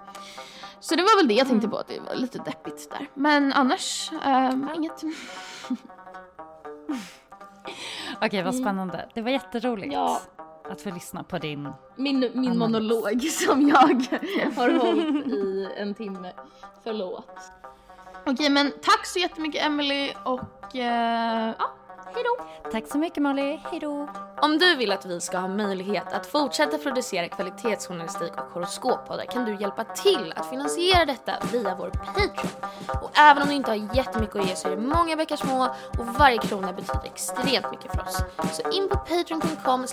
Så 0.79 0.95
det 0.95 1.01
var 1.01 1.17
väl 1.17 1.27
det 1.27 1.33
jag 1.33 1.47
tänkte 1.47 1.67
på, 1.67 1.77
att 1.77 1.87
det 1.87 1.99
var 1.99 2.15
lite 2.15 2.37
deppigt 2.37 2.89
där. 2.89 3.09
Men 3.13 3.53
annars, 3.53 4.11
eh, 4.25 4.51
inget. 4.75 5.03
Okej, 8.21 8.43
vad 8.43 8.55
spännande. 8.55 9.09
Det 9.13 9.21
var 9.21 9.29
jätteroligt 9.29 9.93
Ja. 9.93 10.21
Att 10.69 10.81
få 10.81 10.91
lyssna 10.91 11.23
på 11.23 11.37
din... 11.37 11.69
Min, 11.95 12.19
min 12.19 12.35
Analys. 12.35 12.57
monolog 12.57 13.23
som 13.31 13.67
jag 13.67 13.77
har 14.55 14.79
hållit 14.79 15.27
i 15.27 15.69
en 15.77 15.93
timme. 15.93 16.31
Förlåt. 16.83 17.37
Okej 18.25 18.49
men 18.49 18.71
tack 18.71 19.05
så 19.05 19.19
jättemycket 19.19 19.65
Emily 19.65 20.13
och 20.25 20.75
eh, 20.75 21.53
ja, 21.59 21.71
hejdå. 22.15 22.37
Tack 22.71 22.87
så 22.87 22.97
mycket 22.97 23.23
Molly, 23.23 23.59
hejdå! 23.71 24.07
Om 24.41 24.57
du 24.57 24.75
vill 24.75 24.91
att 24.91 25.05
vi 25.05 25.21
ska 25.21 25.37
ha 25.37 25.47
möjlighet 25.47 26.13
att 26.13 26.25
fortsätta 26.25 26.77
producera 26.77 27.27
kvalitetsjournalistik 27.27 28.31
och 28.37 28.51
horoskoppodar 28.53 29.25
kan 29.25 29.45
du 29.45 29.55
hjälpa 29.55 29.83
till 29.83 30.33
att 30.35 30.49
finansiera 30.49 31.05
detta 31.05 31.33
via 31.51 31.75
vår 31.75 31.89
Patreon. 31.89 32.71
Och 33.01 33.11
även 33.13 33.43
om 33.43 33.49
du 33.49 33.55
inte 33.55 33.71
har 33.71 33.95
jättemycket 33.95 34.35
att 34.35 34.47
ge 34.47 34.55
så 34.55 34.67
är 34.67 34.75
det 34.75 34.81
många 34.81 35.15
veckor 35.15 35.35
små 35.35 35.75
och 35.99 36.05
varje 36.05 36.37
krona 36.37 36.73
betyder 36.73 37.05
extremt 37.05 37.71
mycket 37.71 37.91
för 37.91 38.01
oss. 38.01 38.23
Så 38.51 38.69
in 38.71 38.89
på 38.89 38.97
patreon.com 38.97 39.85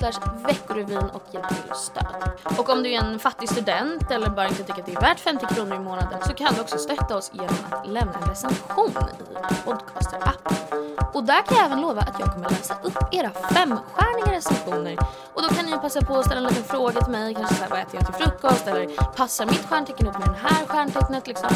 veckorevyn 0.47 1.11
och 1.13 1.23
hjälp 1.31 1.49
till 1.49 1.75
stöd. 1.75 2.31
Och 2.59 2.69
om 2.69 2.83
du 2.83 2.93
är 2.93 3.05
en 3.05 3.19
fattig 3.19 3.49
student 3.49 4.11
eller 4.11 4.31
bara 4.31 4.49
inte 4.49 4.65
tycker 4.65 4.81
att 4.81 4.87
det 4.87 4.95
är 4.95 5.01
värt 5.01 5.21
50 5.21 5.47
kronor 5.55 5.77
i 5.77 5.79
månaden 5.79 6.23
så 6.23 6.33
kan 6.33 6.55
du 6.55 6.61
också 6.61 6.79
stötta 6.79 7.17
oss 7.17 7.31
genom 7.35 7.57
att 7.71 7.89
lämna 7.89 8.15
en 8.15 8.29
recension 8.29 8.91
i 8.91 9.35
Podcaster-appen. 9.65 10.90
Och 11.15 11.25
där 11.25 11.43
kan 11.43 11.57
jag 11.57 11.67
även 11.67 11.81
lova 11.81 12.01
att 12.01 12.21
jag 12.21 12.33
kommer 12.33 12.51
läsa 12.51 12.75
upp 12.83 12.99
era 13.13 13.31
femstjärniga 13.31 14.33
recensioner. 14.37 14.99
Och 15.35 15.43
då 15.43 15.49
kan 15.49 15.65
ni 15.65 15.71
ju 15.71 15.79
passa 15.79 16.01
på 16.01 16.17
att 16.17 16.27
ställa 16.27 16.41
en 16.41 16.47
liten 16.47 16.65
fråga 16.65 17.01
till 17.01 17.13
mig, 17.13 17.35
kanske 17.35 17.55
såhär 17.55 17.71
vad 17.71 17.81
äter 17.81 17.95
jag 17.95 18.07
till 18.07 18.25
frukost 18.25 18.67
eller 18.67 18.87
passar 19.17 19.47
mitt 19.47 19.67
stjärntecken 19.67 20.07
upp 20.07 20.19
med 20.19 20.29
det 20.29 20.49
här 20.49 20.67
stjärntecknet 20.67 21.27
liksom. 21.27 21.51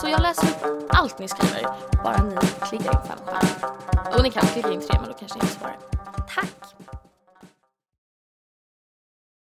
Så 0.00 0.08
jag 0.08 0.20
läser 0.20 0.48
upp 0.48 0.86
allt 0.88 1.18
ni 1.18 1.28
skriver, 1.28 1.66
bara 2.04 2.22
ni 2.22 2.36
klickar 2.68 2.92
in 2.92 3.08
fem 3.08 3.18
stjärnor. 3.26 4.16
Och 4.16 4.22
ni 4.22 4.30
kan 4.30 4.46
klicka 4.46 4.72
in 4.72 4.80
tre 4.80 4.98
men 5.00 5.08
då 5.10 5.14
kanske 5.18 5.38
ni 5.38 5.44
inte 5.44 5.58
svarar. 5.58 5.76
Tack! 6.34 6.81